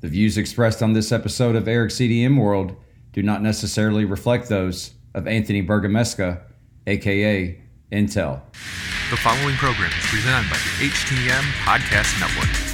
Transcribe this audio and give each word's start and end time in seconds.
The 0.00 0.08
views 0.08 0.38
expressed 0.38 0.80
on 0.80 0.92
this 0.92 1.10
episode 1.10 1.56
of 1.56 1.66
Eric's 1.66 1.96
EDM 1.96 2.38
World 2.38 2.76
do 3.12 3.20
not 3.20 3.42
necessarily 3.42 4.04
reflect 4.04 4.48
those 4.48 4.92
of 5.12 5.26
Anthony 5.26 5.60
Bergamesca, 5.60 6.40
aka 6.86 7.60
Entel. 7.90 8.40
The 9.10 9.16
following 9.16 9.56
program 9.56 9.90
is 9.98 10.06
presented 10.06 10.48
by 10.50 10.56
the 10.56 10.86
HTM 10.86 11.42
Podcast 11.64 12.20
Network. 12.20 12.67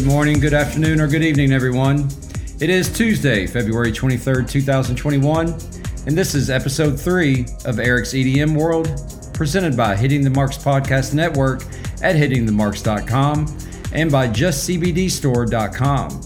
Good 0.00 0.08
morning, 0.08 0.40
good 0.40 0.54
afternoon, 0.54 0.98
or 0.98 1.06
good 1.06 1.22
evening, 1.22 1.52
everyone. 1.52 2.08
It 2.58 2.70
is 2.70 2.90
Tuesday, 2.90 3.46
February 3.46 3.92
23rd, 3.92 4.48
2021, 4.48 5.48
and 6.06 6.16
this 6.16 6.34
is 6.34 6.48
episode 6.48 6.98
three 6.98 7.44
of 7.66 7.78
Eric's 7.78 8.14
EDM 8.14 8.56
World, 8.56 8.88
presented 9.34 9.76
by 9.76 9.94
Hitting 9.94 10.24
the 10.24 10.30
Marks 10.30 10.56
Podcast 10.56 11.12
Network 11.12 11.64
at 12.02 12.16
hittingthemarks.com 12.16 13.58
and 13.92 14.10
by 14.10 14.26
justcbdstore.com. 14.26 16.20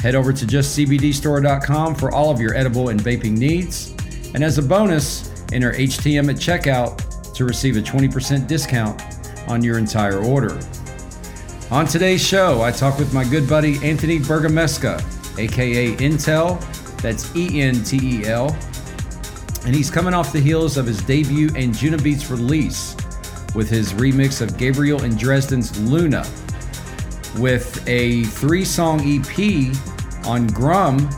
Head 0.00 0.16
over 0.16 0.32
to 0.32 0.44
justcbdstore.com 0.44 1.94
for 1.94 2.12
all 2.12 2.32
of 2.32 2.40
your 2.40 2.56
edible 2.56 2.88
and 2.88 2.98
vaping 2.98 3.38
needs, 3.38 3.94
and 4.34 4.42
as 4.42 4.58
a 4.58 4.62
bonus, 4.62 5.46
enter 5.52 5.72
HTM 5.72 6.30
at 6.30 6.36
checkout 6.36 7.32
to 7.32 7.44
receive 7.44 7.76
a 7.76 7.80
20% 7.80 8.48
discount 8.48 9.00
on 9.48 9.62
your 9.62 9.78
entire 9.78 10.18
order. 10.18 10.58
On 11.74 11.84
today's 11.84 12.24
show, 12.24 12.62
I 12.62 12.70
talk 12.70 13.00
with 13.00 13.12
my 13.12 13.24
good 13.24 13.48
buddy 13.48 13.84
Anthony 13.84 14.20
Bergamesca, 14.20 15.02
aka 15.40 15.96
Entel, 15.96 16.60
that's 16.98 17.34
E 17.34 17.62
N 17.62 17.82
T 17.82 18.20
E 18.20 18.26
L, 18.26 18.56
and 19.66 19.74
he's 19.74 19.90
coming 19.90 20.14
off 20.14 20.32
the 20.32 20.38
heels 20.38 20.76
of 20.76 20.86
his 20.86 21.02
debut 21.02 21.48
Anjunabeats 21.48 22.30
release 22.30 22.94
with 23.56 23.68
his 23.68 23.92
remix 23.94 24.40
of 24.40 24.56
Gabriel 24.56 25.02
and 25.02 25.18
Dresden's 25.18 25.76
Luna, 25.80 26.20
with 27.40 27.82
a 27.88 28.22
three 28.22 28.64
song 28.64 29.00
EP 29.04 29.74
on 30.26 30.46
Grum, 30.46 31.10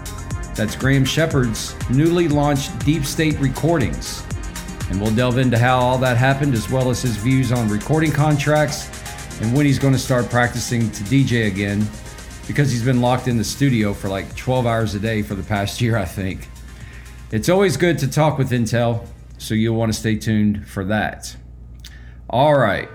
that's 0.55 0.75
Graeme 0.75 1.05
Shepherd's 1.05 1.75
newly 1.91 2.29
launched 2.29 2.79
Deep 2.79 3.05
State 3.05 3.39
Recordings. 3.41 4.25
And 4.89 5.03
we'll 5.03 5.15
delve 5.15 5.37
into 5.37 5.59
how 5.59 5.79
all 5.79 5.99
that 5.99 6.17
happened 6.17 6.55
as 6.55 6.71
well 6.71 6.89
as 6.89 7.03
his 7.03 7.19
views 7.19 7.53
on 7.53 7.69
recording 7.69 8.11
contracts 8.11 8.89
and 9.41 9.55
when 9.55 9.67
he's 9.67 9.79
going 9.79 9.93
to 9.93 9.99
start 9.99 10.29
practicing 10.31 10.91
to 10.91 11.03
DJ 11.05 11.47
again 11.47 11.87
because 12.47 12.71
he's 12.71 12.85
been 12.85 13.01
locked 13.01 13.29
in 13.29 13.37
the 13.37 13.45
studio 13.45 13.93
for 13.93 14.09
like 14.09 14.35
12 14.37 14.67
hours 14.67 14.95
a 14.95 15.01
day 15.01 15.23
for 15.23 15.35
the 15.35 15.43
past 15.43 15.81
year, 15.83 15.97
I 15.97 16.05
think. 16.05 16.49
It's 17.33 17.49
always 17.49 17.77
good 17.77 17.99
to 17.99 18.09
talk 18.09 18.39
with 18.39 18.51
Entel, 18.51 19.07
so 19.39 19.55
you'll 19.55 19.77
want 19.77 19.93
to 19.93 19.99
stay 19.99 20.17
tuned 20.17 20.67
for 20.67 20.85
that. 20.85 21.37
All 22.31 22.57
right. 22.57 22.89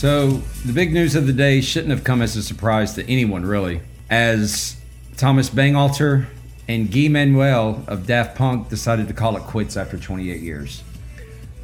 So, 0.00 0.40
the 0.64 0.72
big 0.72 0.94
news 0.94 1.14
of 1.14 1.26
the 1.26 1.32
day 1.34 1.60
shouldn't 1.60 1.90
have 1.90 2.04
come 2.04 2.22
as 2.22 2.34
a 2.34 2.42
surprise 2.42 2.94
to 2.94 3.06
anyone, 3.06 3.44
really, 3.44 3.82
as 4.08 4.76
Thomas 5.18 5.50
Bangalter 5.50 6.24
and 6.66 6.90
Guy 6.90 7.08
Manuel 7.08 7.84
of 7.86 8.06
Daft 8.06 8.34
Punk 8.34 8.70
decided 8.70 9.08
to 9.08 9.12
call 9.12 9.36
it 9.36 9.42
quits 9.42 9.76
after 9.76 9.98
28 9.98 10.40
years. 10.40 10.82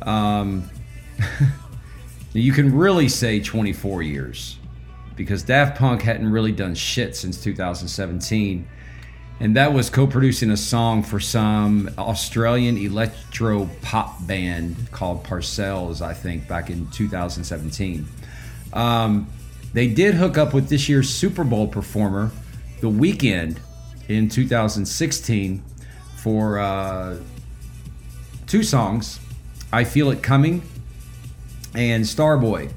Um, 0.02 0.68
you 2.34 2.52
can 2.52 2.76
really 2.76 3.08
say 3.08 3.40
24 3.40 4.02
years 4.02 4.58
because 5.16 5.42
Daft 5.42 5.78
Punk 5.78 6.02
hadn't 6.02 6.30
really 6.30 6.52
done 6.52 6.74
shit 6.74 7.16
since 7.16 7.42
2017. 7.42 8.68
And 9.40 9.56
that 9.56 9.72
was 9.72 9.88
co 9.88 10.06
producing 10.06 10.50
a 10.50 10.58
song 10.58 11.02
for 11.02 11.20
some 11.20 11.88
Australian 11.96 12.76
electro 12.76 13.70
pop 13.80 14.26
band 14.26 14.76
called 14.92 15.24
Parcels, 15.24 16.02
I 16.02 16.12
think, 16.12 16.46
back 16.46 16.68
in 16.68 16.86
2017. 16.90 18.06
Um, 18.76 19.26
they 19.72 19.88
did 19.88 20.14
hook 20.14 20.38
up 20.38 20.52
with 20.54 20.68
this 20.68 20.88
year's 20.88 21.08
Super 21.08 21.44
Bowl 21.44 21.66
performer, 21.66 22.30
The 22.80 22.88
Weeknd, 22.88 23.58
in 24.08 24.28
2016 24.28 25.64
for 26.16 26.58
uh, 26.58 27.18
two 28.46 28.62
songs 28.62 29.18
I 29.72 29.84
Feel 29.84 30.10
It 30.10 30.22
Coming 30.22 30.62
and 31.74 32.04
Starboy, 32.04 32.70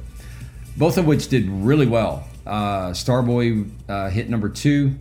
both 0.77 0.97
of 0.97 1.05
which 1.05 1.27
did 1.27 1.47
really 1.49 1.85
well. 1.85 2.27
Uh, 2.47 2.91
Starboy 2.91 3.69
uh, 3.87 4.09
hit 4.09 4.29
number 4.29 4.49
two 4.49 4.95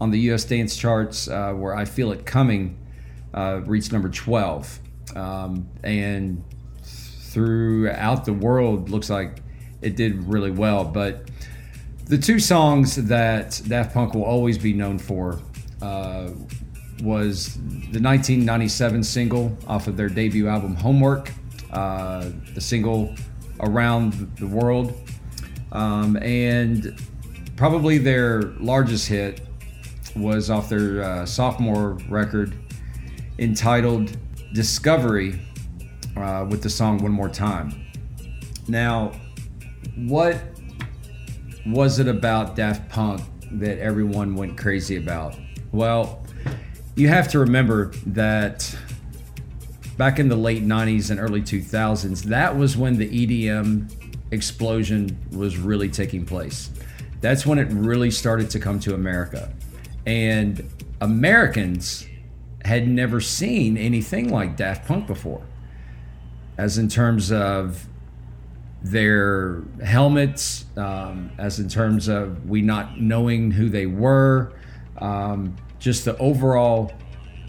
on 0.00 0.10
the 0.10 0.18
US 0.32 0.44
dance 0.44 0.76
charts, 0.76 1.28
uh, 1.28 1.52
where 1.52 1.74
I 1.74 1.84
Feel 1.84 2.12
It 2.12 2.26
Coming 2.26 2.76
uh, 3.32 3.60
reached 3.64 3.92
number 3.92 4.08
12. 4.08 4.80
Um, 5.14 5.68
and 5.82 6.44
throughout 6.82 8.24
the 8.24 8.32
world, 8.32 8.90
looks 8.90 9.08
like 9.08 9.41
it 9.82 9.96
did 9.96 10.26
really 10.26 10.50
well. 10.50 10.84
But 10.84 11.28
the 12.06 12.18
two 12.18 12.38
songs 12.38 12.96
that 12.96 13.60
Daft 13.66 13.94
Punk 13.94 14.14
will 14.14 14.24
always 14.24 14.58
be 14.58 14.72
known 14.72 14.98
for 14.98 15.40
uh, 15.80 16.30
was 17.02 17.54
the 17.54 18.00
1997 18.00 19.02
single 19.02 19.56
off 19.66 19.88
of 19.88 19.96
their 19.96 20.08
debut 20.08 20.48
album 20.48 20.74
Homework, 20.74 21.32
uh, 21.72 22.30
the 22.54 22.60
single 22.60 23.14
Around 23.60 24.36
the 24.38 24.46
World, 24.46 24.94
um, 25.72 26.16
and 26.16 27.00
probably 27.56 27.98
their 27.98 28.42
largest 28.60 29.08
hit 29.08 29.40
was 30.16 30.50
off 30.50 30.68
their 30.68 31.02
uh, 31.02 31.26
sophomore 31.26 31.98
record 32.08 32.54
entitled 33.38 34.16
Discovery 34.52 35.40
uh, 36.16 36.46
with 36.48 36.62
the 36.62 36.70
song 36.70 36.98
One 36.98 37.12
More 37.12 37.28
Time. 37.28 37.86
Now, 38.68 39.12
what 39.96 40.40
was 41.66 41.98
it 41.98 42.08
about 42.08 42.56
Daft 42.56 42.88
Punk 42.88 43.22
that 43.52 43.78
everyone 43.78 44.34
went 44.34 44.56
crazy 44.56 44.96
about? 44.96 45.36
Well, 45.70 46.24
you 46.96 47.08
have 47.08 47.28
to 47.28 47.38
remember 47.38 47.92
that 48.06 48.76
back 49.96 50.18
in 50.18 50.28
the 50.28 50.36
late 50.36 50.64
90s 50.64 51.10
and 51.10 51.20
early 51.20 51.42
2000s, 51.42 52.24
that 52.24 52.56
was 52.56 52.76
when 52.76 52.96
the 52.96 53.08
EDM 53.08 53.92
explosion 54.30 55.16
was 55.30 55.58
really 55.58 55.88
taking 55.88 56.24
place. 56.24 56.70
That's 57.20 57.46
when 57.46 57.58
it 57.58 57.68
really 57.70 58.10
started 58.10 58.50
to 58.50 58.58
come 58.58 58.80
to 58.80 58.94
America. 58.94 59.52
And 60.06 60.68
Americans 61.00 62.06
had 62.64 62.88
never 62.88 63.20
seen 63.20 63.76
anything 63.76 64.28
like 64.28 64.56
Daft 64.56 64.88
Punk 64.88 65.06
before, 65.06 65.42
as 66.58 66.78
in 66.78 66.88
terms 66.88 67.30
of 67.30 67.86
their 68.84 69.62
helmets, 69.82 70.64
um, 70.76 71.30
as 71.38 71.58
in 71.58 71.68
terms 71.68 72.08
of 72.08 72.48
we 72.48 72.62
not 72.62 73.00
knowing 73.00 73.50
who 73.50 73.68
they 73.68 73.86
were, 73.86 74.52
um, 74.98 75.56
just 75.78 76.04
the 76.04 76.16
overall 76.18 76.92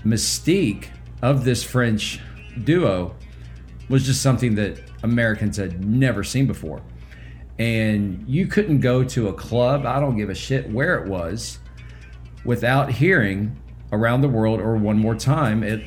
mystique 0.06 0.88
of 1.21 1.44
this 1.45 1.63
French 1.63 2.19
duo 2.63 3.15
was 3.89 4.06
just 4.06 4.21
something 4.21 4.56
that 4.56 4.80
Americans 5.03 5.57
had 5.57 5.83
never 5.83 6.24
seen 6.24 6.45
before. 6.45 6.81
And 7.59 8.24
you 8.27 8.47
couldn't 8.47 8.80
go 8.80 9.03
to 9.03 9.27
a 9.27 9.33
club, 9.33 9.85
I 9.85 10.00
don't 10.00 10.18
give 10.18 10.30
a 10.30 10.35
shit 10.35 10.69
where 10.71 10.97
it 10.97 11.07
was, 11.07 11.59
without 12.45 12.91
hearing 12.91 13.59
around 13.91 14.21
the 14.21 14.27
world 14.27 14.59
or 14.59 14.75
one 14.75 14.97
more 14.97 15.15
time. 15.15 15.63
It 15.63 15.83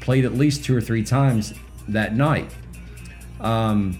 played 0.00 0.24
at 0.24 0.34
least 0.34 0.64
two 0.64 0.76
or 0.76 0.80
three 0.80 1.02
times 1.02 1.54
that 1.88 2.14
night. 2.14 2.54
Um, 3.40 3.98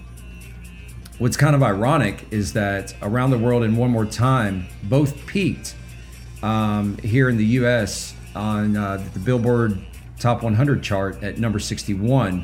what's 1.21 1.37
kind 1.37 1.55
of 1.55 1.61
ironic 1.61 2.25
is 2.31 2.53
that 2.53 2.95
around 3.03 3.29
the 3.29 3.37
world 3.37 3.61
and 3.61 3.77
one 3.77 3.91
more 3.91 4.07
time 4.07 4.65
both 4.85 5.27
peaked 5.27 5.75
um, 6.41 6.97
here 6.97 7.29
in 7.29 7.37
the 7.37 7.45
U.S. 7.45 8.15
on 8.35 8.75
uh, 8.75 8.97
the 9.13 9.19
Billboard 9.19 9.79
Top 10.17 10.41
100 10.41 10.81
chart 10.81 11.21
at 11.21 11.37
number 11.37 11.59
61, 11.59 12.43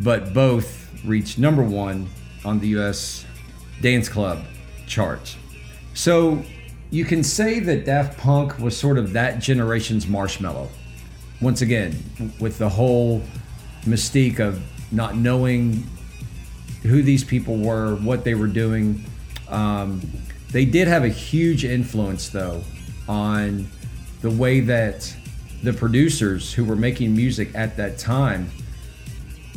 but 0.00 0.34
both 0.34 0.90
reached 1.06 1.38
number 1.38 1.62
one 1.62 2.06
on 2.44 2.60
the 2.60 2.68
U.S. 2.68 3.24
Dance 3.80 4.10
Club 4.10 4.44
chart. 4.86 5.34
So 5.94 6.42
you 6.90 7.06
can 7.06 7.22
say 7.24 7.60
that 7.60 7.86
Daft 7.86 8.18
Punk 8.18 8.58
was 8.58 8.76
sort 8.76 8.98
of 8.98 9.14
that 9.14 9.38
generation's 9.38 10.04
Marshmello. 10.04 10.68
Once 11.40 11.62
again, 11.62 11.94
with 12.40 12.58
the 12.58 12.68
whole 12.68 13.22
mystique 13.86 14.38
of 14.38 14.62
not 14.92 15.16
knowing 15.16 15.82
who 16.86 17.02
these 17.02 17.24
people 17.24 17.56
were, 17.56 17.96
what 17.96 18.24
they 18.24 18.34
were 18.34 18.46
doing. 18.46 19.04
Um, 19.48 20.00
they 20.50 20.64
did 20.64 20.88
have 20.88 21.04
a 21.04 21.08
huge 21.08 21.64
influence, 21.64 22.28
though, 22.28 22.62
on 23.08 23.68
the 24.22 24.30
way 24.30 24.60
that 24.60 25.14
the 25.62 25.72
producers 25.72 26.52
who 26.52 26.64
were 26.64 26.76
making 26.76 27.14
music 27.14 27.54
at 27.54 27.76
that 27.76 27.98
time 27.98 28.50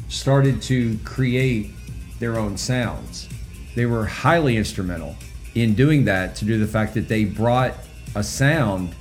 started 0.08 0.62
to 0.64 0.98
create 1.06 1.72
their 2.20 2.38
own 2.38 2.58
sounds. 2.58 3.30
They 3.76 3.86
were 3.86 4.06
highly 4.06 4.58
instrumental 4.58 5.16
in 5.56 5.76
doing 5.76 6.06
that 6.06 6.36
to 6.36 6.46
do 6.46 6.58
the 6.60 6.68
fact 6.68 6.94
that 6.96 7.08
they 7.08 7.26
brought 7.26 7.74
a 8.16 8.24
sound 8.24 8.96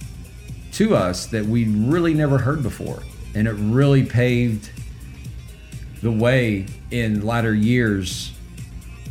to 0.73 0.95
us 0.95 1.27
that 1.27 1.45
we 1.45 1.65
really 1.65 2.15
never 2.15 2.39
heard 2.39 2.63
before. 2.63 3.03
And 3.35 3.49
it 3.49 3.53
really 3.53 4.05
paved 4.05 4.71
the 6.03 6.11
way 6.11 6.67
in 6.91 7.25
latter 7.27 7.55
years 7.55 8.33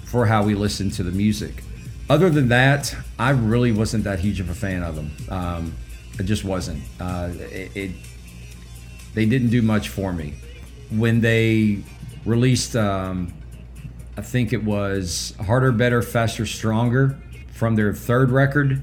for 0.06 0.26
how 0.26 0.44
we 0.44 0.56
listen 0.56 0.90
to 0.92 1.04
the 1.04 1.12
music. 1.12 1.64
Other 2.10 2.30
than 2.30 2.48
that, 2.50 2.96
I 3.20 3.32
really 3.32 3.72
wasn't 3.72 4.06
that 4.06 4.20
huge 4.20 4.40
of 4.40 4.50
a 4.50 4.56
fan 4.56 4.84
of 4.84 4.96
them. 4.96 5.12
Um, 5.30 5.76
it 6.18 6.24
just 6.24 6.46
wasn't. 6.46 6.82
Uh, 7.00 7.30
it, 7.34 7.76
it 7.76 7.92
they 9.14 9.26
didn't 9.26 9.50
do 9.50 9.62
much 9.62 9.90
for 9.90 10.14
me 10.14 10.36
when 10.90 11.20
they 11.22 11.84
released. 12.26 12.76
Um, 12.76 13.34
I 14.16 14.22
think 14.22 14.54
it 14.54 14.64
was 14.64 15.36
harder, 15.46 15.72
better, 15.72 16.02
faster, 16.02 16.46
stronger 16.46 17.20
from 17.52 17.76
their 17.76 17.94
third 17.94 18.32
record. 18.32 18.82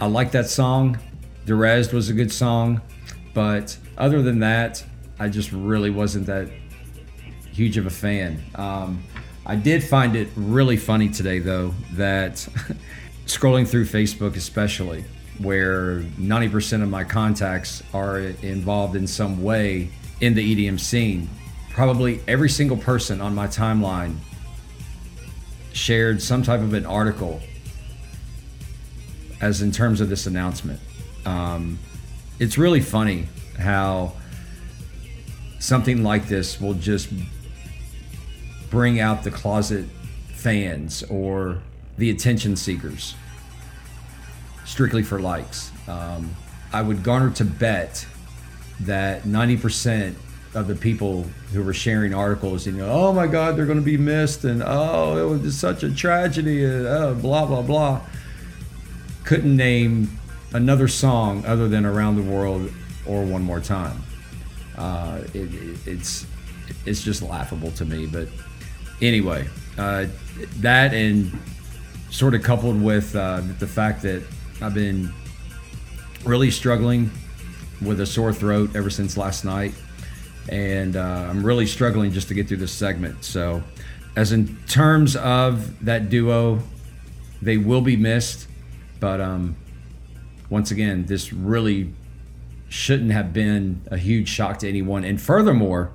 I 0.00 0.06
like 0.06 0.32
that 0.32 0.48
song. 0.48 0.98
Derez 1.46 1.92
was 1.92 2.08
a 2.08 2.12
good 2.12 2.32
song, 2.32 2.80
but 3.34 3.76
other 3.96 4.22
than 4.22 4.40
that, 4.40 4.84
I 5.18 5.28
just 5.28 5.52
really 5.52 5.90
wasn't 5.90 6.26
that 6.26 6.48
huge 7.52 7.76
of 7.76 7.86
a 7.86 7.90
fan. 7.90 8.42
Um, 8.54 9.02
I 9.44 9.56
did 9.56 9.82
find 9.82 10.14
it 10.14 10.28
really 10.36 10.76
funny 10.76 11.08
today, 11.08 11.38
though, 11.38 11.74
that 11.92 12.34
scrolling 13.26 13.66
through 13.66 13.86
Facebook, 13.86 14.36
especially, 14.36 15.04
where 15.38 16.00
90% 16.00 16.82
of 16.82 16.88
my 16.88 17.04
contacts 17.04 17.82
are 17.92 18.20
involved 18.20 18.94
in 18.94 19.06
some 19.06 19.42
way 19.42 19.90
in 20.20 20.34
the 20.34 20.68
EDM 20.68 20.78
scene, 20.78 21.28
probably 21.70 22.20
every 22.28 22.50
single 22.50 22.76
person 22.76 23.20
on 23.20 23.34
my 23.34 23.46
timeline 23.46 24.16
shared 25.72 26.20
some 26.20 26.42
type 26.42 26.60
of 26.60 26.74
an 26.74 26.84
article 26.84 27.40
as 29.40 29.62
in 29.62 29.70
terms 29.70 30.00
of 30.00 30.08
this 30.08 30.26
announcement. 30.26 30.80
Um, 31.24 31.78
it's 32.38 32.58
really 32.58 32.80
funny 32.80 33.28
how 33.58 34.12
something 35.58 36.02
like 36.02 36.28
this 36.28 36.60
will 36.60 36.74
just 36.74 37.10
bring 38.70 39.00
out 39.00 39.22
the 39.22 39.30
closet 39.30 39.84
fans 40.34 41.02
or 41.04 41.58
the 41.96 42.10
attention 42.10 42.56
seekers 42.56 43.14
strictly 44.64 45.02
for 45.02 45.18
likes. 45.18 45.72
Um, 45.88 46.36
I 46.72 46.82
would 46.82 47.02
garner 47.02 47.30
to 47.30 47.44
bet 47.44 48.06
that 48.80 49.22
90% 49.22 50.14
of 50.54 50.66
the 50.66 50.74
people 50.74 51.24
who 51.52 51.62
were 51.62 51.74
sharing 51.74 52.14
articles, 52.14 52.66
you 52.66 52.72
know, 52.72 52.90
oh 52.90 53.12
my 53.12 53.26
God, 53.26 53.56
they're 53.56 53.66
going 53.66 53.78
to 53.78 53.84
be 53.84 53.96
missed, 53.96 54.44
and 54.44 54.62
oh, 54.64 55.16
it 55.16 55.28
was 55.28 55.42
just 55.42 55.60
such 55.60 55.82
a 55.82 55.94
tragedy, 55.94 56.64
and 56.64 56.86
oh, 56.86 57.14
blah, 57.14 57.46
blah, 57.46 57.62
blah, 57.62 58.00
couldn't 59.24 59.56
name 59.56 60.18
another 60.52 60.88
song 60.88 61.44
other 61.44 61.68
than 61.68 61.84
Around 61.84 62.16
the 62.16 62.22
World 62.22 62.70
or 63.06 63.24
One 63.24 63.42
More 63.42 63.60
Time. 63.60 64.02
Uh, 64.78 65.22
it, 65.34 65.52
it, 65.52 65.86
it's 65.86 66.26
it's 66.86 67.02
just 67.02 67.22
laughable 67.22 67.70
to 67.72 67.84
me. 67.84 68.06
But 68.06 68.28
anyway, 69.02 69.46
uh, 69.76 70.06
that 70.58 70.94
and 70.94 71.36
sort 72.10 72.34
of 72.34 72.42
coupled 72.42 72.80
with 72.80 73.14
uh, 73.14 73.42
the 73.58 73.66
fact 73.66 74.02
that 74.02 74.22
I've 74.62 74.74
been 74.74 75.12
really 76.24 76.50
struggling 76.50 77.10
with 77.82 78.00
a 78.00 78.06
sore 78.06 78.32
throat 78.32 78.74
ever 78.74 78.90
since 78.90 79.16
last 79.16 79.44
night, 79.44 79.74
and 80.48 80.96
uh, 80.96 81.26
I'm 81.28 81.44
really 81.44 81.66
struggling 81.66 82.12
just 82.12 82.28
to 82.28 82.34
get 82.34 82.48
through 82.48 82.56
this 82.58 82.72
segment. 82.72 83.24
So, 83.24 83.62
as 84.16 84.32
in 84.32 84.56
terms 84.68 85.16
of 85.16 85.84
that 85.84 86.08
duo, 86.08 86.60
they 87.42 87.56
will 87.56 87.82
be 87.82 87.96
missed, 87.96 88.48
but 89.00 89.20
um, 89.20 89.56
once 90.50 90.70
again, 90.70 91.06
this 91.06 91.32
really 91.32 91.92
shouldn't 92.68 93.12
have 93.12 93.32
been 93.32 93.82
a 93.90 93.96
huge 93.96 94.28
shock 94.28 94.58
to 94.58 94.68
anyone. 94.68 95.04
And 95.04 95.20
furthermore, 95.20 95.92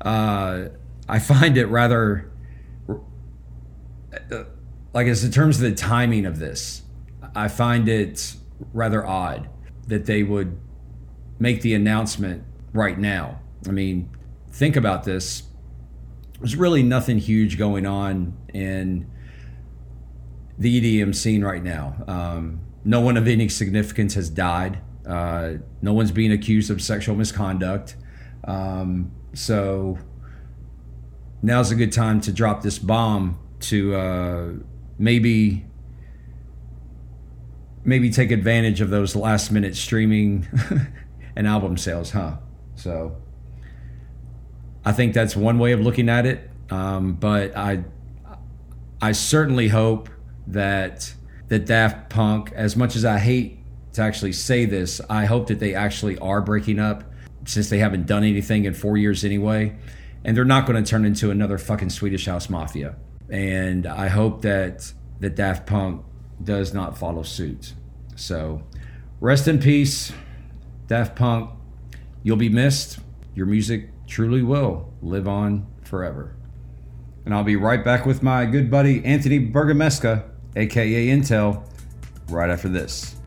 uh, 0.00 0.68
I 1.08 1.18
find 1.18 1.56
it 1.56 1.66
rather 1.66 2.30
uh, 4.30 4.44
like 4.92 5.06
as 5.06 5.24
in 5.24 5.30
terms 5.30 5.56
of 5.56 5.62
the 5.62 5.74
timing 5.74 6.26
of 6.26 6.38
this, 6.38 6.82
I 7.34 7.48
find 7.48 7.88
it 7.88 8.34
rather 8.72 9.06
odd 9.06 9.48
that 9.86 10.06
they 10.06 10.22
would 10.22 10.58
make 11.38 11.62
the 11.62 11.74
announcement 11.74 12.44
right 12.72 12.98
now. 12.98 13.40
I 13.66 13.70
mean, 13.70 14.10
think 14.50 14.76
about 14.76 15.04
this. 15.04 15.44
There's 16.40 16.56
really 16.56 16.82
nothing 16.82 17.18
huge 17.18 17.58
going 17.58 17.86
on 17.86 18.36
in 18.52 19.10
the 20.58 21.00
EDM 21.00 21.14
scene 21.14 21.44
right 21.44 21.62
now. 21.62 21.94
Um, 22.06 22.60
no 22.84 23.00
one 23.00 23.16
of 23.16 23.28
any 23.28 23.48
significance 23.48 24.14
has 24.14 24.30
died. 24.30 24.78
Uh, 25.08 25.54
no 25.80 25.92
one's 25.92 26.12
being 26.12 26.32
accused 26.32 26.70
of 26.70 26.82
sexual 26.82 27.16
misconduct. 27.16 27.96
Um, 28.44 29.10
so 29.32 29.98
now's 31.42 31.70
a 31.70 31.74
good 31.74 31.92
time 31.92 32.20
to 32.22 32.32
drop 32.32 32.62
this 32.62 32.78
bomb 32.78 33.38
to 33.60 33.94
uh, 33.94 34.52
maybe 34.98 35.64
maybe 37.84 38.10
take 38.10 38.30
advantage 38.30 38.80
of 38.80 38.90
those 38.90 39.16
last 39.16 39.50
minute 39.50 39.74
streaming 39.74 40.46
and 41.36 41.46
album 41.46 41.76
sales, 41.78 42.10
huh? 42.10 42.36
So 42.74 43.16
I 44.84 44.92
think 44.92 45.14
that's 45.14 45.34
one 45.34 45.58
way 45.58 45.72
of 45.72 45.80
looking 45.80 46.08
at 46.08 46.26
it. 46.26 46.50
Um, 46.70 47.14
but 47.14 47.56
I 47.56 47.84
I 49.00 49.12
certainly 49.12 49.68
hope 49.68 50.10
that 50.46 51.14
that 51.48 51.64
Daft 51.64 52.10
Punk, 52.10 52.52
as 52.54 52.76
much 52.76 52.94
as 52.94 53.04
I 53.04 53.18
hate 53.18 53.57
to 53.92 54.02
actually 54.02 54.32
say 54.32 54.64
this, 54.64 55.00
I 55.08 55.24
hope 55.24 55.46
that 55.48 55.60
they 55.60 55.74
actually 55.74 56.18
are 56.18 56.40
breaking 56.40 56.78
up 56.78 57.04
since 57.44 57.70
they 57.70 57.78
haven't 57.78 58.06
done 58.06 58.24
anything 58.24 58.64
in 58.64 58.74
four 58.74 58.96
years 58.96 59.24
anyway. 59.24 59.76
And 60.24 60.36
they're 60.36 60.44
not 60.44 60.66
going 60.66 60.82
to 60.82 60.88
turn 60.88 61.04
into 61.04 61.30
another 61.30 61.58
fucking 61.58 61.90
Swedish 61.90 62.26
House 62.26 62.50
Mafia. 62.50 62.96
And 63.30 63.86
I 63.86 64.08
hope 64.08 64.42
that 64.42 64.92
that 65.20 65.34
Daft 65.34 65.66
Punk 65.66 66.04
does 66.42 66.72
not 66.72 66.96
follow 66.96 67.22
suit. 67.22 67.74
So 68.16 68.62
rest 69.20 69.48
in 69.48 69.58
peace, 69.58 70.12
Daft 70.86 71.16
Punk, 71.16 71.50
you'll 72.22 72.36
be 72.36 72.48
missed. 72.48 72.98
Your 73.34 73.46
music 73.46 73.90
truly 74.06 74.42
will 74.42 74.92
live 75.02 75.28
on 75.28 75.66
forever. 75.82 76.34
And 77.24 77.34
I'll 77.34 77.44
be 77.44 77.56
right 77.56 77.84
back 77.84 78.06
with 78.06 78.22
my 78.22 78.46
good 78.46 78.70
buddy 78.70 79.04
Anthony 79.04 79.38
Bergamesca, 79.38 80.24
aka 80.56 81.06
Entel, 81.08 81.62
right 82.28 82.50
after 82.50 82.68
this. 82.68 83.17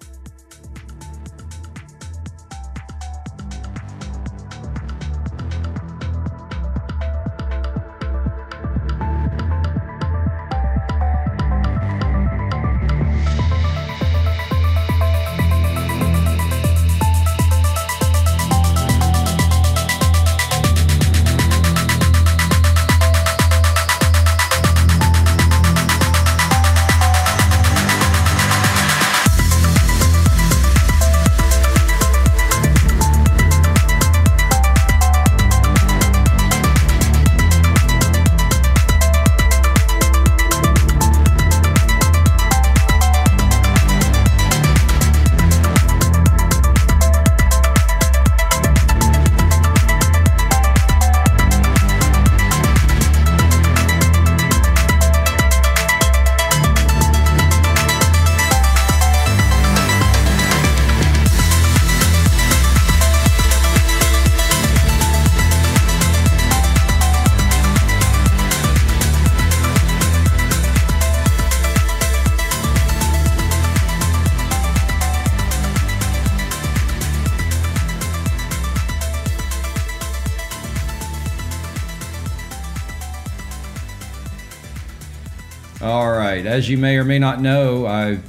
All 85.82 86.12
right. 86.12 86.46
As 86.46 86.70
you 86.70 86.78
may 86.78 86.98
or 86.98 87.04
may 87.04 87.18
not 87.18 87.42
know, 87.42 87.88
I 87.88 88.20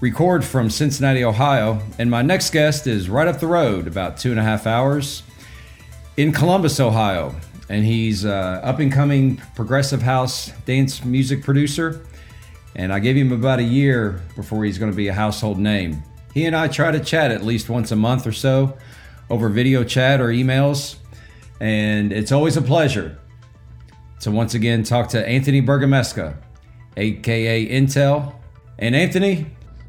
record 0.00 0.42
from 0.42 0.70
Cincinnati, 0.70 1.22
Ohio, 1.22 1.82
and 1.98 2.10
my 2.10 2.22
next 2.22 2.48
guest 2.48 2.86
is 2.86 3.10
right 3.10 3.28
up 3.28 3.40
the 3.40 3.46
road, 3.46 3.86
about 3.86 4.16
two 4.16 4.30
and 4.30 4.40
a 4.40 4.42
half 4.42 4.66
hours, 4.66 5.22
in 6.16 6.32
Columbus, 6.32 6.80
Ohio. 6.80 7.34
And 7.68 7.84
he's 7.84 8.24
uh, 8.24 8.62
up 8.64 8.78
and 8.78 8.90
coming 8.90 9.36
progressive 9.54 10.00
house 10.00 10.50
dance 10.64 11.04
music 11.04 11.44
producer. 11.44 12.06
And 12.74 12.90
I 12.90 13.00
gave 13.00 13.16
him 13.16 13.32
about 13.32 13.58
a 13.58 13.64
year 13.64 14.22
before 14.34 14.64
he's 14.64 14.78
going 14.78 14.90
to 14.90 14.96
be 14.96 15.08
a 15.08 15.12
household 15.12 15.58
name. 15.58 16.02
He 16.32 16.46
and 16.46 16.56
I 16.56 16.68
try 16.68 16.90
to 16.90 17.00
chat 17.00 17.30
at 17.30 17.44
least 17.44 17.68
once 17.68 17.92
a 17.92 17.96
month 17.96 18.26
or 18.26 18.32
so 18.32 18.78
over 19.28 19.50
video 19.50 19.84
chat 19.84 20.22
or 20.22 20.28
emails. 20.28 20.96
And 21.60 22.14
it's 22.14 22.32
always 22.32 22.56
a 22.56 22.62
pleasure 22.62 23.18
to 24.20 24.30
once 24.30 24.54
again 24.54 24.84
talk 24.84 25.10
to 25.10 25.28
Anthony 25.28 25.60
Bergamesca, 25.60 26.34
aka 26.96 27.68
Entel. 27.68 28.34
And 28.78 28.96
Anthony, 28.96 29.46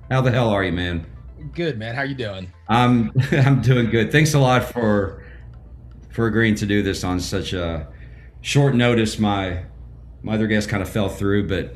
how 0.09 0.21
the 0.21 0.31
hell 0.31 0.49
are 0.49 0.63
you, 0.63 0.71
man? 0.71 1.05
Good 1.53 1.77
man. 1.77 1.95
How 1.95 2.03
you 2.03 2.15
doing? 2.15 2.51
I'm 2.67 3.11
I'm 3.31 3.61
doing 3.61 3.89
good. 3.89 4.11
Thanks 4.11 4.33
a 4.33 4.39
lot 4.39 4.63
for 4.63 5.23
for 6.11 6.27
agreeing 6.27 6.55
to 6.55 6.65
do 6.65 6.83
this 6.83 7.03
on 7.03 7.19
such 7.19 7.53
a 7.53 7.87
short 8.41 8.75
notice. 8.75 9.19
My 9.19 9.65
my 10.21 10.35
other 10.35 10.47
guest 10.47 10.69
kind 10.69 10.81
of 10.81 10.89
fell 10.89 11.09
through, 11.09 11.47
but 11.47 11.75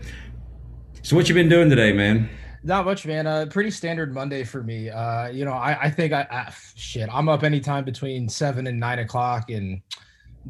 so 1.01 1.15
what 1.15 1.27
you 1.29 1.35
been 1.35 1.49
doing 1.49 1.69
today, 1.69 1.93
man? 1.93 2.29
Not 2.63 2.85
much, 2.85 3.05
man. 3.05 3.27
Uh, 3.27 3.45
pretty 3.49 3.71
standard 3.71 4.13
Monday 4.13 4.43
for 4.43 4.61
me. 4.61 4.89
Uh, 4.89 5.29
you 5.29 5.45
know, 5.45 5.53
I, 5.53 5.83
I 5.83 5.89
think 5.89 6.11
I, 6.11 6.27
I 6.29 6.53
shit. 6.75 7.07
I'm 7.11 7.29
up 7.29 7.43
anytime 7.43 7.85
between 7.85 8.27
seven 8.27 8.67
and 8.67 8.79
nine 8.79 8.99
o'clock, 8.99 9.49
and 9.49 9.81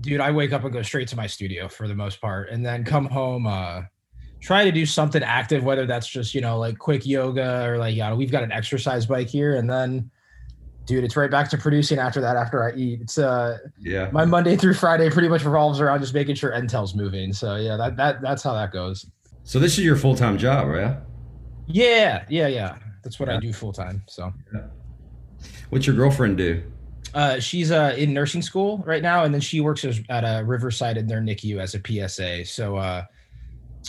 dude, 0.01 0.21
I 0.21 0.31
wake 0.31 0.53
up 0.53 0.63
and 0.63 0.73
go 0.73 0.81
straight 0.81 1.07
to 1.09 1.15
my 1.15 1.27
studio 1.27 1.67
for 1.67 1.87
the 1.87 1.95
most 1.95 2.21
part, 2.21 2.49
and 2.49 2.65
then 2.65 2.83
come 2.83 3.05
home. 3.05 3.45
Uh, 3.45 3.81
try 4.47 4.63
to 4.63 4.71
do 4.71 4.85
something 4.85 5.21
active, 5.21 5.63
whether 5.65 5.85
that's 5.85 6.07
just 6.07 6.33
you 6.33 6.39
know 6.41 6.57
like 6.57 6.77
quick 6.79 7.05
yoga 7.05 7.67
or 7.67 7.77
like 7.77 7.95
yeah, 7.95 8.13
we've 8.13 8.31
got 8.31 8.43
an 8.43 8.51
exercise 8.51 9.05
bike 9.05 9.27
here, 9.27 9.55
and 9.55 9.69
then. 9.69 10.09
Dude, 10.85 11.03
it's 11.03 11.17
right 11.17 11.29
back 11.29 11.49
to 11.49 11.57
producing 11.57 11.99
after 11.99 12.21
that. 12.21 12.37
After 12.37 12.63
I 12.63 12.71
eat, 12.73 13.01
it's 13.01 13.17
uh 13.17 13.57
Yeah. 13.77 14.09
my 14.13 14.23
Monday 14.23 14.55
through 14.55 14.73
Friday 14.73 15.09
pretty 15.09 15.27
much 15.27 15.43
revolves 15.43 15.81
around 15.81 15.99
just 15.99 16.13
making 16.13 16.35
sure 16.35 16.53
Entel's 16.53 16.95
moving. 16.95 17.33
So 17.33 17.57
yeah, 17.57 17.75
that 17.75 17.97
that 17.97 18.21
that's 18.21 18.41
how 18.41 18.53
that 18.53 18.71
goes. 18.71 19.05
So 19.43 19.59
this 19.59 19.77
is 19.77 19.83
your 19.83 19.97
full 19.97 20.15
time 20.15 20.37
job, 20.37 20.69
right? 20.69 20.95
Yeah, 21.65 22.23
yeah, 22.29 22.47
yeah. 22.47 22.77
That's 23.03 23.19
what 23.19 23.27
I 23.27 23.37
do 23.37 23.51
full 23.51 23.73
time. 23.73 24.01
So 24.07 24.31
What's 25.71 25.85
your 25.85 25.95
girlfriend 25.97 26.37
do? 26.37 26.63
uh, 27.13 27.39
she's 27.41 27.69
uh, 27.69 27.93
in 27.97 28.13
nursing 28.13 28.41
school 28.41 28.81
right 28.85 29.01
now, 29.03 29.25
and 29.25 29.33
then 29.33 29.41
she 29.41 29.59
works 29.59 29.83
as, 29.83 29.99
at 30.07 30.23
a 30.23 30.41
Riverside 30.45 30.95
in 30.95 31.05
their 31.05 31.19
NICU 31.19 31.57
as 31.59 31.75
a 31.75 31.81
PSA. 31.85 32.45
So 32.45 32.77
uh, 32.77 33.03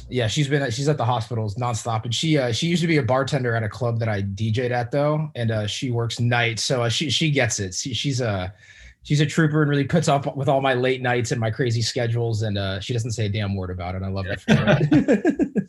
yeah, 0.08 0.26
she's 0.26 0.48
been 0.48 0.70
she's 0.70 0.88
at 0.88 0.96
the 0.96 1.04
hospitals 1.04 1.54
nonstop, 1.56 2.04
and 2.04 2.14
she 2.14 2.38
uh, 2.38 2.52
she 2.52 2.66
used 2.66 2.82
to 2.82 2.88
be 2.88 2.96
a 2.96 3.02
bartender 3.02 3.54
at 3.54 3.62
a 3.62 3.68
club 3.68 3.98
that 3.98 4.08
I 4.08 4.22
DJ'd 4.22 4.72
at 4.72 4.90
though, 4.90 5.30
and 5.34 5.50
uh, 5.50 5.66
she 5.66 5.90
works 5.90 6.20
nights, 6.20 6.64
so 6.64 6.82
uh, 6.82 6.88
she 6.88 7.10
she 7.10 7.30
gets 7.30 7.60
it. 7.60 7.74
She, 7.74 7.94
she's 7.94 8.20
a 8.20 8.52
she's 9.02 9.20
a 9.20 9.26
trooper 9.26 9.62
and 9.62 9.70
really 9.70 9.84
puts 9.84 10.08
up 10.08 10.36
with 10.36 10.48
all 10.48 10.60
my 10.60 10.74
late 10.74 11.02
nights 11.02 11.30
and 11.30 11.40
my 11.40 11.50
crazy 11.50 11.82
schedules, 11.82 12.42
and 12.42 12.58
uh, 12.58 12.80
she 12.80 12.92
doesn't 12.92 13.12
say 13.12 13.26
a 13.26 13.28
damn 13.28 13.54
word 13.54 13.70
about 13.70 13.94
it. 13.94 14.02
I 14.02 14.08
love 14.08 14.26
it. 14.28 14.42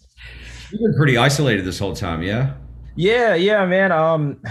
You've 0.71 0.81
been 0.81 0.95
pretty 0.95 1.17
isolated 1.17 1.65
this 1.65 1.79
whole 1.79 1.95
time, 1.95 2.21
yeah? 2.21 2.53
Yeah, 2.95 3.33
yeah, 3.35 3.65
man. 3.65 3.91
Um, 3.91 4.41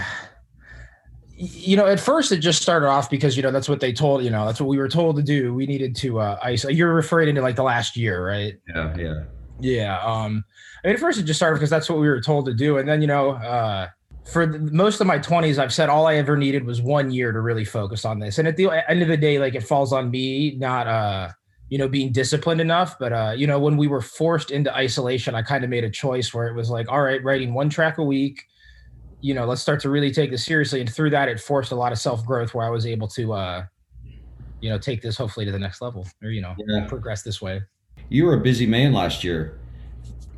you 1.35 1.77
know, 1.77 1.87
at 1.87 1.99
first 1.99 2.31
it 2.33 2.39
just 2.39 2.61
started 2.61 2.87
off 2.87 3.09
because 3.09 3.37
you 3.37 3.43
know 3.43 3.51
that's 3.51 3.69
what 3.69 3.79
they 3.79 3.93
told. 3.93 4.23
You 4.23 4.29
know, 4.29 4.45
that's 4.45 4.59
what 4.59 4.67
we 4.67 4.77
were 4.77 4.89
told 4.89 5.15
to 5.15 5.23
do. 5.23 5.53
We 5.53 5.65
needed 5.65 5.95
to 5.97 6.19
uh, 6.19 6.39
isolate. 6.43 6.75
You're 6.75 6.93
referring 6.93 7.33
to 7.35 7.41
like 7.41 7.55
the 7.55 7.63
last 7.63 7.95
year, 7.95 8.25
right? 8.25 8.55
Yeah, 8.67 8.97
yeah. 8.97 9.23
Yeah. 9.59 9.99
Um, 9.99 10.43
I 10.83 10.87
mean, 10.87 10.95
at 10.95 10.99
first 10.99 11.19
it 11.19 11.23
just 11.23 11.39
started 11.39 11.55
because 11.55 11.69
that's 11.69 11.89
what 11.89 11.99
we 11.99 12.07
were 12.07 12.21
told 12.21 12.45
to 12.45 12.53
do, 12.53 12.77
and 12.77 12.87
then 12.87 13.01
you 13.01 13.07
know, 13.07 13.31
uh, 13.31 13.87
for 14.25 14.45
the, 14.45 14.59
most 14.59 15.01
of 15.01 15.07
my 15.07 15.17
20s, 15.17 15.57
I've 15.57 15.73
said 15.73 15.89
all 15.89 16.05
I 16.05 16.15
ever 16.15 16.37
needed 16.37 16.65
was 16.65 16.81
one 16.81 17.11
year 17.11 17.31
to 17.31 17.41
really 17.41 17.65
focus 17.65 18.05
on 18.05 18.19
this. 18.19 18.37
And 18.37 18.47
at 18.47 18.57
the 18.57 18.69
end 18.87 19.01
of 19.01 19.07
the 19.07 19.17
day, 19.17 19.39
like 19.39 19.55
it 19.55 19.63
falls 19.63 19.91
on 19.91 20.11
me, 20.11 20.55
not 20.57 20.87
uh, 20.87 21.29
you 21.69 21.77
know, 21.77 21.87
being 21.87 22.11
disciplined 22.11 22.61
enough. 22.61 22.97
But 22.99 23.13
uh, 23.13 23.33
you 23.35 23.47
know, 23.47 23.59
when 23.59 23.77
we 23.77 23.87
were 23.87 24.01
forced 24.01 24.51
into 24.51 24.73
isolation, 24.75 25.35
I 25.35 25.41
kind 25.41 25.63
of 25.63 25.69
made 25.69 25.83
a 25.83 25.89
choice 25.89 26.33
where 26.33 26.47
it 26.47 26.53
was 26.55 26.69
like, 26.69 26.89
all 26.89 27.01
right, 27.01 27.23
writing 27.23 27.53
one 27.53 27.69
track 27.69 27.97
a 27.97 28.03
week. 28.03 28.43
You 29.21 29.33
know, 29.33 29.45
let's 29.45 29.61
start 29.61 29.81
to 29.81 29.89
really 29.89 30.11
take 30.11 30.31
this 30.31 30.45
seriously. 30.45 30.79
And 30.79 30.89
through 30.89 31.09
that, 31.09 31.27
it 31.27 31.39
forced 31.39 31.71
a 31.71 31.75
lot 31.75 31.91
of 31.91 31.97
self 31.97 32.25
growth 32.25 32.53
where 32.53 32.65
I 32.65 32.69
was 32.69 32.85
able 32.85 33.07
to, 33.09 33.33
uh, 33.33 33.65
you 34.61 34.69
know, 34.69 34.77
take 34.77 35.01
this 35.01 35.17
hopefully 35.17 35.45
to 35.45 35.51
the 35.51 35.59
next 35.59 35.81
level, 35.81 36.07
or 36.23 36.29
you 36.29 36.41
know, 36.41 36.55
Yeah. 36.57 36.85
progress 36.87 37.23
this 37.23 37.41
way. 37.41 37.61
You 38.09 38.25
were 38.25 38.33
a 38.33 38.39
busy 38.39 38.65
man 38.65 38.93
last 38.93 39.23
year. 39.23 39.57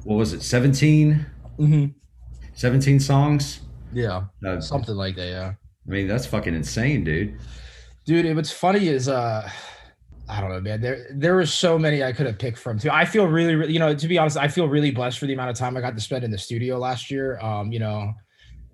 What 0.03 0.15
was 0.15 0.33
it, 0.33 0.41
17? 0.43 1.25
Mm-hmm. 1.59 1.85
17 2.53 2.99
songs? 2.99 3.61
Yeah, 3.93 4.25
Uh, 4.45 4.59
something 4.61 4.95
like 4.95 5.15
that. 5.15 5.27
Yeah. 5.27 5.53
I 5.87 5.89
mean, 5.89 6.07
that's 6.07 6.25
fucking 6.25 6.53
insane, 6.53 7.03
dude. 7.03 7.37
dude 8.05 8.35
what's 8.35 8.51
funny 8.51 8.87
is 8.87 9.07
uh 9.07 9.47
i 10.27 10.41
don't 10.41 10.49
know 10.49 10.59
man 10.59 10.81
there 10.81 11.07
there 11.13 11.35
were 11.35 11.45
so 11.45 11.77
many 11.77 12.03
i 12.03 12.11
could 12.11 12.25
have 12.25 12.37
picked 12.39 12.57
from 12.57 12.79
too 12.79 12.89
i 12.89 13.05
feel 13.05 13.27
really, 13.27 13.53
really 13.55 13.73
you 13.73 13.79
know 13.79 13.93
to 13.93 14.07
be 14.07 14.17
honest 14.17 14.37
i 14.37 14.47
feel 14.47 14.67
really 14.67 14.89
blessed 14.91 15.19
for 15.19 15.27
the 15.27 15.33
amount 15.33 15.49
of 15.51 15.55
time 15.55 15.77
i 15.77 15.81
got 15.81 15.93
to 15.95 16.01
spend 16.01 16.23
in 16.23 16.31
the 16.31 16.37
studio 16.37 16.79
last 16.79 17.11
year 17.11 17.39
um 17.41 17.71
you 17.71 17.77
know 17.79 18.11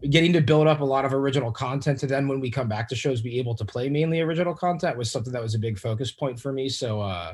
getting 0.10 0.32
to 0.32 0.40
build 0.40 0.66
up 0.68 0.80
a 0.80 0.86
lot 0.86 1.04
of 1.04 1.14
original 1.14 1.52
content 1.52 2.00
to 2.00 2.08
then 2.08 2.28
when 2.28 2.40
we 2.40 2.50
come 2.50 2.70
back 2.70 2.88
to 2.88 2.96
shows 2.96 3.22
be 3.22 3.38
able 3.38 3.54
to 3.56 3.66
play 3.66 3.90
mainly 3.90 4.22
original 4.22 4.54
content 4.56 4.98
was 4.98 5.12
something 5.12 5.34
that 5.34 5.42
was 5.42 5.56
a 5.56 5.60
big 5.60 5.78
focus 5.78 6.12
point 6.12 6.40
for 6.40 6.54
me 6.54 6.70
so 6.70 7.02
uh 7.02 7.34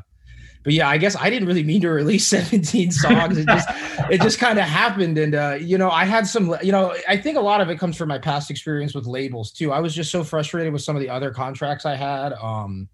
but 0.63 0.73
yeah 0.73 0.87
i 0.89 0.97
guess 0.97 1.15
i 1.17 1.29
didn't 1.29 1.47
really 1.47 1.63
mean 1.63 1.81
to 1.81 1.89
release 1.89 2.25
17 2.37 2.91
songs. 2.91 3.37
It 3.37 3.47
just 3.47 3.67
it 4.09 4.21
just 4.21 4.39
kind 4.39 4.57
of 4.59 4.65
happened. 4.65 5.17
And 5.17 5.35
uh 5.35 5.57
you 5.59 5.77
know 5.77 5.89
i 5.89 6.05
had 6.05 6.25
some 6.25 6.55
you 6.63 6.71
know 6.71 6.95
i 7.07 7.17
think 7.17 7.37
a 7.37 7.41
lot 7.41 7.61
of 7.61 7.69
it 7.69 7.77
comes 7.79 7.97
from 7.97 8.09
my 8.09 8.17
past 8.17 8.49
experience 8.49 8.93
with 8.95 9.05
labels 9.05 9.51
too. 9.51 9.71
I 9.71 9.79
was 9.79 9.93
just 9.93 10.11
so 10.11 10.23
frustrated 10.23 10.71
with 10.73 10.81
some 10.81 10.95
of 10.95 11.01
the 11.01 11.09
other 11.09 11.31
contracts 11.31 11.85
i 11.85 11.95
had 11.95 12.33
um 12.41 12.87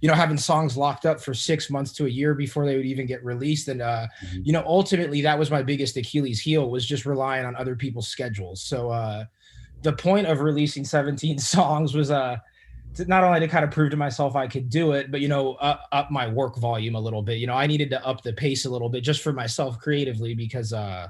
you 0.00 0.08
know 0.08 0.14
having 0.14 0.36
songs 0.36 0.76
locked 0.76 1.06
up 1.06 1.20
for 1.20 1.32
six 1.32 1.70
months 1.70 1.92
to 1.92 2.06
a 2.06 2.08
year 2.08 2.34
before 2.34 2.66
they 2.66 2.76
would 2.76 2.86
even 2.86 3.06
get 3.06 3.24
released. 3.24 3.68
And 3.68 3.80
uh 3.82 4.06
Mhm. 4.24 4.46
you 4.46 4.52
know 4.52 4.64
ultimately 4.66 5.20
that 5.22 5.38
was 5.38 5.50
my 5.50 5.62
biggest 5.62 5.96
achilles 5.96 6.40
heel 6.40 6.68
was 6.70 6.84
just 6.84 7.06
relying 7.06 7.46
on 7.46 7.54
other 7.56 7.76
people's 7.76 8.08
schedules. 8.08 8.62
So 8.62 8.90
uh 8.90 9.24
the 9.82 9.92
point 9.92 10.26
of 10.28 10.40
releasing 10.40 10.84
17 10.84 11.38
songs 11.54 11.94
was 11.94 12.10
uh 12.10 12.36
to 12.94 13.04
not 13.06 13.24
only 13.24 13.40
to 13.40 13.48
kind 13.48 13.64
of 13.64 13.70
prove 13.70 13.90
to 13.90 13.96
myself 13.96 14.36
I 14.36 14.46
could 14.46 14.68
do 14.68 14.92
it, 14.92 15.10
but 15.10 15.20
you 15.20 15.28
know, 15.28 15.54
up, 15.54 16.10
my 16.10 16.28
work 16.28 16.56
volume 16.56 16.94
a 16.94 17.00
little 17.00 17.22
bit. 17.22 17.38
You 17.38 17.46
know, 17.46 17.54
I 17.54 17.66
needed 17.66 17.90
to 17.90 18.06
up 18.06 18.22
the 18.22 18.32
pace 18.32 18.64
a 18.66 18.70
little 18.70 18.88
bit 18.88 19.02
just 19.02 19.22
for 19.22 19.32
myself 19.32 19.78
creatively 19.78 20.34
because 20.34 20.72
uh 20.72 21.08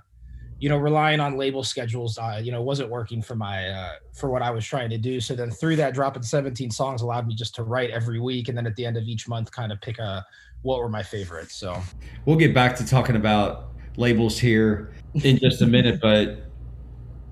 you 0.63 0.69
know, 0.69 0.77
relying 0.77 1.19
on 1.19 1.37
label 1.37 1.65
schedules, 1.65 2.19
uh, 2.19 2.41
you 2.41 2.53
know, 2.53 2.63
wasn't 2.63 2.89
working 2.89 3.21
for 3.21 3.35
my 3.35 3.67
uh, 3.69 3.95
for 4.13 4.31
what 4.31 4.43
I 4.43 4.53
was 4.53 4.65
trying 4.65 4.91
to 4.91 4.97
do. 4.97 5.21
So 5.21 5.35
then 5.35 5.51
through 5.51 5.75
that, 5.75 5.93
dropping 5.93 6.23
17 6.23 6.71
songs 6.71 7.03
allowed 7.03 7.27
me 7.27 7.35
just 7.35 7.57
to 7.57 7.65
write 7.65 7.91
every 7.91 8.21
week, 8.21 8.49
and 8.49 8.57
then 8.57 8.65
at 8.65 8.77
the 8.77 8.87
end 8.87 8.97
of 8.97 9.03
each 9.03 9.27
month, 9.27 9.51
kind 9.51 9.73
of 9.73 9.81
pick 9.81 9.99
a 9.99 10.25
what 10.63 10.79
were 10.79 10.89
my 10.89 11.03
favorites. 11.03 11.57
So 11.57 11.83
We'll 12.27 12.37
get 12.37 12.55
back 12.55 12.77
to 12.77 12.87
talking 12.87 13.17
about 13.17 13.71
labels 13.97 14.39
here 14.39 14.93
in 15.15 15.39
just 15.39 15.63
a 15.63 15.67
minute, 15.67 16.01
but 16.01 16.45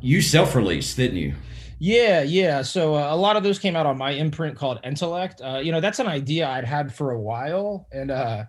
you 0.00 0.20
self-released, 0.20 0.96
didn't 0.96 1.18
you? 1.18 1.34
Yeah, 1.80 2.22
yeah. 2.22 2.62
So 2.62 2.94
uh, 2.94 3.12
a 3.12 3.16
lot 3.16 3.36
of 3.36 3.42
those 3.42 3.58
came 3.58 3.74
out 3.74 3.86
on 3.86 3.98
my 3.98 4.12
imprint 4.12 4.56
called 4.56 4.78
Intellect. 4.84 5.40
Uh, 5.42 5.58
you 5.58 5.72
know, 5.72 5.80
that's 5.80 5.98
an 5.98 6.06
idea 6.06 6.48
I'd 6.48 6.64
had 6.64 6.94
for 6.94 7.10
a 7.10 7.20
while, 7.20 7.88
and 7.90 8.10
uh, 8.10 8.44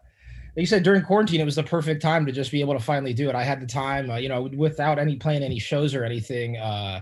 you 0.56 0.66
said 0.66 0.84
during 0.84 1.02
quarantine, 1.02 1.42
it 1.42 1.46
was 1.46 1.56
the 1.56 1.64
perfect 1.64 2.02
time 2.02 2.26
to 2.26 2.32
just 2.32 2.52
be 2.52 2.62
able 2.62 2.74
to 2.74 2.80
finally 2.80 3.14
do 3.14 3.30
it. 3.30 3.36
I 3.36 3.44
had 3.44 3.60
the 3.60 3.66
time, 3.66 4.10
uh, 4.10 4.18
you 4.18 4.30
know, 4.30 4.50
without 4.56 5.00
any 5.00 5.16
playing 5.16 5.42
any 5.42 5.58
shows 5.58 5.96
or 5.96 6.04
anything. 6.04 6.58
Uh, 6.58 7.02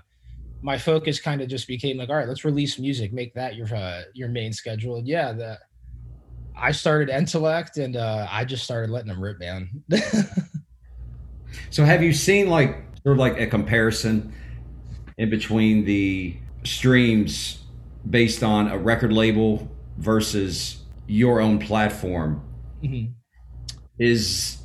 my 0.62 0.78
focus 0.78 1.20
kind 1.20 1.42
of 1.42 1.48
just 1.50 1.68
became 1.68 1.98
like, 1.98 2.10
all 2.10 2.16
right, 2.16 2.28
let's 2.28 2.46
release 2.46 2.78
music, 2.80 3.12
make 3.12 3.34
that 3.34 3.56
your 3.56 3.74
uh, 3.76 4.04
your 4.14 4.30
main 4.30 4.54
schedule. 4.54 4.98
And 4.98 5.08
yeah, 5.08 5.34
the 5.34 5.60
I 6.56 6.72
started 6.72 7.10
Intellect, 7.10 7.78
and 7.78 7.98
uh, 7.98 8.28
I 8.30 8.46
just 8.46 8.64
started 8.64 8.90
letting 8.90 9.08
them 9.08 9.22
rip, 9.22 9.40
man. 9.40 9.84
So 11.70 11.84
have 11.86 12.04
you 12.04 12.14
seen 12.14 12.50
like 12.50 12.84
sort 13.04 13.14
of 13.14 13.18
like 13.18 13.40
a 13.40 13.48
comparison 13.48 14.34
in 15.20 15.30
between 15.30 15.84
the 15.86 16.36
streams 16.64 17.60
based 18.10 18.42
on 18.42 18.70
a 18.70 18.78
record 18.78 19.14
label 19.14 19.70
versus 19.98 20.78
your 21.08 21.42
own 21.42 21.60
platform? 21.60 22.42
Mhm. 22.84 23.12
Is 24.00 24.58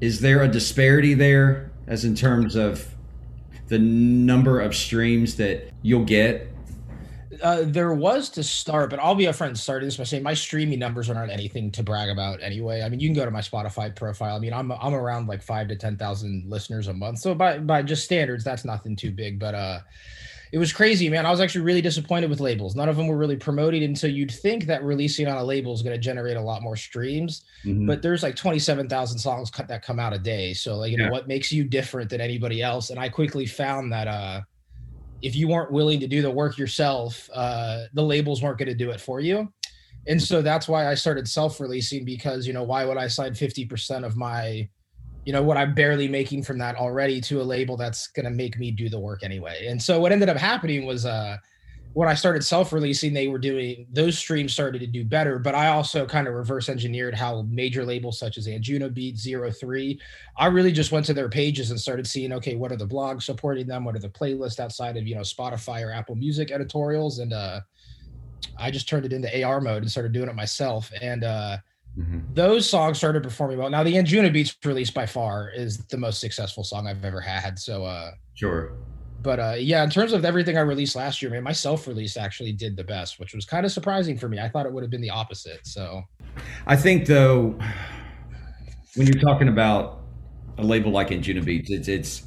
is 0.00 0.20
there 0.20 0.42
a 0.42 0.48
disparity 0.48 1.14
there 1.14 1.70
as 1.86 2.04
in 2.04 2.14
terms 2.14 2.56
of 2.56 2.94
the 3.68 3.78
number 3.78 4.60
of 4.60 4.74
streams 4.74 5.36
that 5.36 5.72
you'll 5.82 6.04
get? 6.04 6.51
Uh, 7.42 7.62
there 7.66 7.92
was 7.94 8.28
to 8.30 8.42
start, 8.42 8.90
but 8.90 8.98
I'll 9.00 9.14
be 9.14 9.24
upfront 9.24 9.48
and 9.48 9.58
start 9.58 9.82
this 9.82 9.96
by 9.96 10.04
saying 10.04 10.22
my 10.22 10.34
streaming 10.34 10.78
numbers 10.78 11.10
are 11.10 11.14
not 11.14 11.30
anything 11.30 11.70
to 11.72 11.82
brag 11.82 12.08
about 12.08 12.42
anyway. 12.42 12.82
I 12.82 12.88
mean, 12.88 13.00
you 13.00 13.08
can 13.08 13.14
go 13.14 13.24
to 13.24 13.30
my 13.30 13.40
Spotify 13.40 13.94
profile. 13.94 14.36
I 14.36 14.38
mean, 14.38 14.52
I'm 14.52 14.70
I'm 14.72 14.94
around 14.94 15.26
like 15.28 15.42
five 15.42 15.68
to 15.68 15.76
ten 15.76 15.96
thousand 15.96 16.44
listeners 16.46 16.88
a 16.88 16.94
month. 16.94 17.18
So 17.18 17.34
by 17.34 17.58
by 17.58 17.82
just 17.82 18.04
standards, 18.04 18.44
that's 18.44 18.64
nothing 18.64 18.96
too 18.96 19.10
big. 19.10 19.38
But 19.38 19.54
uh 19.54 19.80
it 20.52 20.58
was 20.58 20.70
crazy, 20.70 21.08
man. 21.08 21.24
I 21.24 21.30
was 21.30 21.40
actually 21.40 21.62
really 21.62 21.80
disappointed 21.80 22.28
with 22.28 22.38
labels. 22.38 22.76
None 22.76 22.86
of 22.90 22.96
them 22.98 23.06
were 23.06 23.16
really 23.16 23.36
promoted 23.36 23.82
until 23.82 24.10
you'd 24.10 24.30
think 24.30 24.66
that 24.66 24.84
releasing 24.84 25.26
on 25.26 25.38
a 25.38 25.42
label 25.42 25.72
is 25.72 25.80
going 25.80 25.94
to 25.94 25.98
generate 25.98 26.36
a 26.36 26.40
lot 26.42 26.60
more 26.60 26.76
streams. 26.76 27.44
Mhm. 27.64 27.86
But 27.86 28.02
there's 28.02 28.22
like 28.22 28.36
27,000 28.36 29.18
songs 29.18 29.50
cut 29.50 29.66
that 29.68 29.80
come 29.82 29.98
out 29.98 30.12
a 30.12 30.18
day. 30.18 30.52
So 30.52 30.76
like, 30.76 30.92
you 30.92 30.98
Yeah. 30.98 31.06
know, 31.06 31.10
what 31.12 31.26
makes 31.26 31.52
you 31.52 31.64
different 31.64 32.10
than 32.10 32.20
anybody 32.20 32.60
else? 32.60 32.90
And 32.90 33.00
I 33.00 33.08
quickly 33.08 33.46
found 33.46 33.90
that 33.94 34.06
uh 34.06 34.42
if 35.22 35.36
you 35.36 35.48
weren't 35.48 35.72
willing 35.72 36.00
to 36.00 36.06
do 36.06 36.20
the 36.20 36.30
work 36.30 36.58
yourself, 36.58 37.30
uh, 37.32 37.84
the 37.94 38.02
labels 38.02 38.42
weren't 38.42 38.58
going 38.58 38.68
to 38.68 38.74
do 38.74 38.90
it 38.90 39.00
for 39.00 39.20
you. 39.20 39.50
And 40.08 40.20
so 40.20 40.42
that's 40.42 40.68
why 40.68 40.88
I 40.88 40.94
started 40.94 41.28
self-releasing 41.28 42.04
because 42.04 42.46
you 42.46 42.52
know 42.52 42.64
why 42.64 42.84
would 42.84 42.96
I 42.96 43.06
sign 43.06 43.32
50% 43.32 44.04
of 44.04 44.16
my 44.16 44.68
you 45.24 45.32
know 45.32 45.42
what 45.42 45.56
I'm 45.56 45.74
barely 45.74 46.08
making 46.08 46.42
from 46.42 46.58
that 46.58 46.74
already 46.74 47.20
to 47.22 47.40
a 47.40 47.44
label 47.44 47.76
that's 47.76 48.08
going 48.08 48.24
to 48.24 48.30
make 48.30 48.58
me 48.58 48.72
do 48.72 48.88
the 48.88 48.98
work 48.98 49.22
anyway. 49.22 49.66
And 49.68 49.80
so 49.80 50.00
what 50.00 50.10
ended 50.10 50.28
up 50.28 50.36
happening 50.36 50.84
was 50.84 51.06
uh 51.06 51.36
when 51.94 52.08
I 52.08 52.14
started 52.14 52.42
self-releasing 52.42 53.12
they 53.12 53.28
were 53.28 53.38
doing 53.38 53.86
those 53.92 54.16
streams 54.16 54.52
started 54.52 54.78
to 54.80 54.86
do 54.86 55.04
better, 55.04 55.38
but 55.38 55.54
I 55.54 55.68
also 55.68 56.06
kind 56.06 56.26
of 56.26 56.34
reverse 56.34 56.68
engineered 56.68 57.14
how 57.14 57.42
major 57.42 57.84
labels 57.84 58.18
such 58.18 58.38
as 58.38 58.46
Anjuna 58.46 58.92
Beat, 58.92 59.18
Zero 59.18 59.50
Three, 59.50 60.00
I 60.38 60.46
really 60.46 60.72
just 60.72 60.90
went 60.92 61.04
to 61.06 61.14
their 61.14 61.28
pages 61.28 61.70
and 61.70 61.78
started 61.78 62.06
seeing, 62.06 62.32
okay, 62.32 62.56
what 62.56 62.72
are 62.72 62.76
the 62.76 62.86
blogs 62.86 63.24
supporting 63.24 63.66
them? 63.66 63.84
What 63.84 63.94
are 63.94 64.00
the 64.00 64.08
playlists 64.08 64.58
outside 64.58 64.96
of, 64.96 65.06
you 65.06 65.14
know, 65.14 65.20
Spotify 65.20 65.84
or 65.86 65.92
Apple 65.92 66.14
Music 66.14 66.50
editorials? 66.50 67.18
And 67.18 67.32
uh, 67.34 67.60
I 68.58 68.70
just 68.70 68.88
turned 68.88 69.04
it 69.04 69.12
into 69.12 69.42
AR 69.44 69.60
mode 69.60 69.82
and 69.82 69.90
started 69.90 70.12
doing 70.12 70.28
it 70.28 70.34
myself. 70.34 70.90
And 71.00 71.24
uh, 71.24 71.58
Mhm. 71.98 72.34
those 72.34 72.66
songs 72.66 72.96
started 72.96 73.22
performing 73.22 73.58
well. 73.58 73.68
Now, 73.68 73.82
the 73.82 73.92
Anjuna 73.92 74.32
Beats 74.32 74.56
release 74.64 74.90
by 74.90 75.04
far 75.04 75.50
is 75.50 75.76
the 75.88 75.98
most 75.98 76.20
successful 76.20 76.64
song 76.64 76.86
I've 76.86 77.04
ever 77.04 77.20
had. 77.20 77.58
So, 77.58 77.84
uh, 77.84 78.12
Sure. 78.32 78.72
But 79.22 79.38
uh, 79.38 79.54
yeah, 79.56 79.84
in 79.84 79.90
terms 79.90 80.12
of 80.12 80.24
everything 80.24 80.58
I 80.58 80.62
released 80.62 80.96
last 80.96 81.22
year, 81.22 81.30
man, 81.30 81.44
my 81.44 81.52
self 81.52 81.86
release 81.86 82.16
actually 82.16 82.52
did 82.52 82.76
the 82.76 82.84
best, 82.84 83.20
which 83.20 83.34
was 83.34 83.44
kind 83.44 83.64
of 83.64 83.70
surprising 83.70 84.18
for 84.18 84.28
me. 84.28 84.40
I 84.40 84.48
thought 84.48 84.66
it 84.66 84.72
would 84.72 84.82
have 84.82 84.90
been 84.90 85.00
the 85.00 85.10
opposite. 85.10 85.64
So, 85.64 86.02
I 86.66 86.76
think 86.76 87.06
though, 87.06 87.56
when 88.96 89.06
you're 89.06 89.22
talking 89.22 89.48
about 89.48 90.00
a 90.58 90.64
label 90.64 90.90
like 90.90 91.08
Anjuna 91.08 91.44
Beats, 91.44 91.70
it's 91.70 91.88
it's 91.88 92.22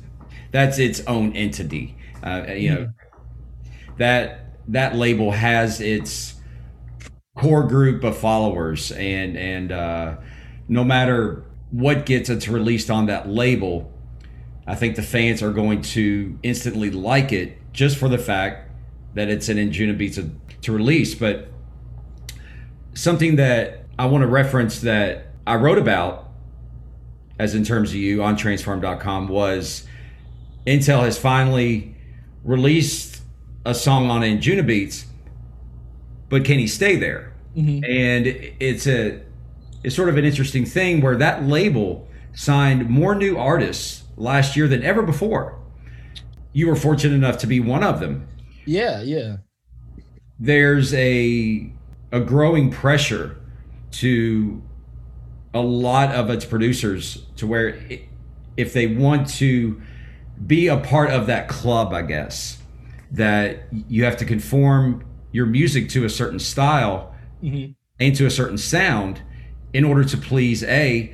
that's 0.51 0.79
its 0.79 1.01
own 1.01 1.33
entity. 1.33 1.97
Uh, 2.23 2.45
you 2.47 2.73
know, 2.73 2.89
that 3.97 4.57
that 4.69 4.95
label 4.95 5.31
has 5.31 5.81
its 5.81 6.35
core 7.37 7.67
group 7.67 8.05
of 8.05 8.17
followers, 8.17 8.93
and 8.93 9.37
and 9.37 9.71
uh, 9.73 10.15
no 10.69 10.83
matter 10.83 11.43
what 11.71 12.05
gets 12.05 12.29
it's 12.29 12.47
released 12.47 12.89
on 12.89 13.07
that 13.07 13.27
label, 13.27 13.91
I 14.67 14.75
think 14.75 14.95
the 14.95 15.03
fans 15.03 15.43
are 15.43 15.51
going 15.51 15.81
to 15.81 16.37
instantly 16.41 16.89
like 16.89 17.31
it 17.31 17.57
just 17.73 17.97
for 17.97 18.09
the 18.09 18.17
fact 18.17 18.71
that 19.13 19.29
it's 19.29 19.49
an 19.49 19.57
Anjuna 19.57 19.97
Beats 19.97 20.15
to, 20.15 20.31
to 20.61 20.71
release. 20.71 21.13
But 21.13 21.49
something 22.93 23.35
that 23.35 23.85
I 23.97 24.07
want 24.07 24.23
to 24.23 24.27
reference 24.27 24.81
that 24.81 25.27
I 25.45 25.55
wrote 25.55 25.77
about, 25.77 26.29
as 27.37 27.53
in 27.53 27.63
terms 27.63 27.91
of 27.91 27.95
you 27.95 28.23
on 28.23 28.35
transform.com, 28.35 29.27
was 29.27 29.85
Intel 30.65 31.01
has 31.03 31.17
finally 31.17 31.95
released 32.43 33.21
a 33.65 33.73
song 33.73 34.09
on 34.09 34.21
Anjuna 34.21 34.65
Beats, 34.65 35.05
but 36.29 36.43
can 36.43 36.59
he 36.59 36.67
stay 36.67 36.95
there? 36.95 37.33
Mm-hmm. 37.55 37.83
And 37.85 38.27
it's 38.59 38.87
a 38.87 39.21
it's 39.83 39.95
sort 39.95 40.09
of 40.09 40.17
an 40.17 40.25
interesting 40.25 40.65
thing 40.65 41.01
where 41.01 41.15
that 41.15 41.43
label 41.43 42.07
signed 42.33 42.89
more 42.89 43.13
new 43.13 43.37
artists 43.37 44.03
last 44.17 44.55
year 44.55 44.67
than 44.67 44.83
ever 44.83 45.01
before. 45.01 45.59
You 46.53 46.67
were 46.67 46.75
fortunate 46.75 47.15
enough 47.15 47.37
to 47.39 47.47
be 47.47 47.59
one 47.59 47.83
of 47.83 47.99
them 47.99 48.27
yeah, 48.65 49.01
yeah. 49.03 49.37
there's 50.39 50.93
a 50.93 51.71
a 52.11 52.19
growing 52.19 52.71
pressure 52.71 53.37
to 53.91 54.61
a 55.53 55.59
lot 55.61 56.13
of 56.15 56.29
its 56.29 56.45
producers 56.45 57.25
to 57.35 57.45
where 57.47 57.75
i- 57.91 58.01
if 58.57 58.73
they 58.73 58.87
want 58.87 59.27
to 59.27 59.81
be 60.47 60.67
a 60.67 60.77
part 60.77 61.09
of 61.11 61.27
that 61.27 61.47
club, 61.47 61.93
I 61.93 62.01
guess 62.01 62.57
that 63.11 63.67
you 63.89 64.03
have 64.05 64.17
to 64.17 64.25
conform 64.25 65.03
your 65.31 65.45
music 65.45 65.89
to 65.89 66.05
a 66.05 66.09
certain 66.09 66.39
style 66.39 67.13
Mhm. 67.43 67.75
and 67.99 68.15
to 68.15 68.25
a 68.25 68.29
certain 68.31 68.57
sound 68.57 69.21
in 69.73 69.83
order 69.83 70.03
to 70.05 70.17
please 70.17 70.63
a 70.63 71.11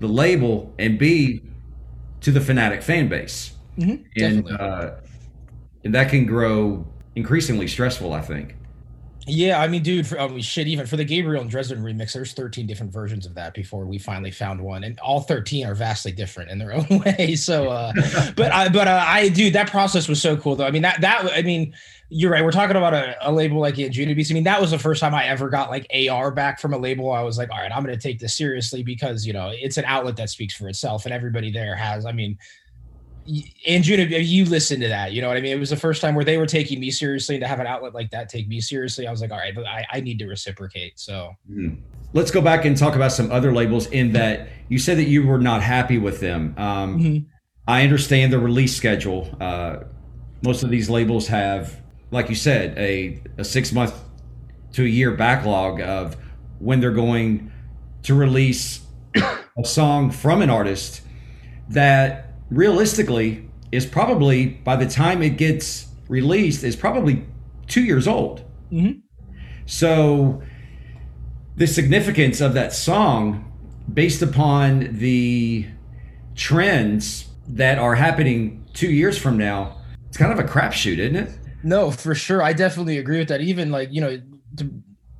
the 0.00 0.06
label 0.08 0.74
and 0.78 0.98
b 0.98 1.42
to 2.20 2.30
the 2.30 2.40
fanatic 2.40 2.82
fan 2.82 3.08
base. 3.08 3.52
Mhm, 3.78 4.04
and 4.16 4.50
uh, 4.50 4.90
and 5.84 5.94
that 5.94 6.08
can 6.10 6.26
grow 6.26 6.86
increasingly 7.14 7.66
stressful 7.66 8.12
i 8.12 8.20
think 8.20 8.54
Yeah, 9.28 9.60
I 9.60 9.66
mean, 9.66 9.82
dude, 9.82 10.06
for, 10.06 10.20
I 10.20 10.28
mean, 10.28 10.40
shit, 10.40 10.68
even 10.68 10.86
for 10.86 10.96
the 10.96 11.04
Gabriel 11.04 11.42
and 11.42 11.50
Dresden 11.50 11.82
remix, 11.82 12.12
there's 12.12 12.32
13 12.32 12.64
different 12.64 12.92
versions 12.92 13.26
of 13.26 13.34
that 13.34 13.54
before 13.54 13.84
we 13.84 13.98
finally 13.98 14.30
found 14.30 14.60
one, 14.60 14.84
and 14.84 15.00
all 15.00 15.20
13 15.20 15.66
are 15.66 15.74
vastly 15.74 16.12
different 16.12 16.48
in 16.50 16.58
their 16.58 16.72
own 16.74 16.86
way. 17.04 17.34
So, 17.34 17.68
uh, 17.68 17.92
but 18.36 18.52
I, 18.52 18.68
but 18.68 18.86
uh, 18.86 19.04
I, 19.04 19.28
dude, 19.28 19.52
that 19.54 19.68
process 19.68 20.08
was 20.08 20.22
so 20.22 20.36
cool, 20.36 20.54
though. 20.54 20.66
I 20.66 20.70
mean, 20.70 20.82
that 20.82 21.00
that 21.00 21.28
I 21.34 21.42
mean, 21.42 21.74
you're 22.08 22.30
right. 22.30 22.44
We're 22.44 22.52
talking 22.52 22.76
about 22.76 22.94
a, 22.94 23.16
a 23.20 23.32
label 23.32 23.58
like 23.58 23.74
Beats. 23.76 24.30
I 24.30 24.34
mean, 24.34 24.44
that 24.44 24.60
was 24.60 24.70
the 24.70 24.78
first 24.78 25.00
time 25.00 25.12
I 25.12 25.24
ever 25.26 25.48
got 25.48 25.70
like 25.70 25.90
AR 26.08 26.30
back 26.30 26.60
from 26.60 26.72
a 26.72 26.78
label. 26.78 27.10
I 27.10 27.22
was 27.22 27.36
like, 27.36 27.50
all 27.50 27.58
right, 27.58 27.72
I'm 27.72 27.82
going 27.82 27.96
to 27.96 28.00
take 28.00 28.20
this 28.20 28.36
seriously 28.36 28.84
because 28.84 29.26
you 29.26 29.32
know 29.32 29.50
it's 29.52 29.76
an 29.76 29.84
outlet 29.86 30.16
that 30.16 30.30
speaks 30.30 30.54
for 30.54 30.68
itself, 30.68 31.04
and 31.04 31.12
everybody 31.12 31.50
there 31.50 31.74
has. 31.74 32.06
I 32.06 32.12
mean. 32.12 32.38
Y- 33.26 33.44
Anjuna, 33.68 34.24
you 34.26 34.44
listen 34.44 34.80
to 34.80 34.88
that, 34.88 35.12
you 35.12 35.20
know 35.22 35.28
what 35.28 35.36
I 35.36 35.40
mean? 35.40 35.52
It 35.56 35.60
was 35.60 35.70
the 35.70 35.76
first 35.76 36.00
time 36.00 36.14
where 36.14 36.24
they 36.24 36.38
were 36.38 36.46
taking 36.46 36.80
me 36.80 36.90
seriously 36.90 37.34
and 37.36 37.42
to 37.42 37.48
have 37.48 37.60
an 37.60 37.66
outlet 37.66 37.94
like 37.94 38.10
that 38.10 38.28
take 38.28 38.48
me 38.48 38.60
seriously. 38.60 39.06
I 39.06 39.10
was 39.10 39.20
like, 39.20 39.30
all 39.30 39.38
right, 39.38 39.54
but 39.54 39.66
I, 39.66 39.86
I 39.92 40.00
need 40.00 40.18
to 40.20 40.26
reciprocate. 40.26 40.98
So 40.98 41.32
let's 42.12 42.30
go 42.30 42.40
back 42.40 42.64
and 42.64 42.76
talk 42.76 42.94
about 42.94 43.12
some 43.12 43.30
other 43.30 43.52
labels 43.52 43.86
in 43.88 44.12
that 44.12 44.48
you 44.68 44.78
said 44.78 44.96
that 44.98 45.08
you 45.08 45.26
were 45.26 45.38
not 45.40 45.62
happy 45.62 45.98
with 45.98 46.20
them 46.20 46.54
um, 46.56 46.98
Mhm. 47.00 47.24
i 47.66 47.82
understand 47.82 48.32
the 48.32 48.38
release 48.38 48.74
schedule 48.74 49.36
uh, 49.40 49.78
most 50.42 50.62
of 50.62 50.70
these 50.70 50.88
labels 50.88 51.26
have 51.26 51.78
like 52.12 52.28
you 52.28 52.34
said 52.36 52.78
a, 52.78 53.20
a 53.38 53.44
six 53.44 53.72
month 53.72 53.92
to 54.72 54.84
a 54.84 54.88
year 54.88 55.10
backlog 55.10 55.80
of 55.80 56.16
when 56.60 56.80
they're 56.80 56.92
going 56.92 57.50
to 58.04 58.14
release 58.14 58.80
a 59.16 59.64
song 59.64 60.10
from 60.10 60.40
an 60.42 60.48
artist 60.48 61.02
that 61.68 62.25
realistically 62.50 63.48
is 63.72 63.86
probably 63.86 64.46
by 64.46 64.76
the 64.76 64.86
time 64.86 65.22
it 65.22 65.36
gets 65.36 65.88
released 66.08 66.62
is 66.62 66.76
probably 66.76 67.24
two 67.66 67.82
years 67.82 68.06
old. 68.06 68.42
Mhm. 68.72 69.00
So 69.66 70.42
the 71.56 71.66
significance 71.66 72.40
of 72.40 72.54
that 72.54 72.72
song, 72.72 73.44
based 73.92 74.22
upon 74.22 74.98
the 74.98 75.66
trends 76.34 77.26
that 77.48 77.78
are 77.78 77.94
happening 77.94 78.64
two 78.74 78.90
years 78.90 79.18
from 79.18 79.36
now, 79.36 79.76
it's 80.08 80.16
kind 80.16 80.32
of 80.32 80.38
a 80.38 80.44
crapshoot, 80.44 80.98
isn't 80.98 81.16
it? 81.16 81.30
No, 81.62 81.90
for 81.90 82.14
sure. 82.14 82.42
I 82.42 82.52
definitely 82.52 82.98
agree 82.98 83.18
with 83.18 83.28
that. 83.28 83.40
Even 83.40 83.70
like, 83.70 83.88
you 83.90 84.00
know, 84.00 84.20
to, 84.58 84.70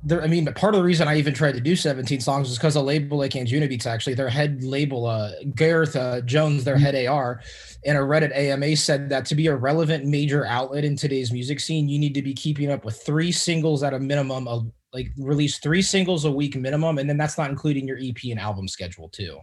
there, 0.03 0.21
I 0.21 0.27
mean, 0.27 0.45
part 0.53 0.75
of 0.75 0.79
the 0.79 0.85
reason 0.85 1.07
I 1.07 1.17
even 1.17 1.33
tried 1.33 1.53
to 1.53 1.61
do 1.61 1.75
17 1.75 2.21
songs 2.21 2.49
is 2.49 2.57
because 2.57 2.75
a 2.75 2.81
label 2.81 3.17
like 3.17 3.31
Anjuna 3.31 3.67
Beats, 3.67 3.85
actually, 3.85 4.13
their 4.13 4.29
head 4.29 4.63
label, 4.63 5.05
uh, 5.05 5.31
Gareth 5.55 5.95
uh, 5.95 6.21
Jones, 6.21 6.63
their 6.63 6.77
head 6.77 6.95
AR, 7.07 7.41
in 7.83 7.95
a 7.95 7.99
Reddit 7.99 8.35
AMA 8.35 8.75
said 8.75 9.09
that 9.09 9.25
to 9.25 9.35
be 9.35 9.47
a 9.47 9.55
relevant 9.55 10.05
major 10.05 10.45
outlet 10.45 10.85
in 10.85 10.95
today's 10.95 11.31
music 11.31 11.59
scene, 11.59 11.89
you 11.89 11.99
need 11.99 12.13
to 12.13 12.21
be 12.21 12.33
keeping 12.33 12.71
up 12.71 12.85
with 12.85 13.01
three 13.01 13.31
singles 13.31 13.83
at 13.83 13.93
a 13.93 13.99
minimum 13.99 14.47
of 14.47 14.71
like 14.93 15.09
release 15.17 15.59
three 15.59 15.81
singles 15.81 16.25
a 16.25 16.31
week 16.31 16.55
minimum. 16.55 16.97
And 16.97 17.09
then 17.09 17.17
that's 17.17 17.37
not 17.37 17.49
including 17.49 17.87
your 17.87 17.97
EP 17.97 18.17
and 18.29 18.39
album 18.39 18.67
schedule, 18.67 19.09
too. 19.09 19.39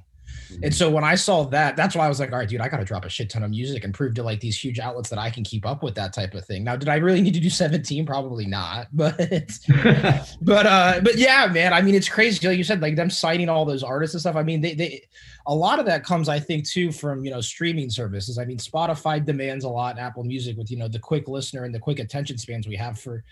And 0.62 0.74
so 0.74 0.90
when 0.90 1.04
I 1.04 1.14
saw 1.14 1.44
that, 1.44 1.76
that's 1.76 1.94
why 1.94 2.06
I 2.06 2.08
was 2.08 2.20
like, 2.20 2.32
all 2.32 2.38
right, 2.38 2.48
dude, 2.48 2.60
I 2.60 2.68
got 2.68 2.78
to 2.78 2.84
drop 2.84 3.04
a 3.04 3.08
shit 3.08 3.30
ton 3.30 3.42
of 3.42 3.50
music 3.50 3.84
and 3.84 3.92
prove 3.92 4.14
to 4.14 4.22
like 4.22 4.40
these 4.40 4.56
huge 4.56 4.78
outlets 4.78 5.10
that 5.10 5.18
I 5.18 5.30
can 5.30 5.44
keep 5.44 5.66
up 5.66 5.82
with 5.82 5.94
that 5.96 6.12
type 6.12 6.34
of 6.34 6.44
thing. 6.44 6.64
Now, 6.64 6.76
did 6.76 6.88
I 6.88 6.96
really 6.96 7.20
need 7.20 7.34
to 7.34 7.40
do 7.40 7.50
17? 7.50 8.06
Probably 8.06 8.46
not, 8.46 8.88
but 8.92 9.16
but 10.40 10.66
uh 10.66 11.00
but 11.02 11.16
yeah, 11.16 11.46
man, 11.46 11.72
I 11.72 11.82
mean 11.82 11.94
it's 11.94 12.08
crazy. 12.08 12.46
Like 12.46 12.58
you 12.58 12.64
said, 12.64 12.80
like 12.80 12.96
them 12.96 13.10
citing 13.10 13.48
all 13.48 13.64
those 13.64 13.82
artists 13.82 14.14
and 14.14 14.20
stuff. 14.20 14.36
I 14.36 14.42
mean, 14.42 14.60
they 14.60 14.74
they 14.74 15.08
a 15.46 15.54
lot 15.54 15.78
of 15.78 15.86
that 15.86 16.04
comes, 16.04 16.28
I 16.28 16.40
think, 16.40 16.66
too, 16.66 16.90
from 16.90 17.24
you 17.24 17.30
know, 17.30 17.40
streaming 17.40 17.90
services. 17.90 18.38
I 18.38 18.44
mean, 18.44 18.58
Spotify 18.58 19.24
demands 19.24 19.64
a 19.64 19.68
lot, 19.68 19.98
Apple 19.98 20.24
Music 20.24 20.56
with 20.56 20.70
you 20.70 20.78
know 20.78 20.88
the 20.88 20.98
quick 20.98 21.28
listener 21.28 21.64
and 21.64 21.74
the 21.74 21.80
quick 21.80 21.98
attention 21.98 22.38
spans 22.38 22.66
we 22.66 22.76
have 22.76 22.98
for 22.98 23.24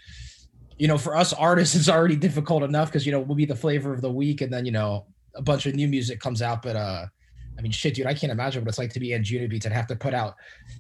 you 0.79 0.89
know, 0.89 0.99
for 0.99 1.17
us 1.17 1.33
artists, 1.33 1.75
it's 1.77 1.89
already 1.89 2.17
difficult 2.17 2.63
enough 2.63 2.89
because 2.89 3.07
you 3.07 3.13
know 3.13 3.21
we'll 3.21 3.37
be 3.37 3.45
the 3.45 3.57
flavor 3.57 3.93
of 3.93 4.01
the 4.01 4.11
week, 4.11 4.41
and 4.41 4.53
then 4.53 4.65
you 4.67 4.73
know 4.73 5.07
a 5.35 5.43
bunch 5.43 5.67
of 5.67 5.75
new 5.75 5.89
music 5.89 6.21
comes 6.21 6.43
out. 6.43 6.63
But 6.63 6.77
uh, 6.77 7.07
I 7.59 7.63
mean, 7.63 7.73
shit, 7.73 7.95
dude, 7.95 8.07
I 8.07 8.15
can't 8.15 8.33
imagine 8.33 8.63
what 8.63 8.69
it's 8.69 8.79
like 8.79 8.93
to 8.93 9.01
be 9.01 9.13
in 9.13 9.23
Juna 9.23 9.49
Beats 9.49 9.67
and 9.67 9.75
have 9.75 9.87
to 9.89 9.97
put 9.97 10.15
out 10.15 10.37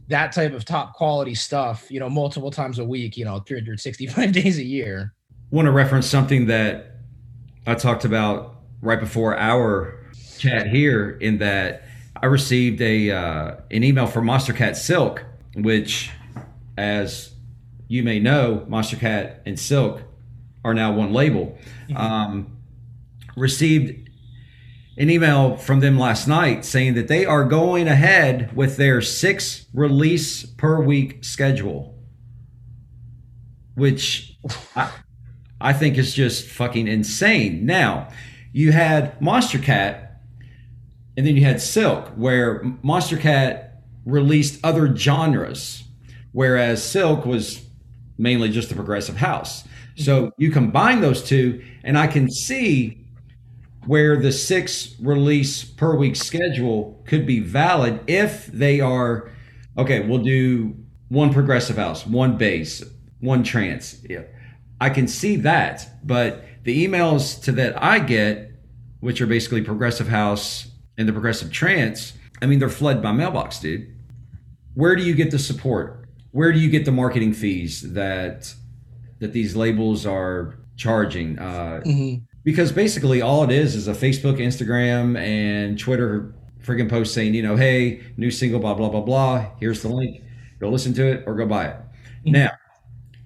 that 0.08 0.32
type 0.32 0.52
of 0.52 0.64
top 0.64 0.94
quality 0.94 1.34
stuff, 1.34 1.86
you 1.90 2.00
know, 2.00 2.08
multiple 2.08 2.50
times 2.50 2.78
a 2.78 2.84
week, 2.84 3.16
you 3.16 3.24
know, 3.24 3.40
365 3.40 4.32
days 4.32 4.58
a 4.58 4.64
year. 4.64 5.14
want 5.50 5.66
to 5.66 5.72
reference 5.72 6.06
something 6.06 6.46
that 6.46 6.96
I 7.66 7.74
talked 7.74 8.04
about 8.04 8.56
right 8.80 8.98
before 8.98 9.38
our 9.38 9.98
chat 10.38 10.66
here 10.66 11.10
in 11.20 11.38
that 11.38 11.84
I 12.20 12.26
received 12.26 12.80
a 12.80 13.10
uh, 13.10 13.56
an 13.70 13.84
email 13.84 14.06
from 14.06 14.26
Monstercat 14.26 14.76
Silk, 14.76 15.24
which, 15.54 16.10
as 16.76 17.32
you 17.88 18.02
may 18.02 18.18
know, 18.18 18.66
Monstercat 18.68 19.40
and 19.44 19.58
Silk 19.58 20.02
are 20.64 20.74
now 20.74 20.92
one 20.92 21.12
label. 21.12 21.58
Um, 21.94 22.56
received 23.36 24.10
an 24.98 25.10
email 25.10 25.56
from 25.56 25.80
them 25.80 25.98
last 25.98 26.28
night 26.28 26.64
saying 26.64 26.94
that 26.94 27.08
they 27.08 27.24
are 27.24 27.44
going 27.44 27.88
ahead 27.88 28.54
with 28.54 28.76
their 28.76 29.00
six 29.00 29.66
release 29.72 30.44
per 30.44 30.80
week 30.82 31.24
schedule, 31.24 31.98
which 33.74 34.36
I, 34.76 34.90
I 35.60 35.72
think 35.72 35.96
is 35.96 36.14
just 36.14 36.46
fucking 36.46 36.88
insane. 36.88 37.64
Now, 37.64 38.08
you 38.52 38.72
had 38.72 39.18
Monstercat 39.20 40.08
and 41.16 41.26
then 41.26 41.36
you 41.36 41.44
had 41.44 41.60
Silk, 41.60 42.08
where 42.16 42.62
Monstercat 42.82 43.70
released 44.04 44.64
other 44.64 44.94
genres, 44.96 45.84
whereas 46.32 46.82
Silk 46.82 47.26
was 47.26 47.64
mainly 48.18 48.50
just 48.50 48.68
the 48.68 48.74
progressive 48.74 49.16
house. 49.16 49.64
So 49.96 50.32
you 50.38 50.50
combine 50.50 51.00
those 51.00 51.22
two, 51.22 51.62
and 51.84 51.98
I 51.98 52.06
can 52.06 52.30
see 52.30 53.01
where 53.86 54.16
the 54.16 54.32
six 54.32 54.94
release 55.00 55.64
per 55.64 55.96
week 55.96 56.16
schedule 56.16 57.02
could 57.06 57.26
be 57.26 57.40
valid 57.40 58.00
if 58.06 58.46
they 58.46 58.80
are 58.80 59.30
okay. 59.76 60.00
We'll 60.00 60.22
do 60.22 60.76
one 61.08 61.32
progressive 61.32 61.76
house, 61.76 62.06
one 62.06 62.36
bass, 62.36 62.82
one 63.20 63.42
trance. 63.42 64.00
Yeah, 64.08 64.22
I 64.80 64.90
can 64.90 65.08
see 65.08 65.36
that, 65.36 65.88
but 66.06 66.44
the 66.64 66.86
emails 66.86 67.42
to 67.44 67.52
that 67.52 67.82
I 67.82 67.98
get, 67.98 68.52
which 69.00 69.20
are 69.20 69.26
basically 69.26 69.62
progressive 69.62 70.08
house 70.08 70.68
and 70.96 71.08
the 71.08 71.12
progressive 71.12 71.50
trance, 71.50 72.12
I 72.40 72.46
mean 72.46 72.58
they're 72.58 72.68
flooded 72.68 73.02
by 73.02 73.12
mailbox, 73.12 73.58
dude. 73.58 73.94
Where 74.74 74.96
do 74.96 75.02
you 75.02 75.14
get 75.14 75.30
the 75.30 75.38
support? 75.38 76.08
Where 76.30 76.52
do 76.52 76.58
you 76.58 76.70
get 76.70 76.84
the 76.84 76.92
marketing 76.92 77.34
fees 77.34 77.92
that 77.92 78.54
that 79.18 79.32
these 79.32 79.54
labels 79.54 80.06
are 80.06 80.58
charging? 80.76 81.38
Uh, 81.38 81.82
because 82.44 82.72
basically 82.72 83.22
all 83.22 83.44
it 83.44 83.50
is 83.50 83.74
is 83.74 83.88
a 83.88 83.92
Facebook, 83.92 84.38
Instagram, 84.38 85.18
and 85.18 85.78
Twitter 85.78 86.34
friggin' 86.62 86.88
post 86.88 87.14
saying, 87.14 87.34
you 87.34 87.42
know, 87.42 87.56
hey, 87.56 88.00
new 88.16 88.30
single, 88.30 88.60
blah 88.60 88.74
blah 88.74 88.88
blah 88.88 89.00
blah. 89.00 89.50
Here's 89.60 89.82
the 89.82 89.88
link. 89.88 90.22
Go 90.60 90.68
listen 90.68 90.94
to 90.94 91.06
it 91.06 91.24
or 91.26 91.34
go 91.34 91.46
buy 91.46 91.66
it. 91.66 91.76
Mm-hmm. 91.76 92.32
Now, 92.32 92.50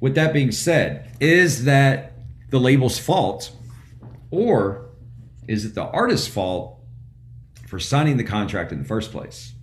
with 0.00 0.14
that 0.14 0.33
being 0.33 0.52
said, 0.52 1.11
is 1.20 1.64
that 1.64 2.12
the 2.50 2.59
label's 2.59 2.98
fault, 2.98 3.52
or 4.31 4.90
is 5.48 5.64
it 5.64 5.74
the 5.74 5.85
artist's 5.85 6.29
fault 6.29 6.81
for 7.68 7.79
signing 7.79 8.16
the 8.16 8.24
contract 8.24 8.72
in 8.72 8.79
the 8.79 8.85
first 8.85 9.12
place? 9.12 9.55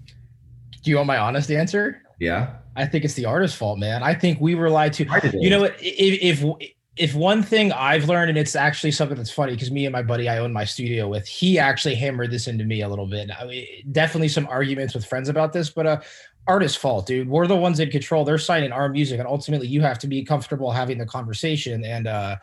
Do 0.84 0.92
you 0.92 0.98
want 0.98 1.08
my 1.08 1.18
honest 1.18 1.50
answer? 1.50 2.02
Yeah. 2.20 2.56
I 2.76 2.86
think 2.86 3.06
it's 3.06 3.13
the 3.13 3.26
artist's 3.26 3.58
fault, 3.58 3.80
man. 3.80 4.04
I 4.04 4.13
think 4.13 4.42
we 4.42 4.56
were 4.56 4.70
lied 4.70 4.94
to. 4.94 5.06
Right 5.06 5.24
it 5.24 5.36
You 5.39 5.50
know 5.50 5.62
what? 5.62 5.76
If, 5.80 6.44
if 6.44 6.70
if 6.95 7.15
one 7.15 7.41
thing 7.41 7.71
I've 7.71 8.08
learned, 8.08 8.29
and 8.29 8.38
it's 8.38 8.56
actually 8.56 8.91
something 8.91 9.17
that's 9.17 9.32
funny 9.32 9.53
because 9.53 9.71
me 9.71 9.86
and 9.86 9.93
my 9.93 10.03
buddy 10.03 10.29
I 10.29 10.38
own 10.38 10.53
my 10.53 10.63
studio 10.63 11.08
with, 11.08 11.27
he 11.27 11.58
actually 11.58 11.95
hammered 11.95 12.29
this 12.29 12.47
into 12.47 12.65
me 12.65 12.82
a 12.82 12.89
little 12.89 13.08
bit. 13.08 13.32
I 13.32 13.45
mean, 13.45 13.67
definitely 13.91 14.27
some 14.27 14.47
arguments 14.47 14.93
with 14.93 15.06
friends 15.06 15.27
about 15.27 15.53
this, 15.53 15.71
but 15.71 15.88
uh, 15.88 16.01
artist's 16.47 16.77
fault, 16.77 17.08
dude. 17.08 17.27
We're 17.27 17.47
the 17.47 17.56
ones 17.56 17.79
in 17.79 17.89
control. 17.89 18.25
They're 18.25 18.38
signing 18.38 18.71
our 18.71 18.89
music, 18.89 19.17
and 19.17 19.27
ultimately, 19.27 19.67
you 19.67 19.82
have 19.82 19.97
to 19.99 20.08
be 20.08 20.23
comfortable 20.23 20.71
having 20.71 20.99
the 20.99 21.06
conversation. 21.08 21.84
And 21.84 22.06
uh, 22.06 22.36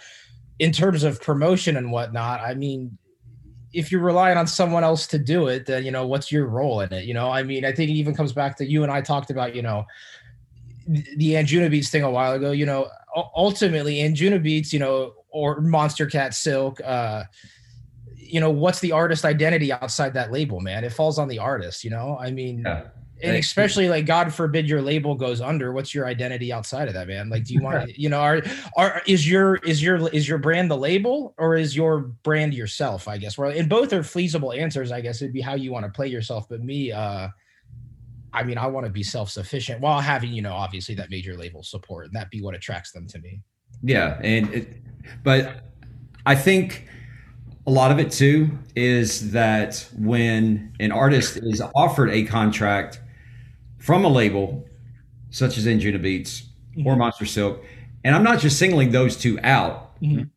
in 0.58 0.72
terms 0.72 1.04
of 1.04 1.20
promotion 1.22 1.76
and 1.76 1.92
whatnot, 1.92 2.40
I 2.40 2.54
mean, 2.54 2.98
if 3.72 3.92
you're 3.92 4.02
relying 4.02 4.36
on 4.36 4.48
someone 4.48 4.82
else 4.82 5.06
to 5.08 5.18
do 5.18 5.46
it, 5.46 5.66
then 5.66 5.84
you 5.84 5.92
know 5.92 6.08
what's 6.08 6.32
your 6.32 6.46
role 6.46 6.80
in 6.80 6.92
it. 6.92 7.04
You 7.04 7.14
know, 7.14 7.30
I 7.30 7.44
mean, 7.44 7.64
I 7.64 7.72
think 7.72 7.90
it 7.90 7.94
even 7.94 8.16
comes 8.16 8.32
back 8.32 8.56
to 8.56 8.66
you 8.66 8.82
and 8.82 8.90
I 8.90 9.00
talked 9.00 9.30
about, 9.30 9.54
you 9.54 9.62
know, 9.62 9.86
the 10.88 11.34
Anjuna 11.34 11.70
Beats 11.70 11.88
thing 11.88 12.02
a 12.02 12.10
while 12.10 12.32
ago. 12.32 12.50
You 12.50 12.66
know, 12.66 12.88
u- 13.16 13.22
Anjuna 14.00 14.42
Beats, 14.42 14.72
you 14.72 14.78
know, 14.78 15.12
or 15.30 15.60
Monstercat 15.60 16.34
Silk, 16.34 16.80
uh, 16.84 17.24
you 18.16 18.40
know, 18.40 18.50
what's 18.50 18.80
the 18.80 18.92
artist 18.92 19.24
identity 19.24 19.72
outside 19.72 20.14
that 20.14 20.30
label, 20.32 20.60
man? 20.60 20.84
It 20.84 20.92
falls 20.92 21.18
on 21.18 21.28
the 21.28 21.38
artist. 21.38 21.82
You 21.84 21.90
know, 21.90 22.16
I 22.20 22.30
mean, 22.30 22.62
Yeah. 22.64 22.84
and 23.22 23.36
especially 23.36 23.88
like 23.88 24.06
God 24.06 24.32
forbid 24.32 24.68
your 24.68 24.80
label 24.82 25.14
goes 25.14 25.40
under. 25.40 25.72
What's 25.72 25.94
your 25.94 26.06
identity 26.06 26.52
outside 26.52 26.88
of 26.88 26.94
that, 26.94 27.08
man? 27.08 27.28
Like, 27.28 27.44
do 27.44 27.54
you 27.54 27.60
want, 27.62 27.96
you 27.98 28.08
know, 28.08 28.20
are 28.20 28.42
are 28.76 29.02
is 29.06 29.28
your 29.28 29.56
is 29.56 29.82
your 29.82 30.08
is 30.10 30.28
your 30.28 30.38
brand 30.38 30.70
the 30.70 30.76
label 30.76 31.34
or 31.38 31.56
is 31.56 31.74
your 31.76 32.00
brand 32.22 32.54
yourself? 32.54 33.08
I 33.08 33.18
guess. 33.18 33.36
Well, 33.36 33.50
and 33.50 33.68
both 33.68 33.92
are 33.92 34.02
feasible 34.04 34.52
answers. 34.52 34.92
I 34.92 35.00
guess 35.00 35.20
it'd 35.22 35.34
be 35.34 35.40
how 35.40 35.54
you 35.54 35.72
want 35.72 35.84
to 35.86 35.90
play 35.92 36.06
yourself. 36.08 36.48
But 36.48 36.62
me, 36.62 36.92
uh, 36.92 37.28
I 38.32 38.44
mean, 38.44 38.58
I 38.58 38.66
want 38.66 38.86
to 38.86 38.92
be 38.92 39.02
self 39.02 39.30
sufficient 39.30 39.80
while 39.80 40.00
having, 40.00 40.32
you 40.32 40.42
know, 40.42 40.52
obviously 40.52 40.94
that 40.96 41.10
major 41.10 41.36
label 41.36 41.62
support, 41.62 42.06
and 42.06 42.14
that 42.14 42.30
be 42.30 42.40
what 42.42 42.54
attracts 42.54 42.92
them 42.92 43.06
to 43.08 43.18
me. 43.18 43.42
Yeah, 43.82 44.20
and 44.22 44.52
it, 44.54 44.68
but 45.24 45.64
I 46.26 46.34
think 46.34 46.86
a 47.66 47.70
lot 47.70 47.90
of 47.90 47.98
it 47.98 48.10
too 48.10 48.50
is 48.74 49.32
that 49.32 49.88
when 49.98 50.74
an 50.80 50.92
artist 50.92 51.38
is 51.42 51.62
offered 51.74 52.10
a 52.10 52.24
contract 52.24 53.00
from 53.78 54.04
a 54.04 54.08
label 54.08 54.66
such 55.30 55.56
as 55.58 55.66
Anjuna 55.66 56.00
Beats 56.00 56.44
or 56.84 56.96
Monster 56.96 57.26
Silk, 57.26 57.64
and 58.04 58.14
I'm 58.14 58.22
not 58.22 58.40
just 58.40 58.58
singling 58.58 58.90
those 58.90 59.16
two 59.16 59.38
out. 59.42 60.00
Mhm. 60.00 60.30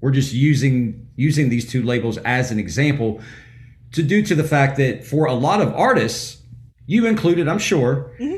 We're 0.00 0.10
just 0.10 0.32
using 0.32 1.08
using 1.16 1.48
these 1.48 1.70
two 1.70 1.82
labels 1.82 2.18
as 2.18 2.50
an 2.50 2.58
example 2.58 3.20
to 3.92 4.02
due 4.02 4.22
to 4.22 4.34
the 4.34 4.44
fact 4.44 4.76
that 4.78 5.04
for 5.04 5.26
a 5.26 5.34
lot 5.34 5.60
of 5.60 5.72
artists, 5.74 6.41
you 6.86 7.06
included, 7.06 7.48
I'm 7.48 7.58
sure, 7.58 8.12
mm-hmm. 8.18 8.36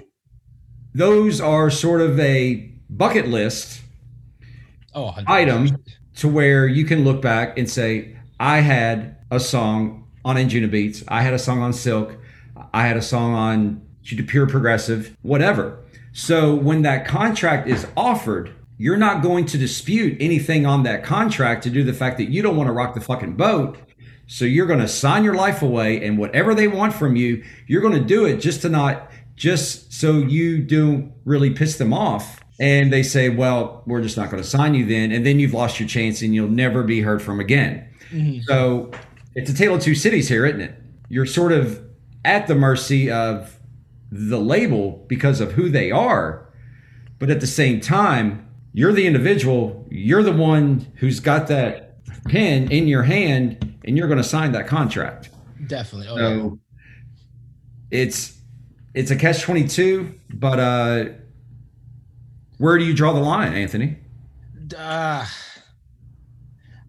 those 0.95 1.41
are 1.41 1.71
sort 1.71 2.01
of 2.01 2.19
a 2.21 2.71
bucket 2.91 3.29
list 3.29 3.81
Oh, 4.95 5.13
100%. 5.17 5.25
item 5.29 5.83
to 6.17 6.29
where 6.29 6.67
you 6.67 6.85
can 6.85 7.05
look 7.05 7.21
back 7.21 7.59
and 7.59 7.69
say, 7.69 8.17
I 8.39 8.61
had 8.61 9.17
a 9.31 9.41
song 9.41 10.09
on 10.25 10.37
Anjuna 10.37 10.71
Beats, 10.71 11.03
I 11.09 11.23
had 11.23 11.35
a 11.35 11.39
song 11.39 11.61
on 11.63 11.73
Silk, 11.73 12.17
I 12.73 12.87
had 12.87 12.97
a 12.97 13.03
song 13.03 13.35
on 13.35 13.83
Pure 14.05 14.49
Progressive, 14.49 15.17
whatever. 15.23 15.79
So 16.13 16.55
when 16.55 16.83
that 16.83 17.07
contract 17.07 17.67
is 17.69 17.87
offered, 17.97 18.55
you're 18.79 18.97
not 18.97 19.23
going 19.23 19.47
to 19.47 19.59
dispute 19.59 20.17
anything 20.21 20.67
on 20.67 20.85
that 20.85 21.03
contract 21.03 21.65
to 21.65 21.71
do 21.71 21.83
the 21.83 21.93
fact 21.93 22.19
that 22.19 22.29
you 22.29 22.43
don't 22.43 22.57
want 22.57 22.69
to 22.69 22.73
rock 22.73 22.95
the 22.95 23.01
fucking 23.01 23.35
boat. 23.35 23.77
So 24.27 24.45
you're 24.45 24.67
going 24.67 24.81
to 24.81 24.89
sign 24.89 25.25
your 25.25 25.35
life 25.35 25.63
away 25.63 26.05
and 26.05 26.19
whatever 26.19 26.55
they 26.55 26.69
want 26.69 26.95
from 26.95 27.17
you, 27.17 27.45
you're 27.67 27.83
going 27.83 27.95
to 27.95 28.05
do 28.05 28.25
it 28.25 28.39
just 28.39 28.63
to 28.63 28.69
not 28.69 29.11
just 29.37 29.93
so 29.93 30.19
you 30.19 30.63
don't 30.63 31.13
really 31.25 31.51
piss 31.51 31.77
them 31.77 31.93
off 31.93 32.41
and 32.61 32.93
they 32.93 33.03
say, 33.03 33.29
"Well, 33.29 33.83
we're 33.87 34.03
just 34.03 34.17
not 34.17 34.31
going 34.31 34.43
to 34.43 34.49
sign 34.49 34.75
you 34.75 34.87
then," 34.87 35.11
and 35.13 35.27
then 35.27 35.39
you've 35.39 35.55
lost 35.55 35.81
your 35.81 35.89
chance 35.89 36.23
and 36.23 36.35
you'll 36.35 36.49
never 36.49 36.83
be 36.83 37.01
heard 37.01 37.21
from 37.21 37.41
again. 37.41 37.89
Mm-hmm. 38.11 38.43
So 38.43 38.93
it's 39.35 39.51
a 39.51 39.55
tale 39.55 39.75
of 39.75 39.83
two 39.83 39.95
cities 39.95 40.29
here, 40.29 40.47
isn't 40.47 40.61
it? 40.61 40.81
You're 41.09 41.27
sort 41.27 41.53
of 41.53 41.83
at 42.25 42.47
the 42.47 42.55
mercy 42.55 43.11
of 43.11 43.59
the 44.11 44.39
label 44.39 45.05
because 45.09 45.41
of 45.41 45.53
who 45.53 45.69
they 45.69 45.91
are, 45.91 46.49
but 47.19 47.31
at 47.31 47.41
the 47.41 47.47
same 47.47 47.81
time, 47.81 48.49
you're 48.73 48.93
the 48.93 49.07
individual. 49.07 49.87
You're 49.91 50.23
the 50.23 50.33
one 50.33 50.87
who's 50.97 51.21
got 51.21 51.49
that 51.49 51.97
pen 52.25 52.71
in 52.71 52.87
your 52.87 53.03
hand, 53.03 53.74
and 53.85 53.97
you're 53.97 54.09
going 54.09 54.19
to 54.19 54.25
sign 54.25 54.53
that 54.53 54.67
contract. 54.67 55.31
Definitely. 55.67 56.09
Oh, 56.09 56.17
yeah. 56.17 56.29
So 56.29 56.59
it's 57.91 58.39
it's 58.95 59.11
a 59.11 59.17
catch 59.17 59.43
twenty 59.43 59.67
two, 59.67 60.19
but 60.31 60.59
uh, 60.59 61.05
where 62.59 62.79
do 62.79 62.85
you 62.85 62.95
draw 62.95 63.13
the 63.13 63.21
line, 63.21 63.53
Anthony? 63.55 63.99
uh, 64.79 65.27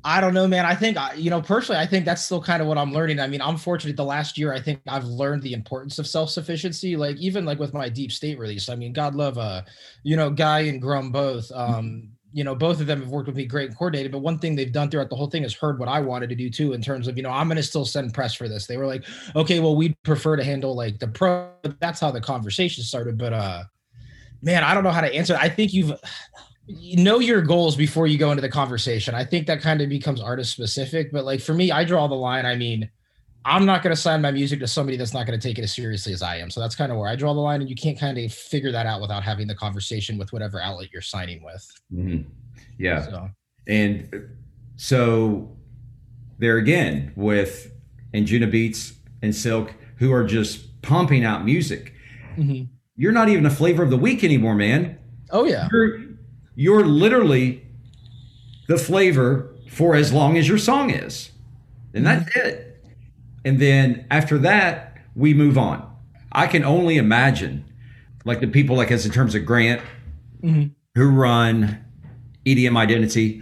I 0.03 0.21
don't 0.21 0.33
know, 0.35 0.47
man. 0.47 0.65
I 0.65 0.75
think 0.75 0.97
I- 0.97 1.13
you 1.15 1.29
know 1.29 1.41
personally, 1.41 1.81
I 1.81 1.85
think 1.85 2.05
that's 2.05 2.23
still 2.23 2.41
kind 2.41 2.61
of 2.61 2.67
what 2.67 2.77
I'm 2.77 2.93
learning. 2.93 3.19
I 3.19 3.27
mean, 3.27 3.41
I'm 3.41 3.57
fortunate. 3.57 3.97
The 3.97 4.05
last 4.05 4.37
year, 4.37 4.53
I 4.53 4.59
think 4.61 4.79
I've 4.87 5.05
learned 5.05 5.41
the 5.41 5.53
importance 5.53 5.97
of 5.99 6.07
self 6.07 6.29
sufficiency. 6.29 6.95
Like 6.95 7.17
even 7.17 7.43
like 7.45 7.59
with 7.59 7.73
my 7.73 7.89
deep 7.89 8.11
state 8.11 8.37
release. 8.37 8.69
I 8.69 8.75
mean, 8.75 8.93
God 8.93 9.15
love 9.15 9.37
uh, 9.37 9.63
you 10.03 10.15
know, 10.15 10.29
Guy 10.29 10.61
and 10.61 10.81
Grum 10.81 11.11
both. 11.11 11.51
Um, 11.51 12.09
you 12.35 12.43
know, 12.43 12.53
both 12.53 12.81
of 12.81 12.85
them 12.85 12.99
have 12.99 13.09
worked 13.09 13.27
with 13.27 13.37
me 13.37 13.45
great 13.45 13.69
and 13.69 13.77
coordinated. 13.77 14.11
But 14.11 14.19
one 14.19 14.37
thing 14.37 14.57
they've 14.57 14.69
done 14.69 14.91
throughout 14.91 15.09
the 15.09 15.15
whole 15.15 15.29
thing 15.29 15.45
is 15.45 15.53
heard 15.53 15.79
what 15.79 15.87
I 15.87 16.01
wanted 16.01 16.27
to 16.27 16.35
do 16.35 16.49
too, 16.49 16.73
in 16.73 16.81
terms 16.81 17.07
of 17.07 17.15
you 17.15 17.23
know, 17.23 17.29
I'm 17.29 17.47
going 17.47 17.55
to 17.55 17.63
still 17.63 17.85
send 17.85 18.13
press 18.13 18.33
for 18.33 18.49
this. 18.49 18.67
They 18.67 18.75
were 18.75 18.85
like, 18.85 19.05
okay, 19.37 19.61
well, 19.61 19.73
we'd 19.73 19.95
prefer 20.03 20.35
to 20.35 20.43
handle 20.43 20.75
like 20.75 20.99
the 20.99 21.07
pro. 21.07 21.49
That's 21.79 22.01
how 22.01 22.11
the 22.11 22.19
conversation 22.19 22.83
started. 22.83 23.17
But 23.17 23.31
uh, 23.31 23.63
man, 24.41 24.65
I 24.65 24.73
don't 24.73 24.83
know 24.83 24.91
how 24.91 24.99
to 24.99 25.15
answer. 25.15 25.37
I 25.39 25.47
think 25.47 25.71
you've 25.71 25.93
you 26.67 27.01
know 27.01 27.19
your 27.19 27.41
goals 27.41 27.77
before 27.77 28.05
you 28.05 28.17
go 28.17 28.31
into 28.31 28.41
the 28.41 28.49
conversation. 28.49 29.15
I 29.15 29.23
think 29.23 29.47
that 29.47 29.61
kind 29.61 29.79
of 29.79 29.87
becomes 29.87 30.19
artist 30.19 30.51
specific, 30.51 31.13
but 31.13 31.23
like 31.23 31.39
for 31.39 31.53
me, 31.53 31.71
I 31.71 31.85
draw 31.85 32.05
the 32.07 32.15
line. 32.15 32.45
I 32.45 32.57
mean, 32.57 32.89
I'm 33.47 33.65
not 33.65 33.83
going 33.83 33.95
to 33.95 34.01
sign 34.01 34.21
my 34.21 34.31
music 34.31 34.59
to 34.61 34.67
somebody 34.67 34.97
that's 34.97 35.13
not 35.13 35.27
going 35.27 35.39
to 35.39 35.47
take 35.47 35.59
it 35.59 35.61
as 35.63 35.73
seriously 35.73 36.11
as 36.13 36.23
I 36.23 36.37
am. 36.37 36.49
So 36.49 36.59
that's 36.59 36.75
kind 36.75 36.91
of 36.91 36.97
where 36.97 37.07
I 37.07 37.15
draw 37.15 37.31
the 37.33 37.39
line, 37.39 37.61
and 37.61 37.69
you 37.69 37.75
can't 37.75 37.97
kind 37.99 38.17
of 38.17 38.33
figure 38.33 38.71
that 38.71 38.87
out 38.87 39.01
without 39.01 39.21
having 39.23 39.45
the 39.47 39.53
conversation 39.55 40.17
with 40.17 40.33
whatever 40.33 40.59
outlet 40.59 40.89
you're 40.91 41.01
signing 41.03 41.43
with. 41.43 41.71
Mhm. 41.93 42.25
Yeah, 42.79 43.03
So 43.05 43.29
and 43.67 44.09
so 44.75 45.55
there 46.39 46.57
again 46.57 47.11
with 47.15 47.71
Anjuna 48.13 48.49
Beats 48.51 48.93
and 49.21 49.33
Silk, 49.33 49.73
who 49.97 50.11
are 50.11 50.25
just 50.25 50.81
pumping 50.81 51.23
out 51.23 51.45
music. 51.45 51.93
Mhm. 52.37 52.67
You're 52.97 53.11
not 53.11 53.29
even 53.29 53.45
a 53.45 53.49
flavor 53.49 53.83
of 53.83 53.89
the 53.89 53.97
week 53.97 54.23
anymore, 54.23 54.55
man. 54.55 54.97
oh 55.31 55.45
yeah, 55.45 55.67
You're 55.71 55.99
you're 56.55 56.85
literally 56.85 57.63
the 58.67 58.77
flavor 58.77 59.53
for 59.69 59.95
as 59.95 60.11
long 60.13 60.37
as 60.37 60.47
your 60.47 60.57
song 60.57 60.89
is, 60.89 61.31
and 61.93 62.05
that's 62.05 62.35
it. 62.35 62.74
And 63.45 63.59
then 63.59 64.05
after 64.11 64.37
that, 64.39 64.97
we 65.15 65.33
move 65.33 65.57
on. 65.57 65.87
I 66.31 66.47
can 66.47 66.65
only 66.65 66.97
imagine, 66.97 67.63
like 68.25 68.41
the 68.41 68.47
people 68.47 68.75
like 68.75 68.91
us 68.91 69.05
in 69.05 69.11
terms 69.11 69.35
of 69.35 69.45
Grant, 69.45 69.81
Mhm. 70.43 70.71
who 70.95 71.09
run 71.09 71.77
EDM 72.45 72.75
Identity, 72.75 73.41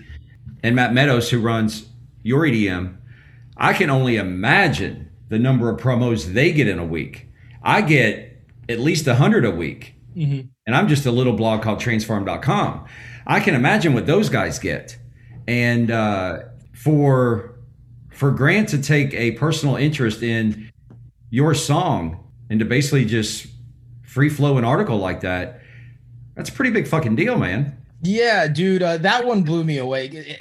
and 0.61 0.75
Matt 0.75 0.93
Meadows, 0.93 1.29
who 1.31 1.39
runs 1.39 1.87
your 2.21 2.45
EDM. 2.45 2.97
I 3.57 3.73
can 3.73 3.89
only 3.89 4.17
imagine 4.17 5.07
the 5.29 5.39
number 5.39 5.69
of 5.69 5.79
promos 5.79 6.33
they 6.33 6.51
get 6.51 6.67
in 6.67 6.77
a 6.79 6.85
week. 6.85 7.27
I 7.63 7.81
get 7.81 8.41
at 8.69 8.79
least 8.79 9.07
a 9.07 9.15
hundred 9.15 9.45
a 9.45 9.51
week 9.51 9.95
Mhm. 10.15 10.49
and 10.67 10.75
I'm 10.75 10.87
just 10.87 11.05
a 11.05 11.11
little 11.11 11.33
blog 11.33 11.61
called 11.61 11.79
transform.com. 11.79 12.85
I 13.25 13.39
can 13.39 13.55
imagine 13.55 13.93
what 13.93 14.05
those 14.05 14.29
guys 14.29 14.59
get. 14.59 14.97
And 15.47 15.89
uh, 15.91 16.39
for 16.73 17.52
for 18.13 18.31
Grant 18.31 18.69
to 18.69 18.81
take 18.81 19.13
a 19.13 19.31
personal 19.31 19.75
interest 19.75 20.23
in 20.23 20.71
your 21.29 21.53
song 21.53 22.23
and 22.49 22.59
to 22.59 22.65
basically 22.65 23.05
just 23.05 23.47
free 24.03 24.29
flow 24.29 24.57
an 24.57 24.65
article 24.65 24.97
like 24.97 25.21
that, 25.21 25.61
that's 26.35 26.49
a 26.49 26.53
pretty 26.53 26.71
big 26.71 26.87
fucking 26.87 27.15
deal, 27.15 27.37
man. 27.37 27.77
Yeah, 28.01 28.47
dude, 28.47 28.83
uh, 28.83 28.97
that 28.97 29.25
one 29.25 29.43
blew 29.43 29.63
me 29.63 29.77
away. 29.77 30.37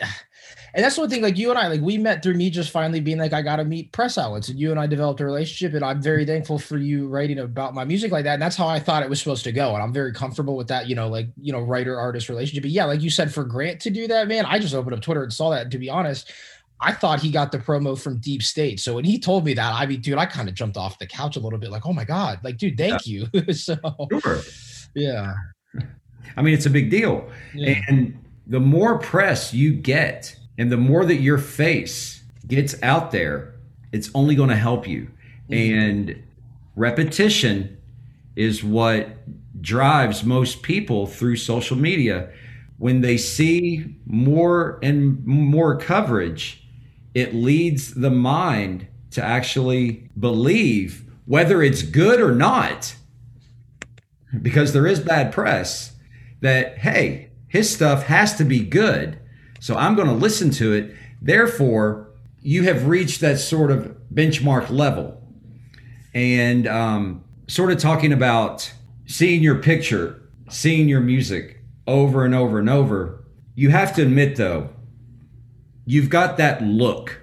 And 0.75 0.83
that's 0.83 0.97
one 0.97 1.11
thing, 1.11 1.21
like 1.21 1.37
you 1.37 1.51
and 1.51 1.59
I, 1.59 1.69
like 1.69 1.83
we 1.83 1.99
met 1.99 2.23
through 2.23 2.35
me 2.35 2.49
just 2.49 2.71
finally 2.71 3.01
being 3.01 3.19
like, 3.19 3.35
I 3.35 3.43
got 3.43 3.57
to 3.57 3.65
meet 3.65 3.93
press 3.93 4.17
outlets, 4.17 4.49
and 4.49 4.59
you 4.59 4.71
and 4.71 4.81
I 4.81 4.87
developed 4.87 5.21
a 5.21 5.25
relationship, 5.27 5.75
and 5.75 5.85
I'm 5.85 6.01
very 6.01 6.25
thankful 6.25 6.59
for 6.59 6.79
you 6.79 7.09
writing 7.09 7.39
about 7.41 7.75
my 7.75 7.85
music 7.85 8.11
like 8.11 8.25
that. 8.25 8.35
And 8.35 8.43
that's 8.43 8.57
how 8.57 8.67
I 8.67 8.79
thought 8.79 9.03
it 9.03 9.11
was 9.11 9.19
supposed 9.19 9.45
to 9.45 9.53
go, 9.53 9.75
and 9.75 9.83
I'm 9.83 9.93
very 9.93 10.15
comfortable 10.15 10.57
with 10.57 10.69
that, 10.69 10.89
you 10.89 10.95
know, 10.95 11.09
like 11.09 11.29
you 11.39 11.53
know, 11.53 11.61
writer 11.61 12.01
artist 12.01 12.31
relationship. 12.31 12.63
But 12.63 12.71
yeah, 12.71 12.87
like 12.87 13.03
you 13.03 13.11
said, 13.11 13.35
for 13.35 13.45
Grant 13.45 13.81
to 13.83 13.91
do 13.91 14.09
that, 14.09 14.29
man, 14.29 14.47
I 14.47 14.59
just 14.59 14.75
opened 14.75 14.95
up 14.95 15.03
Twitter 15.03 15.23
and 15.23 15.33
saw 15.33 15.51
that. 15.51 15.71
To 15.73 15.79
be 15.79 15.91
honest, 15.91 16.33
I 16.83 16.93
thought 16.93 17.21
he 17.21 17.31
got 17.31 17.53
the 17.53 17.59
promo 17.59 17.99
from 17.99 18.19
Deep 18.19 18.43
State. 18.43 18.81
So 18.81 18.95
when 18.95 19.05
he 19.05 19.19
told 19.19 19.45
me 19.45 19.55
that, 19.55 19.73
I 19.73 19.87
mean, 19.87 20.01
dude, 20.01 20.19
I 20.19 20.27
kind 20.27 20.49
of 20.49 20.55
jumped 20.55 20.77
off 20.77 20.99
the 20.99 21.07
couch 21.07 21.37
a 21.37 21.41
little 21.41 21.59
bit, 21.59 21.71
like, 21.71 21.87
oh 21.87 21.93
my 21.93 22.05
god, 22.05 22.41
like, 22.43 22.59
dude, 22.59 22.77
thank 22.77 23.07
you. 23.07 23.27
so 23.53 23.77
Sure. 24.21 24.41
yeah, 24.95 25.35
I 26.37 26.43
mean, 26.43 26.55
it's 26.55 26.67
a 26.67 26.71
big 26.71 26.91
deal. 26.91 27.29
yeah. 27.55 27.81
And 27.89 28.19
the 28.47 28.61
more 28.61 28.99
press 28.99 29.55
you 29.55 29.73
get 29.73 30.37
and 30.59 30.71
the 30.71 30.77
more 30.77 31.05
that 31.05 31.17
your 31.17 31.39
face 31.39 32.23
gets 32.47 32.81
out 32.83 33.11
there, 33.11 33.55
it's 33.93 34.11
only 34.15 34.35
going 34.35 34.51
to 34.51 34.57
help 34.57 34.87
you. 34.89 35.11
Mm-hmm. 35.49 35.55
And 35.55 36.23
repetition 36.77 37.79
is 38.37 38.65
what 38.65 39.09
drives 39.61 40.25
most 40.25 40.63
people 40.63 41.07
through 41.07 41.37
social 41.37 41.77
media. 41.77 42.31
When 42.79 43.01
they 43.01 43.17
see 43.17 43.95
more 44.07 44.81
and 44.83 45.25
more 45.25 45.77
coverage, 45.77 46.62
it 47.15 47.35
leads 47.35 47.95
the 47.95 48.11
mind 48.11 48.87
to 49.11 49.23
actually 49.23 50.11
believe 50.19 51.05
whether 51.27 51.63
it's 51.63 51.83
good 51.83 52.21
or 52.21 52.35
not. 52.35 52.95
Because 54.41 54.73
there 54.73 54.87
is 54.87 54.99
bad 54.99 55.33
press 55.33 55.93
that 56.41 56.79
hey 56.79 57.31
his 57.49 57.73
stuff 57.73 58.05
has 58.05 58.37
to 58.37 58.45
be 58.45 58.61
good 58.61 59.19
so 59.61 59.77
i'm 59.77 59.95
going 59.95 60.09
to 60.09 60.15
listen 60.15 60.51
to 60.51 60.73
it. 60.73 60.95
Therefore 61.21 62.11
you 62.41 62.65
have 62.65 62.87
reached 62.87 63.21
that 63.21 63.39
sort 63.39 63.71
of 63.71 63.97
benchmark 64.13 64.69
level. 64.69 65.23
And 66.13 66.67
um, 66.67 67.25
sort 67.47 67.71
of 67.71 67.79
talking 67.79 68.13
about 68.13 68.73
seeing 69.07 69.43
your 69.43 69.57
picture 69.57 70.23
seeing 70.49 70.89
your 70.89 71.01
music 71.01 71.63
over 71.87 72.25
and 72.25 72.35
over 72.35 72.59
and 72.59 72.69
over 72.69 73.25
you 73.55 73.71
have 73.71 73.95
to 73.95 74.03
admit 74.03 74.37
though 74.37 74.69
you've 75.85 76.09
got 76.09 76.37
that 76.37 76.63
look 76.63 77.23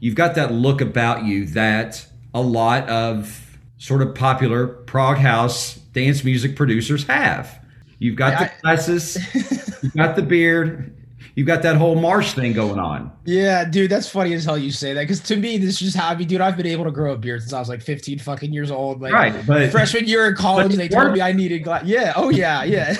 you've 0.00 0.14
got 0.14 0.34
that 0.34 0.52
look 0.52 0.80
about 0.80 1.24
you 1.24 1.46
that 1.46 2.04
a 2.34 2.40
lot 2.40 2.88
of 2.88 3.58
sort 3.78 4.02
of 4.02 4.14
popular 4.14 4.66
prog 4.66 5.18
house 5.18 5.74
dance 5.92 6.24
music 6.24 6.56
producers 6.56 7.04
have. 7.06 7.60
You've 7.98 8.16
got 8.16 8.38
the 8.38 8.50
glasses, 8.62 9.18
you've 9.82 9.94
got 9.94 10.16
the 10.16 10.22
beard, 10.22 10.96
you've 11.34 11.46
got 11.46 11.62
that 11.62 11.76
whole 11.76 11.96
marsh 11.96 12.32
thing 12.32 12.54
going 12.54 12.78
on. 12.78 13.12
Yeah, 13.26 13.64
dude, 13.64 13.90
that's 13.90 14.08
funny 14.08 14.32
as 14.32 14.44
hell 14.44 14.56
you 14.56 14.72
say 14.72 14.94
that 14.94 15.02
because 15.02 15.20
to 15.20 15.36
me, 15.36 15.58
this 15.58 15.74
is 15.74 15.78
just 15.78 15.96
how 15.96 16.08
I 16.08 16.16
mean, 16.16 16.26
dude, 16.26 16.40
I've 16.40 16.56
been 16.56 16.66
able 16.66 16.84
to 16.84 16.90
grow 16.90 17.12
a 17.12 17.18
beard 17.18 17.42
since 17.42 17.52
I 17.52 17.58
was 17.58 17.68
like 17.68 17.82
15 17.82 18.20
fucking 18.20 18.52
years 18.52 18.70
old. 18.70 19.02
Like, 19.02 19.12
Right, 19.12 19.46
but 19.46 19.70
freshman 19.70 20.06
year 20.06 20.28
in 20.28 20.34
college, 20.34 20.74
they 20.74 20.88
told 20.88 21.12
me 21.12 21.20
I 21.20 21.32
needed 21.32 21.58
glass. 21.60 21.84
Yeah, 21.84 22.14
oh 22.16 22.30
yeah, 22.30 22.64
yeah. 22.64 22.96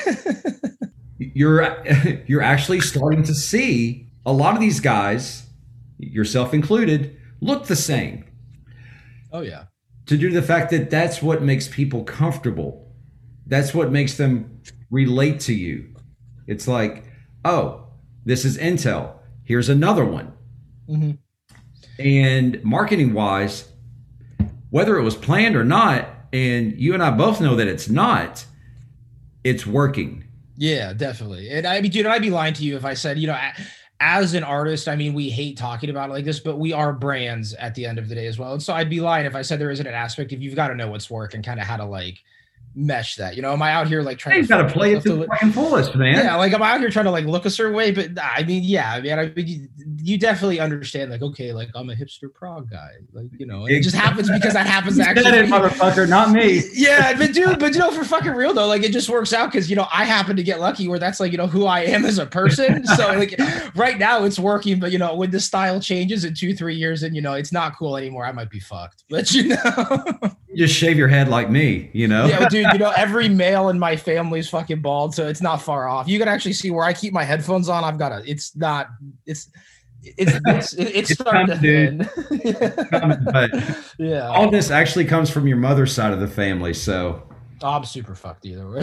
you're 1.19 1.83
you're 2.27 2.43
actually 2.43 2.81
starting 2.81 3.23
to 3.23 3.35
see 3.35 4.10
a 4.27 4.33
lot 4.33 4.55
of 4.55 4.61
these 4.61 4.81
guys, 4.81 5.47
yourself 5.99 6.53
included, 6.55 7.17
look 7.41 7.67
the 7.67 7.77
same. 7.77 8.25
oh 9.33 9.41
yeah. 9.43 9.65
to 10.07 10.17
do 10.19 10.31
the 10.31 10.43
fact 10.43 10.71
that 10.73 10.91
that's 10.91 11.23
what 11.23 11.41
makes 11.43 11.69
people 11.69 12.03
comfortable. 12.05 12.93
That's 13.47 13.73
what 13.73 13.93
makes 13.93 14.17
them 14.17 14.61
relate 14.91 15.39
to 15.41 15.55
you. 15.55 15.95
It's 16.49 16.67
like, 16.67 17.05
oh, 17.45 17.87
this 18.25 18.45
is 18.45 18.59
Entel. 18.59 19.15
Here's 19.45 19.69
another 19.69 20.05
one. 20.05 20.33
Mhm. 20.89 21.19
And 21.99 22.63
marketing 22.65 23.13
wise, 23.15 23.69
whether 24.71 24.97
it 24.99 25.03
was 25.03 25.15
planned 25.15 25.55
or 25.55 25.65
not, 25.65 26.09
and 26.33 26.73
you 26.81 26.93
and 26.95 27.03
I 27.03 27.11
both 27.11 27.41
know 27.41 27.55
that 27.57 27.69
it's 27.69 27.89
not, 27.89 28.45
it's 29.45 29.65
working. 29.67 30.25
Yeah, 30.57 30.93
definitely. 30.93 31.51
And 31.51 31.67
I 31.67 31.81
mean, 31.81 31.91
dude, 31.91 32.07
I'd 32.07 32.23
be 32.23 32.31
lying 32.31 32.55
to 32.55 32.65
you 32.65 32.77
if 32.77 32.85
I 32.85 32.95
said, 32.95 33.19
you 33.19 33.27
know, 33.29 33.35
a- 33.35 33.63
as 34.01 34.33
an 34.33 34.43
artist, 34.43 34.89
I 34.89 34.97
mean, 34.97 35.13
we 35.13 35.29
hate 35.29 35.59
talking 35.59 35.91
about 35.91 36.09
it 36.09 36.13
like 36.15 36.25
this, 36.25 36.41
but 36.41 36.59
we 36.59 36.73
are 36.73 36.93
brands 36.93 37.53
at 37.55 37.75
the 37.75 37.85
end 37.85 37.99
of 37.99 38.09
the 38.09 38.15
day 38.15 38.27
as 38.27 38.39
well. 38.39 38.55
And 38.55 38.63
so 38.63 38.73
I'd 38.73 38.89
be 38.89 39.01
lying 39.01 39.27
if 39.27 39.35
I 39.35 39.43
said 39.43 39.61
there 39.61 39.71
isn't 39.71 39.87
an 39.87 39.95
aspect 39.95 40.33
if 40.33 40.41
you've 40.41 40.57
got 40.57 40.69
to 40.69 40.75
know 40.75 40.89
what's 40.91 41.11
work 41.11 41.35
and 41.35 41.45
kind 41.45 41.61
of 41.61 41.67
how 41.67 41.77
to 41.77 41.85
like 41.85 42.19
mesh 42.75 43.17
that? 43.17 43.37
You 43.37 43.43
know, 43.43 43.53
am 43.53 43.63
I 43.63 43.73
out 43.73 43.89
here 43.89 44.03
like 44.03 44.19
trying 44.19 44.37
You 44.37 44.43
to 44.43 44.49
got 44.49 44.63
to 44.63 44.73
play 44.73 44.95
it 44.95 45.03
to 45.03 45.15
the 45.17 45.27
fucking 45.27 45.53
fullest, 45.53 45.95
man. 45.95 46.17
yeah, 46.17 46.37
like 46.37 46.55
I'm 46.55 46.63
out 46.63 46.81
here 46.81 46.91
trying 46.91 47.07
to 47.07 47.11
like 47.11 47.25
look 47.25 47.45
a 47.47 47.51
certain 47.51 47.75
way, 47.75 47.91
but 47.91 48.13
nah, 48.13 48.23
I 48.23 48.43
mean, 48.45 48.63
yeah, 48.63 48.93
I 48.93 49.01
mean, 49.01 49.19
I 49.19 49.27
mean, 49.29 49.47
you, 49.47 49.69
you 50.03 50.19
definitely 50.19 50.61
understand, 50.61 51.11
like, 51.11 51.23
okay, 51.23 51.53
like 51.53 51.69
I'm 51.75 51.91
a 51.91 51.95
hipster 51.95 52.33
prog 52.33 52.71
guy, 52.71 52.91
like 53.13 53.27
you 53.39 53.47
know, 53.47 53.67
it 53.67 53.83
just 53.83 53.97
happens 53.97 54.31
because 54.31 54.55
that 54.55 54.67
happens 54.67 54.97
to 54.97 55.03
actually. 55.03 55.39
it, 55.39 55.47
motherfucker, 55.47 56.09
not 56.09 56.31
me. 56.31 56.63
yeah, 56.75 57.17
but 57.17 57.33
dude, 57.33 57.59
but 57.59 57.73
you 57.73 57.81
know, 57.81 57.91
for 57.91 58.05
fucking 58.05 58.33
real 58.33 58.55
though, 58.55 58.67
like 58.67 58.83
it 58.83 58.93
just 58.93 59.09
works 59.09 59.33
out 59.33 59.51
because 59.53 59.69
you 59.69 59.77
know 59.77 59.87
I 59.93 60.05
happen 60.05 60.37
to 60.37 60.43
get 60.43 60.61
lucky 60.61 60.89
where 60.89 60.99
that's 60.99 61.21
like 61.21 61.33
you 61.33 61.39
know 61.39 61.47
who 61.47 61.67
I 61.67 61.81
am 61.81 62.05
as 62.05 62.19
a 62.19 62.27
person. 62.27 62.85
So 62.97 63.07
like 63.15 63.39
right 63.77 63.99
now 63.99 64.25
it's 64.25 64.39
working, 64.39 64.79
but 64.81 64.91
you 64.93 64.99
know 64.99 65.15
when 65.15 65.31
the 65.31 65.41
style 65.41 65.81
changes 65.81 66.25
in 66.25 66.35
two 66.35 66.55
three 66.55 66.75
years 66.75 67.03
and 67.03 67.15
you 67.15 67.23
know 67.23 67.35
it's 67.35 67.53
not 67.53 67.77
cool 67.77 67.97
anymore, 67.97 68.27
I 68.27 68.33
might 68.33 68.51
be 68.51 68.61
fucked. 68.61 69.05
But 69.09 69.33
you 69.33 69.49
know, 69.49 69.57
just 70.57 70.75
shave 70.75 70.97
your 70.97 71.09
head 71.09 71.29
like 71.29 71.51
me, 71.51 71.91
you 71.93 72.09
know? 72.09 72.27
yeah, 72.27 72.49
dude, 72.49 72.67
you 72.73 72.79
know 72.79 72.91
every 72.97 73.29
male 73.29 73.69
in 73.69 73.79
my 73.79 73.97
family's 73.97 74.49
fucking 74.49 74.81
bald, 74.81 75.15
so 75.15 75.29
it's 75.29 75.41
not 75.41 75.63
far 75.63 75.89
off. 75.89 76.09
You 76.09 76.19
can 76.19 76.29
actually 76.29 76.55
see 76.55 76.71
where 76.71 76.85
I 76.85 76.93
keep 76.93 77.13
my 77.13 77.25
headphones 77.25 77.69
on. 77.69 77.85
I've 77.85 77.99
got 77.99 78.13
a. 78.13 78.23
It's 78.29 78.57
not. 78.57 78.89
It's. 79.27 79.51
It's 80.03 80.33
it's 80.47 80.73
it's, 80.73 81.11
It's 81.11 81.13
starting 81.13 81.47
to 81.49 81.59
thin. 81.59 82.09
yeah, 83.99 84.29
all 84.29 84.51
this 84.51 84.71
actually 84.71 85.05
comes 85.05 85.29
from 85.31 85.47
your 85.47 85.59
mother's 85.59 85.93
side 85.93 86.13
of 86.13 86.21
the 86.21 86.29
family, 86.29 86.73
so 86.73 87.23
I'm 87.63 87.85
super 87.85 88.15
fucked 88.15 88.47
either 88.47 88.67
way. 88.69 88.81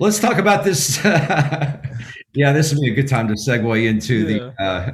let's 0.00 0.18
talk 0.18 0.38
about 0.38 0.64
this. 0.64 1.02
yeah, 1.04 2.52
this 2.52 2.74
would 2.74 2.80
be 2.80 2.90
a 2.90 2.94
good 2.94 3.06
time 3.06 3.28
to 3.28 3.34
segue 3.34 3.86
into 3.86 4.24
the 4.24 4.52
uh, 4.60 4.90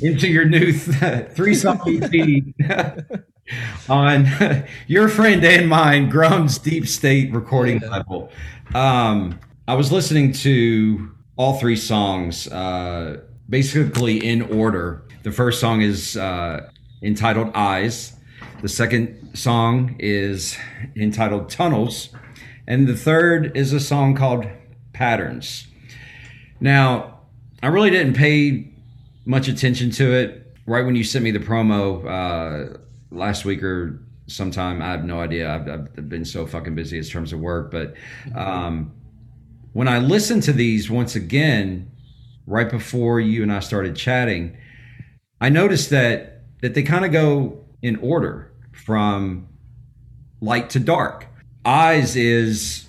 into 0.00 0.28
your 0.28 0.44
new 0.44 0.72
th- 0.72 1.28
three 1.30 1.54
song 1.54 1.80
EP 1.86 3.04
on 3.88 4.26
your 4.86 5.08
friend 5.08 5.44
and 5.44 5.68
mine, 5.68 6.08
Grum's 6.08 6.58
Deep 6.58 6.86
State 6.86 7.32
recording 7.32 7.80
Yeah. 7.80 7.88
level. 7.88 8.30
Um, 8.74 9.38
I 9.68 9.74
was 9.74 9.92
listening 9.92 10.32
to 10.32 11.10
all 11.36 11.58
three 11.58 11.76
songs 11.76 12.48
uh, 12.48 13.20
basically 13.48 14.24
in 14.24 14.42
order. 14.42 15.02
The 15.22 15.32
first 15.32 15.60
song 15.60 15.80
is 15.80 16.16
uh, 16.16 16.68
entitled 17.02 17.50
Eyes. 17.54 18.12
The 18.62 18.68
second 18.68 19.30
song 19.34 19.96
is 19.98 20.56
entitled 20.96 21.48
Tunnels. 21.50 22.10
And 22.66 22.86
the 22.86 22.96
third 22.96 23.54
is 23.56 23.72
a 23.74 23.80
song 23.80 24.14
called 24.14 24.46
Patterns. 24.94 25.66
Now, 26.60 27.20
I 27.62 27.66
really 27.66 27.90
didn't 27.90 28.14
pay 28.14 28.72
much 29.24 29.48
attention 29.48 29.90
to 29.90 30.12
it 30.12 30.56
right 30.66 30.84
when 30.84 30.94
you 30.94 31.04
sent 31.04 31.24
me 31.24 31.30
the 31.30 31.38
promo 31.38 32.04
uh, 32.04 32.78
last 33.10 33.44
week 33.44 33.62
or 33.62 34.00
sometime. 34.26 34.80
I 34.82 34.90
have 34.90 35.04
no 35.04 35.20
idea. 35.20 35.52
I've, 35.52 35.68
I've 35.68 36.08
been 36.08 36.24
so 36.24 36.46
fucking 36.46 36.74
busy 36.74 36.98
in 36.98 37.04
terms 37.04 37.32
of 37.32 37.40
work. 37.40 37.70
But 37.70 37.94
um, 38.34 38.92
when 39.72 39.88
I 39.88 39.98
listened 39.98 40.42
to 40.44 40.52
these 40.52 40.90
once 40.90 41.14
again, 41.14 41.90
right 42.46 42.70
before 42.70 43.20
you 43.20 43.42
and 43.42 43.52
I 43.52 43.60
started 43.60 43.96
chatting, 43.96 44.56
I 45.40 45.48
noticed 45.48 45.90
that 45.90 46.30
that 46.62 46.74
they 46.74 46.82
kind 46.82 47.04
of 47.04 47.12
go 47.12 47.62
in 47.82 47.96
order 47.96 48.50
from 48.72 49.46
light 50.40 50.70
to 50.70 50.80
dark. 50.80 51.26
Eyes 51.66 52.16
is 52.16 52.86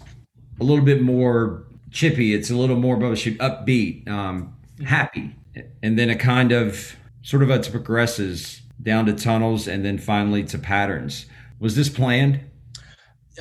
a 0.59 0.63
little 0.63 0.85
bit 0.85 1.01
more 1.01 1.65
chippy. 1.91 2.33
It's 2.33 2.49
a 2.49 2.55
little 2.55 2.77
more 2.77 2.97
upbeat, 2.97 4.07
um, 4.07 4.55
happy, 4.85 5.35
and 5.83 5.97
then 5.97 6.09
it 6.09 6.19
kind 6.19 6.51
of 6.51 6.95
sort 7.21 7.43
of 7.43 7.49
it 7.49 7.69
progresses 7.71 8.61
down 8.81 9.05
to 9.05 9.13
tunnels 9.13 9.67
and 9.67 9.83
then 9.83 9.97
finally 9.97 10.43
to 10.43 10.57
patterns. 10.57 11.25
Was 11.59 11.75
this 11.75 11.89
planned? 11.89 12.41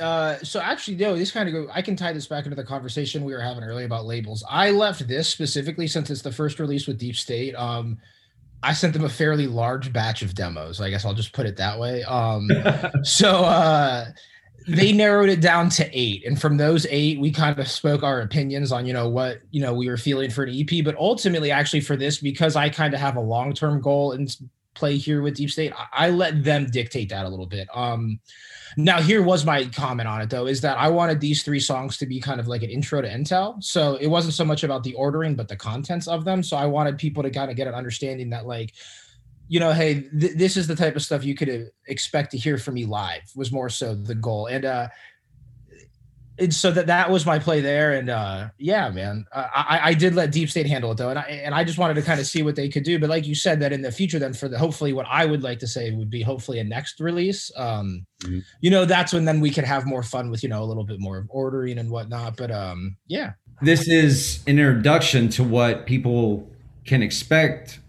uh 0.01 0.37
so 0.43 0.59
actually 0.59 0.97
no 0.97 1.15
this 1.15 1.31
kind 1.31 1.47
of 1.47 1.53
go 1.53 1.71
i 1.73 1.81
can 1.81 1.95
tie 1.95 2.11
this 2.11 2.27
back 2.27 2.45
into 2.45 2.55
the 2.55 2.63
conversation 2.63 3.23
we 3.23 3.33
were 3.33 3.39
having 3.39 3.63
earlier 3.63 3.85
about 3.85 4.05
labels 4.05 4.43
i 4.49 4.69
left 4.69 5.07
this 5.07 5.29
specifically 5.29 5.87
since 5.87 6.09
it's 6.09 6.21
the 6.21 6.31
first 6.31 6.59
release 6.59 6.85
with 6.85 6.97
deep 6.97 7.15
state 7.15 7.55
um 7.55 7.97
i 8.61 8.73
sent 8.73 8.91
them 8.91 9.05
a 9.05 9.09
fairly 9.09 9.47
large 9.47 9.93
batch 9.93 10.21
of 10.21 10.35
demos 10.35 10.81
i 10.81 10.89
guess 10.89 11.05
i'll 11.05 11.13
just 11.13 11.31
put 11.31 11.45
it 11.45 11.55
that 11.55 11.79
way 11.79 12.03
um 12.03 12.49
so 13.03 13.45
uh 13.45 14.05
they 14.67 14.91
narrowed 14.91 15.29
it 15.29 15.41
down 15.41 15.69
to 15.69 15.87
eight 15.93 16.25
and 16.25 16.39
from 16.39 16.57
those 16.57 16.85
eight 16.89 17.19
we 17.19 17.31
kind 17.31 17.59
of 17.59 17.67
spoke 17.67 18.03
our 18.03 18.21
opinions 18.21 18.71
on 18.71 18.85
you 18.85 18.93
know 18.93 19.07
what 19.07 19.41
you 19.51 19.61
know 19.61 19.73
we 19.73 19.87
were 19.87 19.97
feeling 19.97 20.29
for 20.29 20.43
an 20.43 20.55
ep 20.55 20.83
but 20.83 20.95
ultimately 20.97 21.51
actually 21.51 21.81
for 21.81 21.95
this 21.95 22.19
because 22.19 22.55
i 22.55 22.69
kind 22.69 22.93
of 22.93 22.99
have 22.99 23.15
a 23.15 23.21
long-term 23.21 23.79
goal 23.81 24.13
and 24.13 24.37
play 24.73 24.97
here 24.97 25.21
with 25.21 25.35
deep 25.35 25.51
state 25.51 25.71
I, 25.73 26.07
I 26.07 26.09
let 26.09 26.43
them 26.43 26.65
dictate 26.65 27.09
that 27.09 27.25
a 27.25 27.29
little 27.29 27.45
bit 27.45 27.67
um 27.73 28.19
now, 28.77 29.01
here 29.01 29.23
was 29.23 29.45
my 29.45 29.65
comment 29.65 30.07
on 30.07 30.21
it 30.21 30.29
though, 30.29 30.47
is 30.47 30.61
that 30.61 30.77
I 30.77 30.89
wanted 30.89 31.21
these 31.21 31.43
three 31.43 31.59
songs 31.59 31.97
to 31.97 32.05
be 32.05 32.19
kind 32.19 32.39
of 32.39 32.47
like 32.47 32.61
an 32.61 32.69
intro 32.69 33.01
to 33.01 33.07
Entel. 33.07 33.63
So 33.63 33.95
it 33.95 34.07
wasn't 34.07 34.33
so 34.33 34.43
much 34.43 34.63
about 34.63 34.83
the 34.83 34.93
ordering, 34.95 35.35
but 35.35 35.47
the 35.47 35.55
contents 35.55 36.07
of 36.07 36.25
them. 36.25 36.43
So 36.43 36.57
I 36.57 36.65
wanted 36.65 36.97
people 36.97 37.23
to 37.23 37.29
kind 37.29 37.49
of 37.49 37.55
get 37.55 37.67
an 37.67 37.73
understanding 37.73 38.29
that, 38.31 38.45
like, 38.45 38.73
you 39.47 39.59
know, 39.59 39.71
hey, 39.73 40.01
th- 40.19 40.33
this 40.33 40.57
is 40.57 40.67
the 40.67 40.75
type 40.75 40.95
of 40.95 41.03
stuff 41.03 41.23
you 41.23 41.35
could 41.35 41.71
expect 41.87 42.31
to 42.31 42.37
hear 42.37 42.57
from 42.57 42.73
me 42.75 42.85
live, 42.85 43.21
was 43.35 43.51
more 43.51 43.69
so 43.69 43.93
the 43.95 44.15
goal. 44.15 44.47
And, 44.47 44.65
uh, 44.65 44.87
and 46.37 46.53
so 46.53 46.69
that 46.71 46.87
that 46.87 47.09
was 47.09 47.25
my 47.25 47.39
play 47.39 47.61
there, 47.61 47.93
and 47.93 48.09
uh, 48.09 48.49
yeah, 48.57 48.89
man, 48.89 49.25
I, 49.33 49.79
I 49.83 49.93
did 49.93 50.15
let 50.15 50.33
Deep 50.33 50.49
State 50.49 50.65
handle 50.65 50.91
it 50.91 50.97
though, 50.97 51.09
and 51.09 51.17
I 51.17 51.21
and 51.21 51.55
I 51.55 51.63
just 51.63 51.77
wanted 51.77 51.93
to 51.93 52.01
kind 52.01 52.19
of 52.19 52.25
see 52.27 52.43
what 52.43 52.57
they 52.57 52.67
could 52.67 52.83
do. 52.83 52.99
But 52.99 53.09
like 53.09 53.25
you 53.25 53.35
said, 53.35 53.61
that 53.61 53.71
in 53.71 53.81
the 53.81 53.91
future, 53.91 54.19
then 54.19 54.33
for 54.33 54.49
the 54.49 54.57
hopefully, 54.57 54.91
what 54.91 55.05
I 55.09 55.25
would 55.25 55.43
like 55.43 55.59
to 55.59 55.67
say 55.67 55.91
would 55.91 56.09
be 56.09 56.21
hopefully 56.21 56.59
a 56.59 56.63
next 56.65 56.99
release. 56.99 57.51
Um, 57.55 58.05
Mhm. 58.25 58.43
you 58.59 58.69
know, 58.69 58.83
that's 58.83 59.13
when 59.13 59.23
then 59.23 59.39
we 59.39 59.49
could 59.49 59.63
have 59.63 59.85
more 59.85 60.03
fun 60.03 60.29
with 60.29 60.43
you 60.43 60.49
know 60.49 60.61
a 60.61 60.65
little 60.65 60.83
bit 60.83 60.99
more 60.99 61.17
of 61.17 61.27
ordering 61.29 61.77
and 61.77 61.89
whatnot. 61.89 62.35
But 62.35 62.51
um, 62.51 62.97
yeah, 63.07 63.31
This 63.61 63.87
is 63.87 64.43
an 64.45 64.59
introduction 64.59 65.29
to 65.29 65.43
what 65.45 65.85
people 65.85 66.51
can 66.85 67.01
expect 67.01 67.79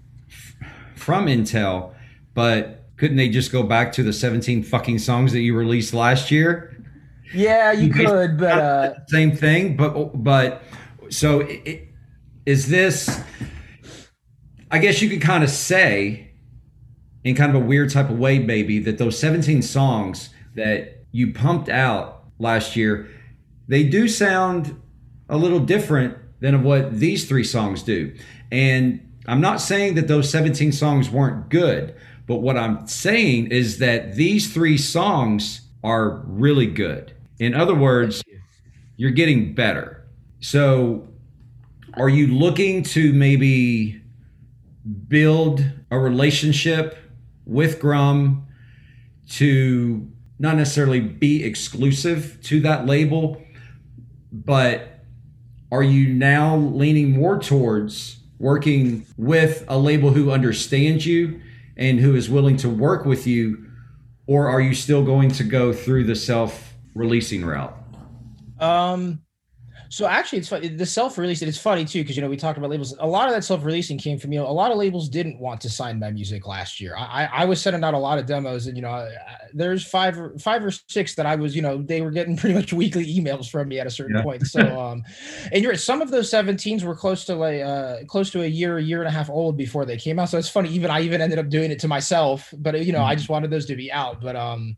from 1.07 1.27
Entel, 1.27 1.95
but 2.35 2.85
couldn't 2.97 3.17
they 3.17 3.29
just 3.29 3.53
go 3.53 3.63
back 3.63 3.93
to 3.93 4.03
the 4.03 4.13
17 4.13 4.65
fucking 4.65 4.99
songs 4.99 5.33
that 5.33 5.41
you 5.41 5.57
released 5.57 5.95
last 5.95 6.33
year? 6.33 6.77
yeah, 7.33 7.71
you 7.71 7.93
could, 7.93 8.39
but 8.39 8.59
uh, 8.59 9.07
same 9.07 9.35
thing 9.37 9.77
but 9.77 10.23
but 10.23 10.63
so 11.09 11.41
it, 11.41 11.63
it, 11.65 11.89
is 12.45 12.69
this 12.69 13.21
i 14.71 14.79
guess 14.79 15.01
you 15.01 15.09
could 15.09 15.21
kind 15.21 15.45
of 15.45 15.51
say 15.51 16.31
in 17.25 17.35
kind 17.35 17.55
of 17.55 17.63
a 17.63 17.65
weird 17.65 17.91
type 17.91 18.11
of 18.11 18.19
way 18.19 18.39
maybe 18.39 18.79
that 18.81 18.99
those 18.99 19.19
17 19.19 19.63
songs 19.63 20.31
that 20.55 21.05
you 21.13 21.33
pumped 21.33 21.69
out 21.69 22.25
last 22.39 22.75
year 22.77 23.09
they 23.69 23.85
do 23.85 24.09
sound 24.09 24.81
a 25.29 25.37
little 25.37 25.61
different 25.61 26.17
than 26.41 26.55
of 26.55 26.63
what 26.63 26.99
these 26.99 27.29
three 27.29 27.45
songs 27.45 27.83
do 27.83 28.15
and 28.51 29.06
i'm 29.27 29.41
not 29.41 29.61
saying 29.61 29.95
that 29.95 30.09
those 30.09 30.31
17 30.31 30.73
songs 30.73 31.11
weren't 31.11 31.49
good 31.49 31.95
but 32.27 32.37
what 32.37 32.57
i'm 32.57 32.87
saying 32.87 33.47
is 33.49 33.79
that 33.79 34.15
these 34.17 34.53
three 34.53 34.79
songs 34.79 35.63
are 35.85 36.23
really 36.27 36.67
good 36.67 37.13
in 37.39 37.55
other 37.55 37.75
words 37.75 38.23
you're 38.97 39.11
getting 39.11 39.55
better. 39.55 40.07
So, 40.41 41.09
are 41.95 42.09
you 42.09 42.29
looking 42.29 42.83
to 42.83 43.13
maybe 43.13 44.03
build 45.09 45.65
a 45.91 45.99
relationship 45.99 46.97
with 47.45 47.81
Grum 47.81 48.47
to 49.31 50.11
not 50.39 50.57
necessarily 50.57 51.01
be 51.01 51.45
exclusive 51.45 52.39
to 52.45 52.61
that 52.61 52.87
label, 52.87 53.43
but 54.31 55.01
are 55.73 55.83
you 55.83 56.13
now 56.13 56.57
leaning 56.57 57.13
more 57.13 57.39
towards 57.39 58.16
working 58.39 59.07
with 59.17 59.65
a 59.69 59.79
label 59.79 60.11
who 60.11 60.31
understands 60.31 61.07
you 61.07 61.41
and 61.77 62.01
who 62.01 62.15
is 62.15 62.29
willing 62.29 62.57
to 62.59 62.69
work 62.69 63.05
with 63.05 63.27
you, 63.27 63.67
or 64.27 64.49
are 64.49 64.61
you 64.61 64.75
still 64.75 65.05
going 65.05 65.31
to 65.31 65.45
go 65.45 65.73
through 65.73 66.05
the 66.05 66.15
self 66.15 66.75
releasing 66.95 67.45
route? 67.45 67.77
Um, 68.59 69.21
so 69.89 70.07
actually, 70.07 70.39
it's 70.41 70.49
funny. 70.49 70.69
The 70.69 70.87
self-release. 70.87 71.43
It's 71.43 71.59
funny 71.59 71.85
too 71.85 72.03
because 72.03 72.17
you 72.17 72.23
know 72.23 72.29
we 72.29 72.37
talked 72.37 72.59
about 72.59 72.71
labels. 72.71 72.95
A 72.99 73.07
lot 73.07 73.29
of 73.29 73.35
that 73.35 73.45
self-releasing 73.45 73.99
came 73.99 74.19
from 74.19 74.33
you 74.33 74.39
know 74.41 74.47
a 74.49 74.53
lot 74.53 74.71
of 74.71 74.79
labels 74.79 75.09
didn't 75.09 75.39
want 75.39 75.61
to 75.63 75.71
sign 75.71 75.99
my 75.99 76.11
music 76.11 76.47
last 76.47 76.81
year. 76.81 76.95
I 76.97 77.29
I, 77.33 77.45
was 77.45 77.61
sending 77.61 77.83
out 77.85 77.95
a 77.95 77.99
lot 77.99 78.19
of 78.19 78.27
demos, 78.27 78.67
and 78.67 78.77
you 78.77 78.83
know 78.83 78.91
I- 78.91 79.15
there's 79.55 79.85
five 79.87 80.19
or 80.19 80.39
five 80.39 80.65
or 80.65 80.71
six 80.71 81.15
that 81.15 81.27
I 81.27 81.37
was 81.37 81.55
you 81.57 81.63
know 81.63 81.83
they 81.83 82.01
were 82.01 82.11
getting 82.11 82.37
pretty 82.41 82.55
much 82.55 82.73
weekly 82.73 83.07
emails 83.07 83.49
from 83.49 83.69
me 83.69 83.79
at 83.79 83.87
a 83.87 83.91
certain 83.91 84.17
Yeah. 84.17 84.23
point. 84.23 84.47
So 84.47 84.79
um, 84.79 85.03
and 85.53 85.63
you're 85.63 85.77
some 85.77 86.03
of 86.03 86.11
those 86.11 86.31
17s 86.31 86.83
were 86.85 86.97
close 86.97 87.25
to 87.27 87.35
like 87.35 87.61
uh 87.63 87.99
close 88.07 88.31
to 88.33 88.43
a 88.43 88.47
year, 88.47 88.79
a 88.79 88.83
year 88.83 89.01
and 89.01 89.09
a 89.09 89.13
half 89.13 89.31
old 89.31 89.57
before 89.57 89.85
they 89.85 89.97
came 89.97 90.19
out. 90.19 90.29
So 90.29 90.39
it's 90.39 90.49
funny. 90.49 90.71
Even 90.71 90.91
I 90.91 91.01
even 91.03 91.21
ended 91.21 91.39
up 91.39 91.49
doing 91.49 91.71
it 91.71 91.79
to 91.81 91.89
myself, 91.89 92.53
but 92.59 92.85
you 92.85 92.93
know 92.93 93.03
I 93.03 93.15
just 93.15 93.29
wanted 93.29 93.51
those 93.51 93.67
to 93.67 93.77
be 93.77 93.91
out. 93.93 94.21
But 94.21 94.37
um 94.37 94.77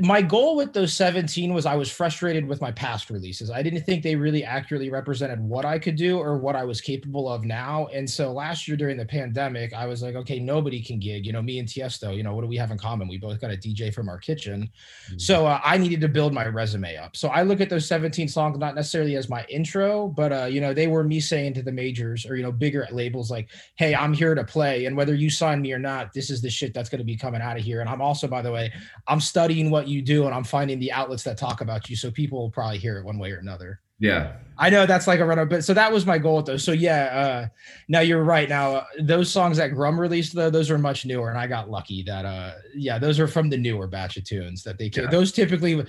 my 0.00 0.20
goal 0.20 0.56
with 0.56 0.72
those 0.72 0.92
17 0.92 1.54
was 1.54 1.66
I 1.66 1.76
was 1.76 1.90
frustrated 1.90 2.46
with 2.46 2.60
my 2.60 2.72
past 2.72 3.08
releases. 3.10 3.50
I 3.50 3.62
didn't 3.62 3.84
think 3.84 4.02
they 4.02 4.16
really 4.16 4.44
accurately 4.44 4.90
represented 4.90 5.40
what 5.40 5.64
I 5.64 5.78
could 5.78 5.96
do 5.96 6.18
or 6.18 6.38
what 6.38 6.56
I 6.56 6.64
was 6.64 6.80
capable 6.80 7.28
of 7.28 7.44
now. 7.44 7.86
And 7.86 8.08
so 8.08 8.32
last 8.32 8.66
year 8.66 8.76
during 8.76 8.96
the 8.96 9.06
pandemic, 9.06 9.72
I 9.72 9.86
was 9.86 10.02
like, 10.02 10.16
okay, 10.16 10.40
nobody 10.40 10.82
can 10.82 10.98
gig. 10.98 11.24
You 11.24 11.32
know, 11.32 11.42
me 11.42 11.58
and 11.58 11.68
Tiesto, 11.68 12.16
you 12.16 12.22
know, 12.22 12.34
what 12.34 12.42
do 12.42 12.48
we 12.48 12.56
have 12.56 12.70
in 12.70 12.78
common? 12.78 13.08
We 13.08 13.18
both 13.18 13.40
got 13.40 13.52
a 13.52 13.56
DJ 13.56 13.94
from 13.94 14.08
our 14.08 14.18
kitchen. 14.18 14.70
So 15.18 15.46
uh, 15.46 15.60
I 15.62 15.78
needed 15.78 16.00
to 16.00 16.08
build 16.08 16.34
my 16.34 16.46
resume 16.46 16.96
up. 16.96 17.16
So 17.16 17.28
I 17.28 17.42
look 17.42 17.60
at 17.60 17.70
those 17.70 17.86
17 17.86 18.28
songs 18.28 18.58
not 18.58 18.74
necessarily 18.74 19.16
as 19.16 19.28
my 19.28 19.44
intro, 19.48 20.08
but 20.08 20.32
uh, 20.32 20.44
you 20.46 20.60
know, 20.60 20.74
they 20.74 20.88
were 20.88 21.04
me 21.04 21.20
saying 21.20 21.54
to 21.54 21.62
the 21.62 21.72
majors 21.72 22.26
or 22.26 22.36
you 22.36 22.42
know, 22.42 22.52
bigger 22.52 22.88
labels 22.90 23.30
like, 23.30 23.50
"Hey, 23.74 23.94
I'm 23.94 24.14
here 24.14 24.34
to 24.34 24.44
play, 24.44 24.86
and 24.86 24.96
whether 24.96 25.14
you 25.14 25.28
sign 25.28 25.60
me 25.60 25.72
or 25.72 25.78
not, 25.78 26.12
this 26.14 26.30
is 26.30 26.40
the 26.40 26.48
shit 26.48 26.72
that's 26.72 26.88
going 26.88 27.00
to 27.00 27.04
be 27.04 27.16
coming 27.16 27.42
out 27.42 27.58
of 27.58 27.62
here." 27.62 27.80
And 27.80 27.88
I'm 27.88 28.00
also, 28.00 28.26
by 28.26 28.40
the 28.40 28.50
way, 28.50 28.72
I'm 29.06 29.20
studying 29.20 29.59
what 29.68 29.88
you 29.88 30.00
do, 30.00 30.26
and 30.26 30.34
I'm 30.34 30.44
finding 30.44 30.78
the 30.78 30.92
outlets 30.92 31.24
that 31.24 31.36
talk 31.36 31.60
about 31.60 31.90
you, 31.90 31.96
so 31.96 32.10
people 32.10 32.38
will 32.40 32.50
probably 32.50 32.78
hear 32.78 32.98
it 32.98 33.04
one 33.04 33.18
way 33.18 33.32
or 33.32 33.38
another. 33.38 33.80
Yeah. 33.98 34.36
I 34.56 34.70
know 34.70 34.86
that's 34.86 35.06
like 35.06 35.20
a 35.20 35.26
run 35.26 35.38
up, 35.38 35.50
but 35.50 35.62
so 35.64 35.74
that 35.74 35.92
was 35.92 36.06
my 36.06 36.16
goal 36.16 36.36
with 36.36 36.46
those. 36.46 36.64
So 36.64 36.72
yeah, 36.72 37.04
uh, 37.04 37.48
now 37.88 38.00
you're 38.00 38.22
right. 38.24 38.48
Now 38.48 38.76
uh, 38.76 38.84
those 39.00 39.30
songs 39.30 39.58
that 39.58 39.74
Grum 39.74 40.00
released 40.00 40.34
though, 40.34 40.48
those 40.48 40.70
are 40.70 40.78
much 40.78 41.04
newer, 41.04 41.28
and 41.28 41.38
I 41.38 41.46
got 41.46 41.68
lucky 41.68 42.02
that 42.04 42.24
uh, 42.24 42.52
yeah, 42.74 42.98
those 42.98 43.18
are 43.20 43.28
from 43.28 43.50
the 43.50 43.58
newer 43.58 43.86
batch 43.86 44.16
of 44.16 44.24
tunes 44.24 44.62
that 44.62 44.78
they 44.78 44.88
came. 44.88 45.04
Yeah. 45.04 45.10
Those 45.10 45.32
typically, 45.32 45.84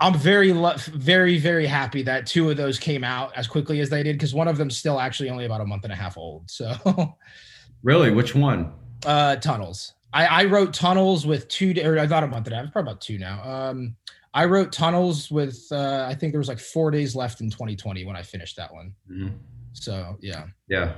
I'm 0.00 0.14
very 0.14 0.52
very 0.52 1.38
very 1.38 1.66
happy 1.66 2.02
that 2.04 2.26
two 2.26 2.48
of 2.48 2.56
those 2.56 2.78
came 2.78 3.04
out 3.04 3.36
as 3.36 3.46
quickly 3.46 3.80
as 3.80 3.90
they 3.90 4.02
did 4.02 4.14
because 4.14 4.32
one 4.32 4.48
of 4.48 4.56
them's 4.56 4.78
still 4.78 4.98
actually 4.98 5.28
only 5.28 5.44
about 5.44 5.60
a 5.60 5.66
month 5.66 5.84
and 5.84 5.92
a 5.92 5.96
half 5.96 6.16
old. 6.16 6.50
So 6.50 6.74
Really? 7.82 8.10
Which 8.10 8.34
one? 8.34 8.72
uh, 9.04 9.36
tunnels. 9.36 9.94
I, 10.12 10.26
I 10.26 10.44
wrote 10.44 10.74
tunnels 10.74 11.26
with 11.26 11.48
two, 11.48 11.74
or 11.84 11.94
not 12.06 12.22
a 12.22 12.26
month 12.26 12.46
and 12.46 12.54
a 12.54 12.62
half, 12.62 12.72
probably 12.72 12.90
about 12.90 13.00
two 13.00 13.18
now. 13.18 13.42
Um, 13.42 13.96
I 14.34 14.46
wrote 14.46 14.72
tunnels 14.72 15.30
with 15.30 15.66
uh, 15.70 16.06
I 16.08 16.14
think 16.14 16.32
there 16.32 16.38
was 16.38 16.48
like 16.48 16.58
four 16.58 16.90
days 16.90 17.14
left 17.14 17.40
in 17.40 17.50
2020 17.50 18.04
when 18.04 18.16
I 18.16 18.22
finished 18.22 18.56
that 18.56 18.72
one. 18.72 18.94
Mhm. 19.10 19.32
So 19.72 20.16
yeah. 20.20 20.46
Yeah. 20.68 20.94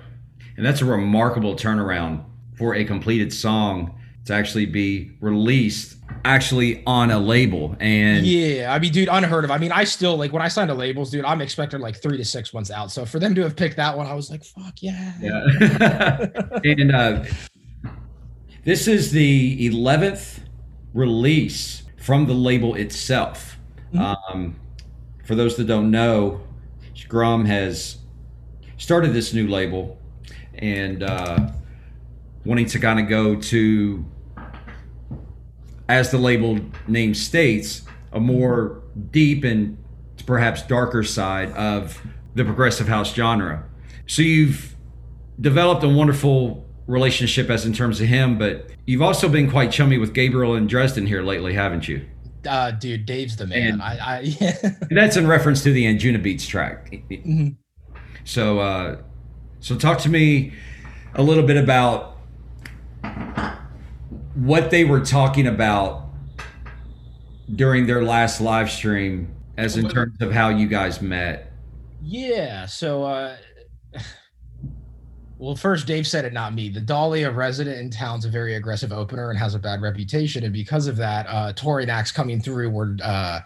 And 0.57 0.65
that's 0.65 0.81
a 0.81 0.85
remarkable 0.85 1.57
turnaround 1.57 2.25
for 2.57 2.75
a 2.77 2.85
completed 2.85 3.33
song 3.33 3.99
to 4.27 4.33
actually 4.35 4.67
be 4.67 5.11
released 5.21 5.97
actually 6.25 6.83
on 6.87 7.11
a 7.11 7.19
label. 7.19 7.77
And 7.81 8.25
Yeah, 8.25 8.73
I 8.73 8.79
mean, 8.79 8.93
dude, 8.93 9.09
unheard 9.11 9.45
of. 9.45 9.51
I 9.51 9.59
mean, 9.59 9.73
I 9.73 9.85
still 9.85 10.17
like 10.17 10.33
when 10.33 10.43
I 10.43 10.49
signed 10.49 10.69
to 10.69 10.75
labels, 10.75 11.11
dude. 11.11 11.25
I'm 11.25 11.41
expecting 11.41 11.81
like 11.81 12.01
three 12.01 12.17
to 12.17 12.25
six 12.25 12.55
months 12.55 12.71
out. 12.71 12.91
So 12.93 13.05
for 13.05 13.19
them 13.19 13.35
to 13.35 13.43
have 13.43 13.57
picked 13.57 13.77
that 13.77 13.97
one, 13.97 14.07
I 14.07 14.15
was 14.15 14.31
like, 14.31 14.45
"Fuck 14.45 14.75
yeah!" 14.81 15.13
Yeah. 15.21 16.27
and 16.65 16.93
uh, 16.93 17.25
this 18.65 18.89
is 18.89 19.11
the 19.13 19.69
11th 19.71 20.41
release 20.95 21.83
from 21.99 22.27
the 22.27 22.33
label 22.33 22.75
itself. 22.75 23.59
Um, 23.99 24.57
for 25.25 25.35
those 25.35 25.57
that 25.57 25.67
don't 25.67 25.91
know, 25.91 26.41
Grum 27.09 27.45
has 27.45 27.99
started 28.79 29.13
this 29.13 29.33
new 29.35 29.47
label 29.47 29.99
and 30.55 31.03
uh, 31.03 31.51
wanting 32.45 32.67
to 32.67 32.79
kind 32.79 32.99
of 32.99 33.09
go 33.09 33.37
to, 33.37 34.05
as 35.89 36.11
the 36.11 36.19
label 36.19 36.59
name 36.89 37.15
states, 37.15 37.83
a 38.13 38.21
more 38.21 38.83
deep 39.11 39.45
and 39.45 39.77
perhaps 40.27 40.63
darker 40.63 41.03
side 41.03 41.53
of 41.53 42.01
the 42.35 42.45
progressive 42.45 42.89
house 42.89 43.13
genre. 43.13 43.65
So 44.07 44.23
you've 44.23 44.75
developed 45.41 45.85
a 45.85 45.89
wonderful 45.89 46.64
relationship 46.87 47.49
as 47.51 47.65
in 47.65 47.73
terms 47.73 48.01
of 48.01 48.09
him, 48.09 48.39
but 48.39 48.69
you've 48.87 49.03
also 49.03 49.29
been 49.29 49.51
quite 49.51 49.71
chummy 49.73 49.99
with 49.99 50.13
Gabriel 50.13 50.55
and 50.55 50.69
Dresden 50.69 51.07
here 51.07 51.23
lately, 51.23 51.55
haven't 51.55 51.89
you? 51.89 52.07
Uh, 52.47 52.71
dude, 52.73 53.07
Dave's 53.07 53.37
the 53.37 53.47
man. 53.47 53.75
And- 53.75 53.83
I, 53.83 53.99
I 54.03 54.21
yeah. 54.21 54.57
That's 54.91 55.17
in 55.17 55.27
reference 55.27 55.63
to 55.63 55.73
the 55.73 55.85
Anjuna 55.87 56.23
Beats 56.23 56.47
track. 56.47 56.91
Mhm. 57.11 57.57
So, 58.25 58.59
uh, 58.59 58.97
so 59.61 59.77
talk 59.77 59.99
to 60.01 60.09
me 60.11 60.53
a 61.15 61.23
little 61.23 61.45
bit 61.47 61.57
about 61.57 62.19
what 64.35 64.71
they 64.71 64.85
were 64.85 65.01
talking 65.01 65.47
about 65.47 66.09
during 67.55 67.87
their 67.87 68.03
last 68.03 68.41
live 68.41 68.71
stream, 68.71 69.35
as 69.57 69.77
in 69.77 69.89
terms 69.89 70.21
of 70.21 70.33
how 70.33 70.49
you 70.49 70.67
guys 70.67 71.01
met. 71.01 71.53
Yeah. 72.03 72.67
So, 72.67 73.05
uh, 73.05 73.37
well, 75.45 75.55
first, 75.55 75.87
Dave 75.87 76.07
said 76.07 76.25
it, 76.25 76.33
not 76.33 76.55
me. 76.55 76.71
The 76.71 76.81
Dahlia 76.81 77.31
resident 77.31 77.79
in 77.79 77.91
town's 77.91 78.25
a 78.25 78.31
very 78.31 78.55
aggressive 78.55 78.93
opener 78.93 79.29
and 79.29 79.39
has 79.39 79.55
a 79.55 79.59
bad 79.59 79.83
reputation. 79.83 80.43
And 80.43 80.55
because 80.55 80.87
of 80.87 80.97
that, 80.97 81.27
uh, 81.27 81.53
and 81.77 81.91
Axe 81.91 82.11
coming 82.11 82.41
through 82.41 82.71
were 82.71 82.97
uh, 83.03 83.41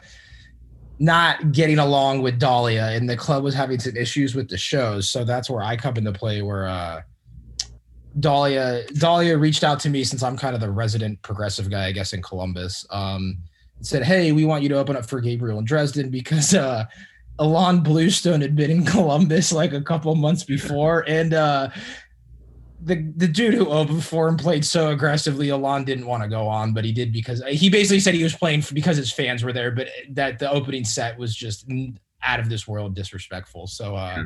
not 1.01 1.51
getting 1.51 1.81
along 1.81 2.23
with 2.23 2.39
Dahlia, 2.39 2.91
and 2.93 3.11
the 3.11 3.17
club 3.17 3.43
was 3.43 3.53
having 3.53 3.81
some 3.81 3.97
issues 3.97 4.37
with 4.37 4.49
the 4.49 4.57
shows. 4.57 5.11
So 5.11 5.25
that's 5.25 5.51
where 5.51 5.63
I 5.63 5.77
come 5.77 5.97
into 5.97 6.13
play, 6.13 6.41
where 6.41 6.69
uh, 6.69 7.03
Dahlia 8.21 8.87
Dahlia 8.93 9.37
reached 9.37 9.65
out 9.65 9.81
to 9.81 9.91
me 9.91 10.05
since 10.05 10.23
I'm 10.23 10.37
kind 10.37 10.55
of 10.55 10.61
the 10.61 10.71
resident 10.71 11.21
progressive 11.23 11.69
guy, 11.69 11.87
I 11.87 11.93
guess, 11.93 12.13
in 12.13 12.23
Columbus. 12.23 12.87
Um, 12.91 13.39
said, 13.81 14.05
"Hey, 14.05 14.31
we 14.31 14.45
want 14.45 14.63
you 14.63 14.69
to 14.69 14.79
open 14.79 14.97
up 14.97 15.05
for 15.05 15.21
Gabriel 15.21 15.59
and 15.59 15.67
Dresden 15.67 16.11
because." 16.11 16.55
Uh, 16.55 16.85
Ilan 17.39 17.83
Bluestone 17.85 18.41
had 18.41 18.57
been 18.57 18.71
in 18.71 18.85
Columbus 18.85 19.53
like 19.53 19.73
a 19.73 19.81
couple 19.81 20.15
months 20.15 20.45
before, 20.45 21.05
and 21.09 21.35
uh, 21.35 21.71
the 22.83 23.13
the 23.17 23.29
dude 23.29 23.55
who 23.55 23.69
opened 23.69 24.05
for 24.05 24.29
him 24.29 24.37
played 24.37 24.65
so 24.65 24.91
aggressively. 24.91 25.49
Alon 25.49 25.85
didn't 25.85 26.07
want 26.07 26.23
to 26.23 26.29
go 26.29 26.47
on, 26.49 26.73
but 26.73 26.85
he 26.85 26.93
did 26.93 27.13
because 27.13 27.43
he 27.49 27.69
basically 27.71 28.01
said 28.01 28.15
he 28.15 28.23
was 28.23 28.35
playing 28.35 28.65
because 28.73 28.97
his 28.97 29.13
fans 29.13 29.43
were 29.43 29.53
there, 29.53 29.71
but 29.71 29.89
that 30.11 30.39
the 30.39 30.51
opening 30.51 30.85
set 30.85 31.19
was 31.19 31.35
just 31.35 31.67
out 32.23 32.41
of 32.41 32.49
this 32.49 32.67
world 32.67 32.95
disrespectful. 32.95 33.67
So, 33.69 33.95
uh, 33.95 34.15
Yeah. 34.17 34.25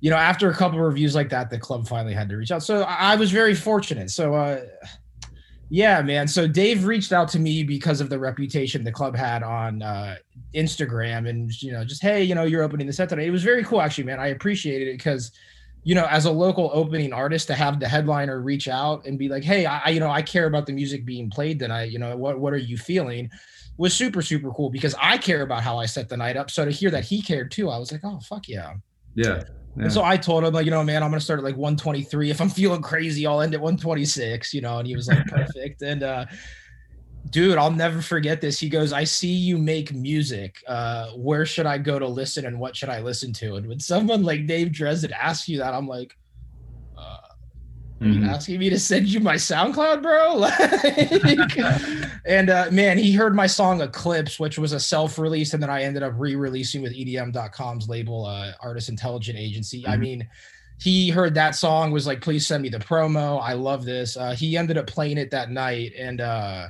you 0.00 0.10
know, 0.10 0.16
after 0.16 0.50
a 0.50 0.54
couple 0.54 0.78
of 0.78 0.84
reviews 0.84 1.14
like 1.14 1.28
that, 1.30 1.50
the 1.50 1.58
club 1.58 1.86
finally 1.86 2.14
had 2.14 2.28
to 2.30 2.36
reach 2.36 2.50
out. 2.50 2.62
So 2.62 2.82
I 2.82 3.12
I 3.12 3.16
was 3.16 3.30
very 3.30 3.54
fortunate. 3.54 4.10
So, 4.10 4.34
uh, 4.34 4.60
yeah, 5.72 6.02
man. 6.02 6.28
So 6.28 6.46
Dave 6.46 6.84
reached 6.84 7.12
out 7.12 7.28
to 7.30 7.38
me 7.38 7.62
because 7.62 8.02
of 8.02 8.10
the 8.10 8.18
reputation 8.18 8.84
the 8.84 8.92
club 8.92 9.16
had 9.16 9.42
on 9.42 9.80
uh, 9.80 10.16
Instagram 10.54 11.26
and 11.26 11.50
you 11.62 11.72
know 11.72 11.82
just 11.82 12.02
hey 12.02 12.22
you 12.22 12.34
know 12.34 12.42
you're 12.42 12.62
opening 12.62 12.86
the 12.86 12.92
set 12.92 13.08
today. 13.08 13.26
It 13.26 13.30
was 13.30 13.42
very 13.42 13.64
cool 13.64 13.80
actually, 13.80 14.04
man. 14.04 14.20
I 14.20 14.26
appreciated 14.26 14.88
it 14.88 14.98
because 14.98 15.32
you 15.82 15.94
know 15.94 16.04
as 16.10 16.26
a 16.26 16.30
local 16.30 16.70
opening 16.74 17.14
artist 17.14 17.46
to 17.46 17.54
have 17.54 17.80
the 17.80 17.88
headliner 17.88 18.42
reach 18.42 18.68
out 18.68 19.06
and 19.06 19.18
be 19.18 19.30
like 19.30 19.44
hey 19.44 19.64
I 19.64 19.88
you 19.88 19.98
know 19.98 20.10
I 20.10 20.20
care 20.20 20.44
about 20.44 20.66
the 20.66 20.74
music 20.74 21.06
being 21.06 21.30
played 21.30 21.58
tonight. 21.58 21.90
You 21.90 22.00
know 22.00 22.18
what 22.18 22.38
what 22.38 22.52
are 22.52 22.58
you 22.58 22.76
feeling? 22.76 23.30
Was 23.78 23.94
super 23.94 24.20
super 24.20 24.50
cool 24.50 24.68
because 24.68 24.94
I 25.00 25.16
care 25.16 25.40
about 25.40 25.62
how 25.62 25.78
I 25.78 25.86
set 25.86 26.10
the 26.10 26.18
night 26.18 26.36
up. 26.36 26.50
So 26.50 26.66
to 26.66 26.70
hear 26.70 26.90
that 26.90 27.04
he 27.04 27.22
cared 27.22 27.50
too, 27.50 27.70
I 27.70 27.78
was 27.78 27.90
like 27.90 28.02
oh 28.04 28.20
fuck 28.20 28.46
yeah. 28.46 28.74
Yeah. 29.14 29.42
Yeah. 29.76 29.84
And 29.84 29.92
so 29.92 30.04
I 30.04 30.16
told 30.16 30.44
him, 30.44 30.52
like, 30.52 30.64
you 30.64 30.70
know, 30.70 30.84
man, 30.84 31.02
I'm 31.02 31.10
gonna 31.10 31.20
start 31.20 31.38
at 31.38 31.44
like 31.44 31.56
123. 31.56 32.30
If 32.30 32.40
I'm 32.40 32.48
feeling 32.50 32.82
crazy, 32.82 33.26
I'll 33.26 33.40
end 33.40 33.54
at 33.54 33.60
126, 33.60 34.52
you 34.54 34.60
know. 34.60 34.78
And 34.78 34.86
he 34.86 34.94
was 34.94 35.08
like, 35.08 35.26
perfect. 35.26 35.82
and 35.82 36.02
uh 36.02 36.26
dude, 37.30 37.56
I'll 37.56 37.70
never 37.70 38.02
forget 38.02 38.40
this. 38.40 38.58
He 38.58 38.68
goes, 38.68 38.92
I 38.92 39.04
see 39.04 39.32
you 39.32 39.56
make 39.56 39.94
music. 39.94 40.62
Uh, 40.66 41.10
where 41.10 41.46
should 41.46 41.66
I 41.66 41.78
go 41.78 41.98
to 41.98 42.06
listen 42.06 42.46
and 42.46 42.58
what 42.58 42.76
should 42.76 42.88
I 42.88 43.00
listen 43.00 43.32
to? 43.34 43.56
And 43.56 43.68
when 43.68 43.80
someone 43.80 44.22
like 44.22 44.46
Dave 44.46 44.72
Dresden 44.72 45.12
asks 45.12 45.48
you 45.48 45.58
that, 45.58 45.72
I'm 45.72 45.86
like, 45.86 46.16
you 48.04 48.20
Mhm. 48.20 48.28
asking 48.28 48.58
me 48.58 48.70
to 48.70 48.78
send 48.78 49.08
you 49.08 49.20
my 49.20 49.36
SoundCloud, 49.36 50.02
bro? 50.02 50.36
Like, 51.22 52.20
and 52.26 52.50
uh, 52.50 52.68
man, 52.70 52.98
he 52.98 53.12
heard 53.12 53.34
my 53.34 53.46
song 53.46 53.80
Eclipse, 53.80 54.38
which 54.40 54.58
was 54.58 54.72
a 54.72 54.80
self-release, 54.80 55.54
and 55.54 55.62
then 55.62 55.70
I 55.70 55.82
ended 55.82 56.02
up 56.02 56.12
re-releasing 56.16 56.82
with 56.82 56.92
E 56.92 57.04
EDM.com's 57.16 57.88
label, 57.88 58.24
uh, 58.26 58.52
Artist 58.60 58.88
Intelligence 58.88 59.38
Agency. 59.38 59.86
I 59.86 59.96
Mhm. 59.96 60.00
mean, 60.00 60.28
he 60.78 61.10
heard 61.10 61.34
that 61.34 61.54
song, 61.54 61.92
was 61.92 62.06
like, 62.06 62.20
please 62.20 62.46
send 62.46 62.62
me 62.62 62.68
the 62.68 62.78
promo. 62.78 63.40
I 63.40 63.52
love 63.52 63.84
this. 63.84 64.16
Uh, 64.16 64.32
he 64.34 64.56
ended 64.56 64.76
up 64.78 64.86
playing 64.86 65.18
it 65.18 65.30
that 65.30 65.50
night, 65.50 65.92
and 65.98 66.20
uh, 66.20 66.68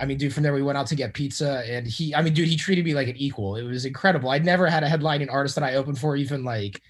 I 0.00 0.04
mean, 0.06 0.18
dude, 0.18 0.32
from 0.34 0.42
there 0.42 0.54
we 0.54 0.62
went 0.62 0.78
out 0.78 0.86
to 0.88 0.94
get 0.96 1.14
pizza, 1.14 1.62
and 1.68 1.86
he, 1.86 2.14
I 2.14 2.22
mean, 2.22 2.32
dude, 2.34 2.48
he 2.48 2.56
treated 2.56 2.84
me 2.84 2.94
like 2.94 3.08
an 3.08 3.16
equal. 3.16 3.56
It 3.56 3.62
was 3.64 3.84
incredible. 3.84 4.30
I'd 4.30 4.44
never 4.44 4.66
had 4.68 4.82
a 4.82 4.88
headlining 4.88 5.30
artist 5.32 5.54
that 5.56 5.64
I 5.64 5.74
opened 5.74 5.98
for 5.98 6.16
even 6.16 6.44
like 6.44 6.80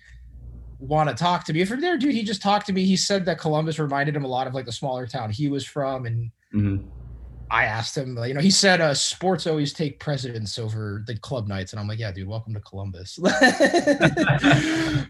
want 0.83 1.09
to 1.09 1.15
talk 1.15 1.45
to 1.45 1.53
me. 1.53 1.65
From 1.65 1.81
there, 1.81 1.97
dude, 1.97 2.15
he 2.15 2.23
just 2.23 2.43
talked 2.43 2.67
to 2.67 2.73
me. 2.73 2.85
He 2.85 2.97
said 2.97 3.25
that 3.27 3.39
Columbus 3.39 3.79
reminded 3.79 4.17
him 4.17 4.25
a 4.25 4.29
lot 4.29 4.47
of 4.47 4.55
like 4.55 4.67
the 4.67 4.73
smaller 4.73 5.07
town 5.07 5.31
he 5.31 5.49
was 5.49 5.65
from, 5.65 6.07
and 6.07 6.31
Mhm. 6.55 6.85
I 7.51 7.65
asked 7.65 7.97
him, 7.99 8.17
you 8.25 8.33
know, 8.33 8.41
he 8.41 8.51
said 8.51 8.81
uh, 8.81 8.95
sports 8.95 9.47
always 9.47 9.75
take 9.75 10.01
precedence 10.01 10.59
over 10.59 11.03
the 11.07 11.17
club 11.19 11.49
nights, 11.49 11.73
and 11.75 11.81
I'm 11.81 11.87
like, 11.87 11.99
yeah, 11.99 12.11
dude, 12.11 12.27
welcome 12.27 12.55
to 12.55 12.61
Columbus. 12.61 13.19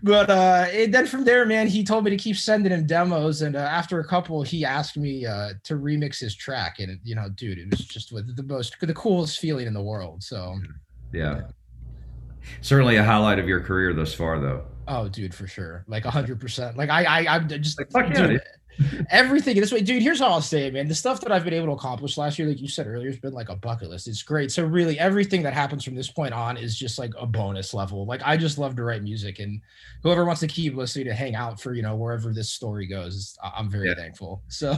but 0.02 0.28
uh, 0.28 0.66
and 0.72 0.92
then 0.92 1.06
from 1.06 1.24
there, 1.24 1.46
man, 1.46 1.68
he 1.68 1.84
told 1.84 2.04
me 2.04 2.10
to 2.10 2.16
keep 2.16 2.36
sending 2.36 2.72
him 2.72 2.84
demos, 2.86 3.42
and 3.42 3.54
uh, 3.54 3.60
after 3.60 4.00
a 4.00 4.04
couple, 4.06 4.42
he 4.42 4.64
asked 4.64 4.96
me 4.96 5.24
uh, 5.24 5.50
to 5.62 5.74
remix 5.74 6.18
his 6.18 6.34
track, 6.34 6.80
and 6.80 6.98
you 7.04 7.14
know, 7.14 7.28
dude, 7.36 7.58
it 7.58 7.70
was 7.70 7.80
just 7.86 8.12
with 8.12 8.34
the 8.36 8.42
most, 8.42 8.74
the 8.80 8.92
coolest 8.94 9.38
feeling 9.38 9.66
in 9.68 9.74
the 9.74 9.82
world. 9.82 10.22
So, 10.22 10.58
Yeah. 11.12 11.42
Certainly 12.60 12.96
a 12.96 13.04
highlight 13.04 13.38
of 13.38 13.46
your 13.46 13.60
career 13.60 13.92
thus 13.92 14.12
far, 14.14 14.40
though. 14.40 14.64
Oh, 14.88 15.08
dude, 15.08 15.34
for 15.34 15.46
sure, 15.46 15.84
like 15.88 16.04
hundred 16.04 16.40
percent. 16.40 16.76
Like 16.76 16.90
I, 16.90 17.04
I, 17.04 17.34
I'm 17.36 17.48
just 17.48 17.78
Like, 17.78 17.90
fuck 17.90 18.08
yeah, 18.14 18.38
everything 19.10 19.56
this 19.60 19.70
way, 19.72 19.80
dude. 19.82 20.02
Here's 20.02 20.18
how 20.20 20.28
I'll 20.28 20.40
say 20.40 20.66
it, 20.66 20.72
man. 20.74 20.88
The 20.88 20.94
stuff 20.94 21.20
that 21.20 21.30
I've 21.32 21.44
been 21.44 21.52
able 21.52 21.66
to 21.66 21.72
accomplish 21.72 22.16
last 22.16 22.38
year, 22.38 22.48
like 22.48 22.60
you 22.60 22.68
said 22.68 22.86
earlier, 22.86 23.10
has 23.10 23.18
been 23.18 23.34
like 23.34 23.48
a 23.50 23.56
bucket 23.56 23.90
list. 23.90 24.08
It's 24.08 24.22
great. 24.22 24.50
So 24.50 24.64
really, 24.64 24.98
everything 24.98 25.42
that 25.42 25.52
happens 25.52 25.84
from 25.84 25.94
this 25.94 26.10
point 26.10 26.32
on 26.32 26.56
is 26.56 26.76
just 26.76 26.98
like 26.98 27.12
a 27.18 27.26
bonus 27.26 27.74
level. 27.74 28.06
Like 28.06 28.22
I 28.24 28.36
just 28.36 28.56
love 28.58 28.74
to 28.76 28.84
write 28.84 29.02
music, 29.02 29.38
and 29.40 29.60
whoever 30.02 30.24
wants 30.24 30.40
to 30.40 30.46
keep 30.46 30.74
listening 30.74 31.04
to 31.06 31.14
hang 31.14 31.34
out 31.34 31.60
for 31.60 31.74
you 31.74 31.82
know 31.82 31.96
wherever 31.96 32.32
this 32.32 32.50
story 32.50 32.86
goes, 32.86 33.36
I'm 33.42 33.70
very 33.70 33.88
Yeah. 33.88 33.94
thankful. 33.96 34.42
So 34.48 34.76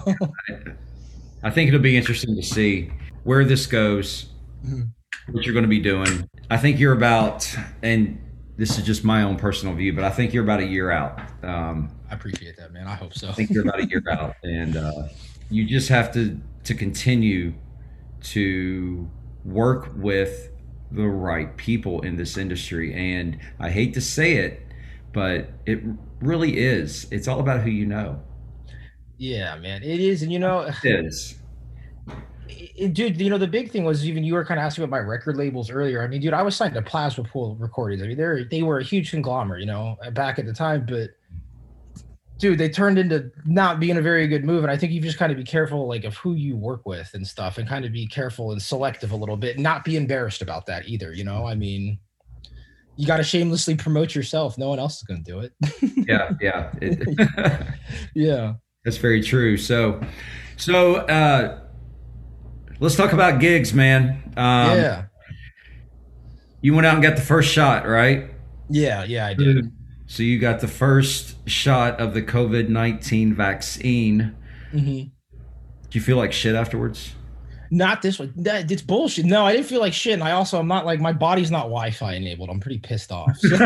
I 1.43 1.51
think 1.51 1.69
it'll 1.69 1.81
be 1.81 1.97
interesting 1.97 2.35
to 2.37 2.43
see 2.43 2.91
where 3.25 3.45
this 3.45 3.67
goes, 3.67 4.27
Mhm. 4.67 4.91
what 5.31 5.45
you're 5.45 5.53
going 5.53 5.65
to 5.65 5.69
be 5.69 5.81
doing. 5.81 6.29
I 6.51 6.57
think 6.57 6.79
you're 6.81 6.95
about, 6.95 7.55
and 7.83 8.19
this 8.57 8.79
is 8.79 8.85
just 8.85 9.05
my 9.05 9.23
own 9.23 9.37
personal 9.37 9.75
view, 9.75 9.93
but 9.93 10.05
I 10.05 10.11
think 10.11 10.33
you're 10.33 10.45
about 10.45 10.61
a 10.61 10.67
year 10.67 10.91
out. 10.91 11.21
Um, 11.43 11.91
I 12.11 12.15
appreciate 12.15 12.57
that, 12.57 12.73
man. 12.73 12.87
I 12.87 12.95
hope 12.95 13.15
so. 13.15 13.29
I 13.29 13.33
think 13.33 13.51
you're 13.51 13.65
about 13.65 13.81
a 13.81 13.87
year 13.87 14.03
out, 14.11 14.37
and 14.43 14.77
uh, 14.77 15.09
you 15.51 15.65
just 15.65 15.89
have 15.89 16.13
to 16.15 16.41
to 16.65 16.75
continue 16.75 17.55
to 18.23 19.09
work 19.45 19.91
with 19.97 20.51
the 20.93 21.07
right 21.07 21.57
people 21.57 22.01
in 22.03 22.17
this 22.17 22.37
industry. 22.37 22.95
And 22.95 23.39
I 23.59 23.71
hate 23.71 23.95
to 23.95 24.01
say 24.01 24.35
it, 24.35 24.63
but 25.13 25.51
it 25.67 25.81
really 26.21 26.59
is. 26.59 27.07
It's 27.11 27.29
all 27.29 27.41
about 27.41 27.61
who 27.61 27.71
you 27.71 27.87
know. 27.87 28.23
Yeah, 29.19 29.57
man, 29.57 29.83
it 29.83 30.01
is, 30.01 30.23
and 30.23 30.33
you 30.33 30.39
know, 30.39 30.61
It 30.61 31.07
is. 31.07 31.37
Dude, 32.93 33.21
you 33.21 33.31
know, 33.31 33.39
the 33.39 33.47
big 33.47 33.71
thing 33.71 33.85
was 33.85 34.07
even 34.07 34.25
you 34.25 34.35
were 34.35 34.45
kind 34.45 34.59
of 34.61 34.65
asking 34.65 34.85
about 34.85 34.97
my 34.97 35.05
record 35.05 35.37
labels 35.37 35.71
earlier. 35.71 36.03
I 36.03 36.07
mean, 36.07 36.21
dude, 36.21 36.35
I 36.35 36.43
was 36.43 36.57
signed 36.57 36.75
to 36.75 36.83
Plasma 36.83 37.25
Pool 37.25 37.57
Recordings. 37.57 38.03
I 38.03 38.07
mean, 38.07 38.17
they're 38.17 38.45
they 38.45 38.63
were 38.63 38.79
a 38.79 38.85
huge 38.85 39.11
conglomerate, 39.11 39.61
you 39.61 39.67
know, 39.67 39.97
back 40.13 40.39
at 40.39 40.47
the 40.47 40.53
time, 40.53 40.87
but 40.87 41.11
dude, 42.39 42.59
they 42.59 42.69
turned 42.69 42.99
into 42.99 43.31
not 43.47 43.81
being 43.81 43.97
a 43.97 44.03
very 44.03 44.27
good 44.27 44.45
move. 44.45 44.65
And 44.65 44.71
I 44.71 44.77
think 44.77 44.93
you 44.93 45.01
just 45.01 45.19
kind 45.19 45.33
of 45.33 45.39
be 45.39 45.45
careful, 45.45 45.87
like, 45.87 46.05
of 46.05 46.17
who 46.17 46.35
you 46.35 46.57
work 46.57 46.85
with 46.85 47.11
and 47.15 47.27
stuff, 47.27 47.59
and 47.59 47.69
kind 47.69 47.85
of 47.85 47.93
be 47.93 48.07
careful 48.07 48.53
and 48.53 48.61
selective 48.61 49.13
a 49.13 49.17
little 49.17 49.37
bit, 49.37 49.59
not 49.59 49.85
be 49.85 49.97
embarrassed 49.97 50.43
about 50.43 50.67
that 50.67 50.89
either. 50.89 51.13
You 51.13 51.25
know, 51.25 51.47
I 51.47 51.55
mean, 51.55 51.99
you 52.97 53.07
got 53.07 53.19
to 53.19 53.25
shamelessly 53.25 53.77
promote 53.77 54.15
yourself. 54.15 54.59
No 54.59 54.69
one 54.69 54.79
else 54.79 54.99
is 54.99 55.03
going 55.05 55.25
to 55.25 55.31
do 55.31 55.41
it. 55.41 55.53
Yeah, 56.07 56.33
yeah. 56.39 56.71
It, 56.83 57.67
yeah. 58.15 58.55
That's 58.85 58.99
very 58.99 59.23
true. 59.23 59.57
So, 59.57 60.03
so 60.59 60.97
uh, 60.97 61.61
let's 62.81 62.97
talk 62.97 63.13
about 63.13 63.41
gigs, 63.41 63.73
man. 63.75 64.23
Um, 64.37 64.79
yeah. 64.79 65.05
You 66.61 66.75
went 66.75 66.87
out 66.87 66.95
and 66.95 67.03
got 67.03 67.17
the 67.17 67.23
first 67.23 67.51
shot, 67.53 67.87
right? 67.87 68.31
Yeah. 68.69 69.05
Yeah. 69.05 69.27
I 69.27 69.35
did. 69.35 69.71
So 70.07 70.23
you 70.23 70.39
got 70.39 70.61
the 70.61 70.69
first 70.69 71.49
shot 71.49 72.01
of 72.01 72.15
the 72.15 72.23
COVID 72.23 72.69
nineteen 72.69 73.35
vaccine. 73.35 74.35
hmm 74.71 74.81
Did 74.85 75.95
you 75.95 76.01
feel 76.01 76.17
like 76.17 76.33
shit 76.33 76.55
afterwards? 76.55 77.15
Not 77.75 78.03
this 78.03 78.21
one. 78.21 78.33
That 78.37 78.71
it's 78.71 78.83
bullshit. 78.83 79.25
No, 79.25 79.45
I 79.45 79.53
didn't 79.53 79.67
feel 79.67 79.81
like 79.81 79.93
shit. 79.93 80.13
And 80.13 80.23
I 80.23 80.31
also 80.31 80.61
I'm 80.61 80.69
not 80.69 80.87
like 80.87 81.01
my 81.01 81.13
body's 81.13 81.51
not 81.51 81.63
Wi-Fi 81.65 82.15
enabled. 82.15 82.49
I'm 82.49 82.61
pretty 82.61 82.79
pissed 82.79 83.11
off. 83.11 83.37
so- 83.37 83.49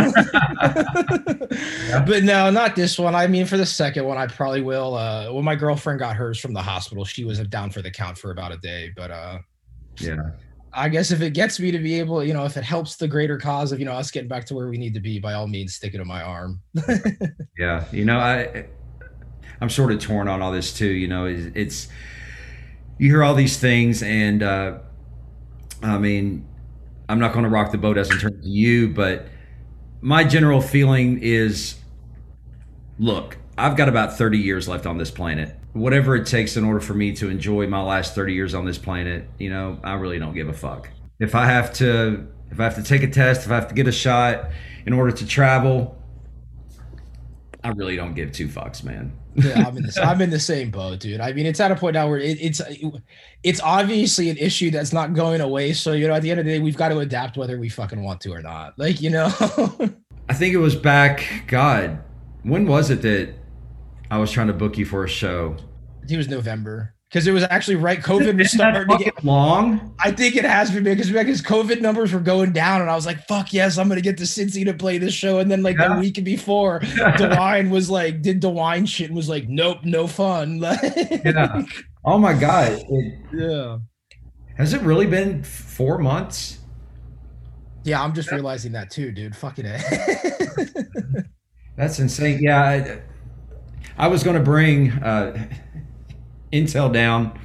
But 2.07 2.23
no, 2.25 2.51
not 2.51 2.75
this 2.75 2.99
one. 2.99 3.15
I 3.15 3.27
mean, 3.27 3.45
for 3.47 3.57
the 3.59 3.67
second 3.67 4.05
one, 4.07 4.17
I 4.17 4.27
probably 4.27 4.63
will. 4.63 4.95
Uh 4.95 5.31
when 5.33 5.45
my 5.45 5.55
girlfriend 5.55 5.99
got 5.99 6.17
hers 6.17 6.39
from 6.41 6.55
the 6.55 6.63
hospital, 6.63 7.05
she 7.05 7.25
was 7.25 7.39
down 7.49 7.71
for 7.71 7.83
the 7.83 7.91
count 7.91 8.17
for 8.17 8.31
about 8.31 8.53
a 8.53 8.57
day. 8.59 8.91
But 8.97 9.11
uh 9.11 9.39
Yeah. 9.99 10.31
I 10.73 10.89
guess 10.89 11.11
if 11.11 11.21
it 11.23 11.35
gets 11.35 11.59
me 11.61 11.71
to 11.71 11.79
be 11.79 11.99
able, 11.99 12.23
you 12.23 12.33
know, 12.35 12.45
if 12.45 12.57
it 12.57 12.65
helps 12.65 12.97
the 12.97 13.09
greater 13.09 13.37
cause 13.39 13.73
of, 13.73 13.79
you 13.79 13.85
know, 13.85 13.93
us 13.93 14.11
getting 14.11 14.29
back 14.29 14.45
to 14.47 14.55
where 14.55 14.69
we 14.69 14.77
need 14.79 14.95
to 14.95 15.01
be, 15.01 15.19
by 15.19 15.33
all 15.35 15.47
means, 15.47 15.75
stick 15.75 15.95
it 15.95 16.01
in 16.01 16.07
my 16.07 16.23
arm. 16.23 16.61
Yeah. 17.59 17.85
You 17.93 18.05
know, 18.05 18.19
I 18.19 18.67
I'm 19.61 19.69
sort 19.69 19.93
of 19.93 19.99
torn 20.01 20.29
on 20.29 20.41
all 20.41 20.53
this 20.53 20.73
too. 20.73 20.87
You 20.89 21.09
know, 21.09 21.27
it's, 21.27 21.51
it's 21.57 21.89
you 22.99 23.09
hear 23.09 23.23
all 23.23 23.35
these 23.35 23.59
things, 23.59 24.03
and 24.03 24.43
uh, 24.43 24.79
I 25.83 25.99
mean, 25.99 26.47
I'm 27.09 27.19
not 27.19 27.33
going 27.33 27.45
to 27.45 27.51
rock 27.51 27.73
the 27.73 27.79
boat 27.79 27.97
as 27.97 28.11
in 28.11 28.19
terms 28.19 28.37
of 28.39 28.45
you, 28.45 28.89
but 28.89 29.27
my 30.01 30.25
general 30.25 30.61
feeling 30.61 31.21
is, 31.23 31.77
look, 32.99 33.39
I've 33.57 33.77
got 33.77 33.89
about 33.89 34.17
30 34.17 34.39
years 34.39 34.69
left 34.69 34.87
on 34.87 34.99
this 34.99 35.11
planet. 35.11 35.57
Whatever 35.73 36.17
it 36.17 36.27
takes 36.27 36.57
in 36.57 36.65
order 36.65 36.81
for 36.81 36.95
me 36.95 37.13
to 37.17 37.29
enjoy 37.29 37.67
my 37.67 37.83
last 37.83 38.15
30 38.15 38.35
years 38.35 38.55
on 38.55 38.65
this 38.65 38.79
planet, 38.79 39.29
you 39.39 39.51
know, 39.51 39.79
I 39.83 39.95
really 39.95 40.19
don't 40.19 40.35
give 40.35 40.49
a 40.49 40.53
fuck. 40.53 40.91
If 41.19 41.35
I 41.35 41.47
have 41.47 41.73
to, 41.75 42.27
if 42.51 42.61
I 42.61 42.65
have 42.65 42.77
to 42.77 42.83
take 42.83 43.03
a 43.03 43.11
test, 43.11 43.47
if 43.47 43.53
I 43.53 43.57
have 43.57 43.69
to 43.69 43.75
get 43.75 43.89
a 43.89 43.93
shot 43.93 44.51
in 44.87 44.93
order 44.93 45.13
to 45.13 45.27
travel, 45.27 45.97
I 47.63 47.71
really 47.71 47.97
don't 47.97 48.15
give 48.15 48.33
two 48.33 48.49
fucks, 48.49 48.85
man. 48.85 49.17
Yeah, 49.43 49.65
I'm 49.67 49.77
in 49.77 49.83
the 49.85 50.01
I'm 50.03 50.21
in 50.21 50.31
the 50.31 50.41
same 50.41 50.71
boat, 50.71 51.01
dude. 51.01 51.21
I 51.21 51.33
mean, 51.33 51.47
it's 51.47 51.61
at 51.61 51.71
a 51.71 51.77
point 51.77 51.95
now 51.95 52.09
where 52.09 52.19
it, 52.19 52.39
it's 52.41 52.61
it's 53.43 53.61
obviously 53.61 54.31
an 54.31 54.37
issue 54.37 54.71
that's 54.71 54.93
not 54.93 55.15
going 55.15 55.41
away. 55.41 55.73
So 55.73 55.93
you 55.93 56.09
know, 56.09 56.15
at 56.15 56.23
the 56.23 56.31
end 56.31 56.41
of 56.41 56.47
the 56.47 56.53
day, 56.53 56.59
we've 56.59 56.77
got 56.77 56.89
to 56.89 56.99
adapt 56.99 57.37
whether 57.37 57.59
we 57.59 57.69
fucking 57.69 58.03
want 58.03 58.21
to 58.23 58.33
or 58.33 58.43
not. 58.43 58.79
Like 58.79 59.01
you 59.01 59.11
know, 59.11 59.27
I 60.29 60.35
think 60.35 60.55
it 60.55 60.59
was 60.59 60.77
back, 60.77 61.45
God, 61.47 61.99
when 62.43 62.67
was 62.67 62.91
it 62.91 63.03
that 63.03 63.35
I 64.11 64.19
was 64.19 64.31
trying 64.31 64.49
to 64.49 64.53
book 64.53 64.79
you 64.79 64.85
for 64.85 65.05
a 65.05 65.09
show? 65.09 65.57
it 66.11 66.17
was 66.17 66.29
November 66.29 66.95
because 67.09 67.27
it 67.27 67.33
was 67.33 67.43
actually 67.45 67.77
right. 67.77 68.01
COVID 68.01 68.37
was 68.39 68.51
starting 68.53 68.87
to 68.87 69.03
get. 69.05 69.25
long? 69.25 69.95
I 70.01 70.11
think 70.11 70.37
it 70.37 70.45
has 70.45 70.71
been 70.71 70.85
because 70.85 71.11
because 71.11 71.41
COVID 71.43 71.81
numbers 71.81 72.13
were 72.13 72.21
going 72.21 72.53
down, 72.53 72.81
and 72.83 72.91
I 72.91 72.95
was 72.95 73.07
like, 73.07 73.27
"Fuck 73.27 73.53
yes, 73.53 73.79
I'm 73.79 73.89
gonna 73.89 74.01
get 74.01 74.19
to 74.19 74.25
Cincy 74.25 74.65
to 74.67 74.75
play 74.75 74.99
this 74.99 75.15
show." 75.15 75.39
And 75.39 75.51
then 75.51 75.63
like 75.63 75.79
Yeah. 75.79 75.95
the 75.95 76.01
week 76.01 76.23
before, 76.23 76.81
DeWine 76.81 77.71
was 77.71 77.89
like, 77.89 78.21
did 78.23 78.43
DeWine 78.43 78.87
shit 78.87 79.07
and 79.07 79.17
was 79.17 79.29
like, 79.29 79.49
"Nope, 79.49 79.79
no 79.85 80.07
fun." 80.07 80.59
Yeah. 81.25 81.63
Oh 82.05 82.19
my 82.19 82.33
God. 82.33 82.79
It, 82.89 83.19
yeah. 83.35 83.79
has 84.57 84.73
it 84.73 84.81
really 84.83 85.07
been 85.07 85.43
four 85.43 85.99
months? 85.99 86.59
Yeah, 87.85 88.03
I'm 88.03 88.15
just 88.15 88.31
realizing 88.31 88.73
that 88.73 88.91
too, 88.91 89.13
dude. 89.13 89.35
Fucking 89.35 89.65
it. 89.67 91.27
That's 91.77 91.99
insane. 91.99 92.39
Yeah. 92.43 92.63
I, 92.63 94.05
I 94.05 94.09
was 94.09 94.23
going 94.23 94.37
to 94.37 94.43
bring 94.43 94.93
uh, 94.93 95.49
Entel 96.53 96.93
down 96.93 97.39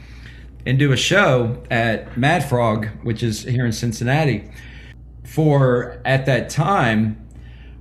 and 0.66 0.80
do 0.80 0.92
a 0.92 0.98
show 0.98 1.62
at 1.70 2.18
Mad 2.18 2.48
Frog, 2.48 2.88
which 3.04 3.22
is 3.24 3.44
here 3.44 3.66
in 3.66 3.72
Cincinnati, 3.72 4.50
for 5.26 6.02
at 6.06 6.26
that 6.26 6.50
time 6.50 7.20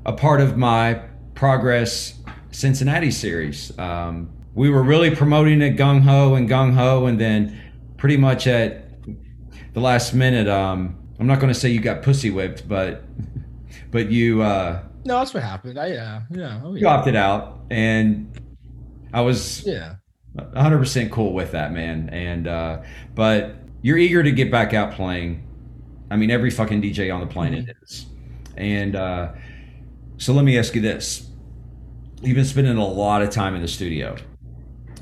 a 0.05 0.13
part 0.13 0.41
of 0.41 0.57
my 0.57 1.03
Progress 1.35 2.15
Cincinnati 2.51 3.11
series. 3.11 3.77
Um, 3.79 4.31
we 4.55 4.69
were 4.69 4.83
really 4.83 5.15
promoting 5.15 5.63
it 5.63 5.77
gung 5.77 6.03
ho 6.03 6.35
and 6.35 6.49
gung 6.49 6.75
ho, 6.75 7.07
and 7.07 7.21
then 7.21 7.61
pretty 7.97 8.17
much 8.17 8.47
at 8.47 8.89
the 9.73 9.81
last 9.81 10.13
minute, 10.13 10.49
um, 10.49 10.99
I'm 11.19 11.27
not 11.27 11.41
going 11.41 11.53
to 11.53 11.59
say 11.59 11.71
you 11.71 11.81
got 11.81 12.03
pussy 12.03 12.31
whipped, 12.31 12.69
but 12.69 13.05
but 13.91 14.11
you. 14.11 14.43
Uh, 14.43 14.83
no, 15.05 15.19
that's 15.19 15.33
what 15.33 15.43
happened. 15.43 15.79
I 15.79 15.87
yeah, 15.89 16.23
yeah, 16.31 16.61
oh, 16.65 16.75
you 16.75 16.87
opted 16.87 17.17
out 17.17 17.63
and 17.71 18.39
i 19.13 19.21
was 19.21 19.65
yeah. 19.67 19.95
100% 20.37 21.11
cool 21.11 21.33
with 21.33 21.53
that 21.53 21.73
man. 21.73 22.09
And 22.11 22.47
uh 22.47 22.83
but 23.15 23.57
you're 23.83 23.99
eager 23.99 24.23
to 24.23 24.31
get 24.31 24.51
back 24.51 24.75
out 24.75 24.93
playing. 24.93 25.47
I 26.11 26.17
mean 26.17 26.31
every 26.31 26.51
fucking 26.51 26.83
dj 26.83 27.15
on 27.15 27.21
the 27.21 27.27
planet 27.27 27.77
is. 27.83 28.07
And 28.57 28.97
uh 28.97 29.33
so 30.17 30.33
let 30.33 30.45
me 30.45 30.59
ask 30.59 30.75
you 30.75 30.81
this. 30.81 31.29
You've 32.23 32.37
been 32.37 32.45
spending 32.45 32.77
a 32.77 32.87
lot 32.87 33.23
of 33.23 33.31
time 33.31 33.55
in 33.55 33.63
the 33.63 33.69
studio. 33.69 34.17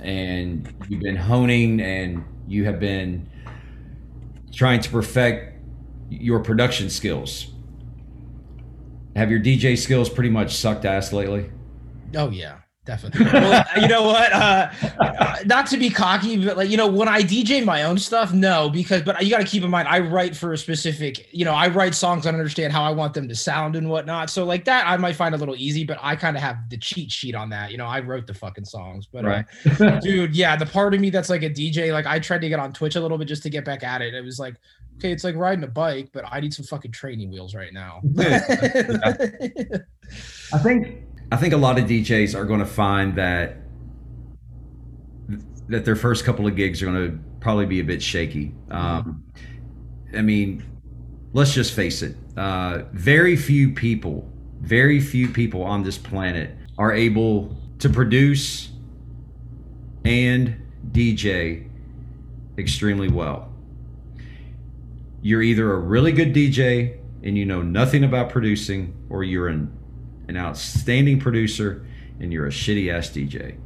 And 0.00 0.72
you've 0.88 1.02
been 1.02 1.16
honing 1.16 1.80
and 1.80 2.24
you 2.48 2.64
have 2.64 2.80
been 2.80 3.28
trying 4.52 4.80
to 4.80 4.90
perfect 4.90 5.58
your 6.08 6.40
production 6.40 6.90
skills. 6.90 7.48
Have 9.14 9.30
your 9.30 9.40
dj 9.40 9.76
skills 9.76 10.08
pretty 10.08 10.30
much 10.30 10.56
sucked 10.56 10.84
ass 10.84 11.12
lately? 11.12 11.50
Oh 12.16 12.30
yeah, 12.30 12.59
definitely. 12.90 13.24
well, 13.32 13.64
you 13.80 13.88
know 13.88 14.02
what? 14.02 14.32
Uh, 14.32 14.70
uh, 14.98 15.36
not 15.46 15.66
to 15.68 15.76
be 15.76 15.90
cocky, 15.90 16.44
but 16.44 16.56
like 16.56 16.68
you 16.68 16.76
know, 16.76 16.88
when 16.88 17.08
I 17.08 17.22
DJ 17.22 17.64
my 17.64 17.84
own 17.84 17.98
stuff, 17.98 18.32
no, 18.32 18.68
because 18.68 19.02
but 19.02 19.22
you 19.22 19.30
got 19.30 19.38
to 19.38 19.46
keep 19.46 19.62
in 19.62 19.70
mind, 19.70 19.86
I 19.88 20.00
write 20.00 20.36
for 20.36 20.52
a 20.52 20.58
specific. 20.58 21.32
You 21.32 21.44
know, 21.44 21.54
I 21.54 21.68
write 21.68 21.94
songs 21.94 22.26
and 22.26 22.36
understand 22.36 22.72
how 22.72 22.82
I 22.82 22.90
want 22.90 23.14
them 23.14 23.28
to 23.28 23.34
sound 23.34 23.76
and 23.76 23.88
whatnot. 23.88 24.30
So 24.30 24.44
like 24.44 24.64
that, 24.64 24.86
I 24.86 24.96
might 24.96 25.14
find 25.14 25.34
a 25.34 25.38
little 25.38 25.56
easy, 25.56 25.84
but 25.84 25.98
I 26.02 26.16
kind 26.16 26.36
of 26.36 26.42
have 26.42 26.56
the 26.68 26.76
cheat 26.76 27.12
sheet 27.12 27.34
on 27.34 27.48
that. 27.50 27.70
You 27.70 27.78
know, 27.78 27.86
I 27.86 28.00
wrote 28.00 28.26
the 28.26 28.34
fucking 28.34 28.64
songs, 28.64 29.06
but 29.06 29.24
uh, 29.24 29.42
dude, 30.00 30.34
yeah, 30.34 30.56
the 30.56 30.66
part 30.66 30.94
of 30.94 31.00
me 31.00 31.10
that's 31.10 31.30
like 31.30 31.42
a 31.42 31.50
DJ, 31.50 31.92
like 31.92 32.06
I 32.06 32.18
tried 32.18 32.40
to 32.40 32.48
get 32.48 32.58
on 32.58 32.72
Twitch 32.72 32.96
a 32.96 33.00
little 33.00 33.18
bit 33.18 33.28
just 33.28 33.42
to 33.44 33.50
get 33.50 33.64
back 33.64 33.84
at 33.84 34.02
it. 34.02 34.14
It 34.14 34.24
was 34.24 34.40
like, 34.40 34.56
okay, 34.96 35.12
it's 35.12 35.24
like 35.24 35.36
riding 35.36 35.62
a 35.64 35.68
bike, 35.68 36.10
but 36.12 36.24
I 36.30 36.40
need 36.40 36.52
some 36.52 36.64
fucking 36.64 36.92
training 36.92 37.30
wheels 37.30 37.54
right 37.54 37.72
now. 37.72 38.02
I 40.52 40.58
think 40.58 41.04
I 41.32 41.36
think 41.36 41.54
a 41.54 41.56
lot 41.56 41.78
of 41.78 41.84
DJs 41.84 42.34
are 42.34 42.44
going 42.44 42.60
to 42.60 42.66
find 42.66 43.14
that 43.16 43.56
that 45.68 45.84
their 45.84 45.94
first 45.94 46.24
couple 46.24 46.48
of 46.48 46.56
gigs 46.56 46.82
are 46.82 46.86
going 46.86 47.10
to 47.10 47.18
probably 47.38 47.66
be 47.66 47.78
a 47.78 47.84
bit 47.84 48.02
shaky. 48.02 48.52
Um, 48.70 49.24
I 50.16 50.20
mean, 50.20 50.64
let's 51.32 51.54
just 51.54 51.74
face 51.74 52.02
it. 52.02 52.16
Uh, 52.36 52.82
very 52.92 53.36
few 53.36 53.72
people, 53.72 54.28
very 54.60 55.00
few 55.00 55.28
people 55.28 55.62
on 55.62 55.84
this 55.84 55.96
planet 55.96 56.56
are 56.76 56.92
able 56.92 57.56
to 57.78 57.88
produce 57.88 58.70
and 60.04 60.60
DJ 60.90 61.68
extremely 62.58 63.08
well. 63.08 63.52
You're 65.22 65.42
either 65.42 65.72
a 65.72 65.78
really 65.78 66.12
good 66.12 66.34
DJ 66.34 66.98
and 67.22 67.36
you 67.36 67.44
know 67.44 67.62
nothing 67.62 68.02
about 68.02 68.30
producing, 68.30 68.94
or 69.10 69.22
you're 69.22 69.48
an, 69.48 69.70
an 70.30 70.36
outstanding 70.36 71.18
producer 71.20 71.84
and 72.20 72.32
you're 72.32 72.46
a 72.46 72.50
shitty 72.50 72.92
ass 72.92 73.10
DJ. 73.10 73.56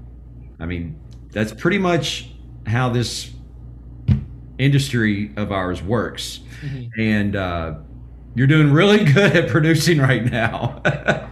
I 0.59 0.67
mean, 0.67 0.99
that's 1.31 1.53
pretty 1.53 1.79
much 1.79 2.31
how 2.67 2.89
this 2.89 3.31
industry 4.59 5.33
of 5.37 5.53
ours 5.53 5.83
works. 5.83 6.41
And 6.99 7.37
uh, 7.37 7.75
you're 8.35 8.47
doing 8.47 8.73
really 8.73 9.05
good 9.13 9.37
at 9.37 9.51
producing 9.51 9.99
right 9.99 10.25
now. 10.25 10.81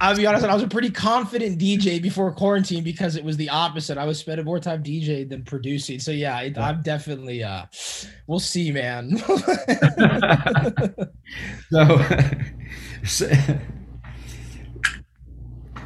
I'll 0.00 0.16
be 0.16 0.26
honest, 0.26 0.44
I 0.44 0.52
was 0.54 0.62
a 0.62 0.68
pretty 0.68 0.90
confident 0.90 1.58
DJ 1.58 2.00
before 2.02 2.30
quarantine 2.32 2.84
because 2.84 3.16
it 3.16 3.24
was 3.24 3.36
the 3.36 3.48
opposite. 3.48 3.96
I 3.96 4.04
was 4.04 4.18
spending 4.18 4.44
more 4.44 4.60
time 4.60 4.82
DJ 4.82 5.28
than 5.28 5.42
producing. 5.44 5.98
So 5.98 6.10
yeah, 6.10 6.40
it, 6.40 6.58
I'm 6.58 6.82
definitely. 6.82 7.42
uh 7.42 7.64
We'll 8.26 8.40
see, 8.40 8.70
man. 8.70 9.16
so, 11.70 12.04
so- 13.04 13.30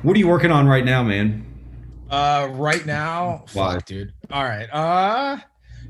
what 0.02 0.16
are 0.16 0.18
you 0.18 0.28
working 0.28 0.50
on 0.50 0.66
right 0.66 0.84
now, 0.84 1.02
man? 1.02 1.44
uh 2.10 2.48
Right 2.52 2.86
now, 2.86 3.44
Why? 3.52 3.74
fuck, 3.74 3.84
dude. 3.86 4.12
All 4.30 4.44
right. 4.44 4.68
Uh 4.72 5.38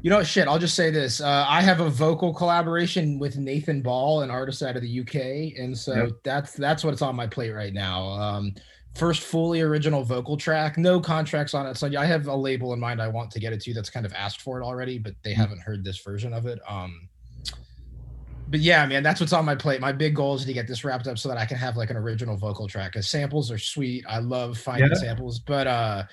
You 0.02 0.10
know, 0.10 0.22
shit. 0.22 0.46
I'll 0.48 0.58
just 0.60 0.74
say 0.76 0.90
this. 0.90 1.20
Uh, 1.20 1.44
I 1.48 1.60
have 1.60 1.80
a 1.80 1.90
vocal 1.90 2.32
collaboration 2.32 3.18
with 3.18 3.36
Nathan 3.36 3.82
Ball, 3.82 4.22
an 4.22 4.30
artist 4.30 4.62
out 4.62 4.76
of 4.76 4.82
the 4.82 5.00
UK, 5.00 5.58
and 5.60 5.76
so 5.76 5.94
Yep. 5.94 6.10
that's 6.24 6.52
that's 6.54 6.84
what's 6.84 7.02
on 7.02 7.16
my 7.16 7.26
plate 7.26 7.50
right 7.50 7.72
now. 7.72 8.08
Um, 8.10 8.54
first 8.96 9.22
fully 9.22 9.60
original 9.60 10.02
vocal 10.02 10.36
track, 10.36 10.76
no 10.78 11.00
contracts 11.00 11.54
on 11.54 11.66
it. 11.66 11.76
So 11.76 11.88
I 11.98 12.04
have 12.04 12.26
a 12.26 12.34
label 12.34 12.72
in 12.72 12.80
mind 12.80 13.00
I 13.02 13.08
want 13.08 13.30
to 13.32 13.40
get 13.40 13.52
it 13.52 13.60
to 13.62 13.74
that's 13.74 13.90
kind 13.90 14.04
of 14.06 14.12
asked 14.12 14.40
for 14.42 14.60
it 14.60 14.64
already, 14.64 14.98
but 14.98 15.14
they 15.22 15.34
haven't 15.34 15.60
heard 15.60 15.84
this 15.84 15.98
version 15.98 16.32
of 16.32 16.46
it. 16.46 16.58
Um, 16.68 17.08
but 18.50 18.60
yeah, 18.60 18.84
man, 18.86 19.02
that's 19.02 19.20
what's 19.20 19.32
on 19.32 19.44
my 19.44 19.54
plate. 19.54 19.80
My 19.80 19.92
big 19.92 20.14
goal 20.14 20.34
is 20.34 20.44
to 20.44 20.52
get 20.52 20.66
this 20.66 20.84
wrapped 20.84 21.06
up 21.06 21.18
so 21.18 21.28
that 21.28 21.36
I 21.38 21.44
can 21.46 21.56
have 21.58 21.76
like 21.76 21.90
an 21.90 21.96
original 21.96 22.36
vocal 22.36 22.66
track. 22.66 22.92
Because 22.92 23.08
samples 23.08 23.50
are 23.50 23.58
sweet. 23.58 24.04
I 24.08 24.18
love 24.18 24.56
finding 24.58 24.88
Yeah. 24.88 24.94
samples, 24.98 25.38
but 25.38 25.66
uh, 25.66 26.04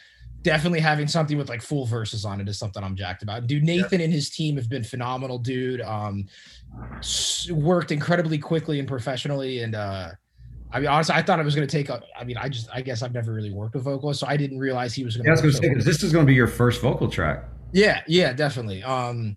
definitely 0.43 0.79
having 0.81 1.07
something 1.07 1.37
with 1.37 1.49
like 1.49 1.61
full 1.61 1.85
verses 1.85 2.25
on 2.25 2.41
it 2.41 2.47
is 2.49 2.59
something 2.59 2.83
I'm 2.83 2.95
jacked 2.95 3.23
about. 3.23 3.47
Dude, 3.47 3.63
Nathan 3.63 4.01
and 4.01 4.11
his 4.13 4.29
team 4.29 4.57
have 4.57 4.69
been 4.69 4.83
phenomenal, 4.83 5.39
dude. 5.39 5.81
Um, 5.81 6.25
worked 7.51 7.91
incredibly 7.91 8.37
quickly 8.37 8.79
and 8.79 8.87
professionally, 8.87 9.61
and 9.61 9.75
uh, 9.75 10.09
I 10.71 10.79
mean, 10.79 10.87
honestly, 10.89 11.15
I 11.15 11.21
thought 11.21 11.39
it 11.39 11.45
was 11.45 11.55
going 11.55 11.67
to 11.67 11.71
take. 11.71 11.89
A, 11.89 12.01
I 12.19 12.23
mean, 12.23 12.37
I 12.37 12.49
just, 12.49 12.67
I 12.73 12.81
guess 12.81 13.01
I've 13.01 13.13
never 13.13 13.33
really 13.33 13.51
worked 13.51 13.75
with 13.75 13.83
vocalists, 13.83 14.21
so 14.21 14.27
I 14.27 14.35
didn't 14.37 14.59
realize 14.59 14.93
he 14.93 15.03
was 15.03 15.15
going 15.15 15.25
Yeah, 15.25 15.31
I 15.31 15.33
was 15.33 15.41
to. 15.41 15.43
going 15.43 15.53
to 15.53 15.67
say 15.67 15.73
'cause 15.75 15.85
this 15.85 16.03
is 16.03 16.11
going 16.11 16.25
to 16.25 16.27
be 16.29 16.33
your 16.35 16.47
first 16.47 16.81
vocal 16.81 17.09
track. 17.09 17.45
Yeah, 17.71 18.01
yeah, 18.07 18.33
definitely. 18.33 18.83
Um, 18.83 19.35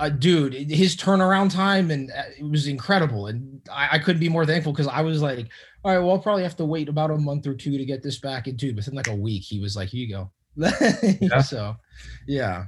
uh, 0.00 0.08
dude, 0.08 0.54
his 0.54 0.96
turnaround 0.96 1.52
time 1.52 1.90
and 1.90 2.10
uh, 2.10 2.22
it 2.38 2.42
was 2.42 2.66
incredible, 2.66 3.26
and 3.26 3.60
I, 3.70 3.88
I 3.92 3.98
couldn't 3.98 4.20
be 4.20 4.30
more 4.30 4.46
thankful 4.46 4.72
because 4.72 4.88
I 4.88 5.02
was 5.02 5.20
like, 5.20 5.48
all 5.84 5.92
right, 5.92 5.98
well, 5.98 6.12
I'll 6.12 6.18
probably 6.18 6.42
have 6.42 6.56
to 6.56 6.64
wait 6.64 6.88
about 6.88 7.10
a 7.10 7.18
month 7.18 7.46
or 7.46 7.54
two 7.54 7.76
to 7.76 7.84
get 7.84 8.02
this 8.02 8.18
back 8.18 8.48
in 8.48 8.56
tune. 8.56 8.76
Within 8.76 8.94
like 8.94 9.08
a 9.08 9.14
week, 9.14 9.42
he 9.42 9.60
was 9.60 9.76
like, 9.76 9.90
here 9.90 10.06
you 10.06 10.08
go. 10.08 10.30
So, 11.42 11.76
yeah. 12.26 12.64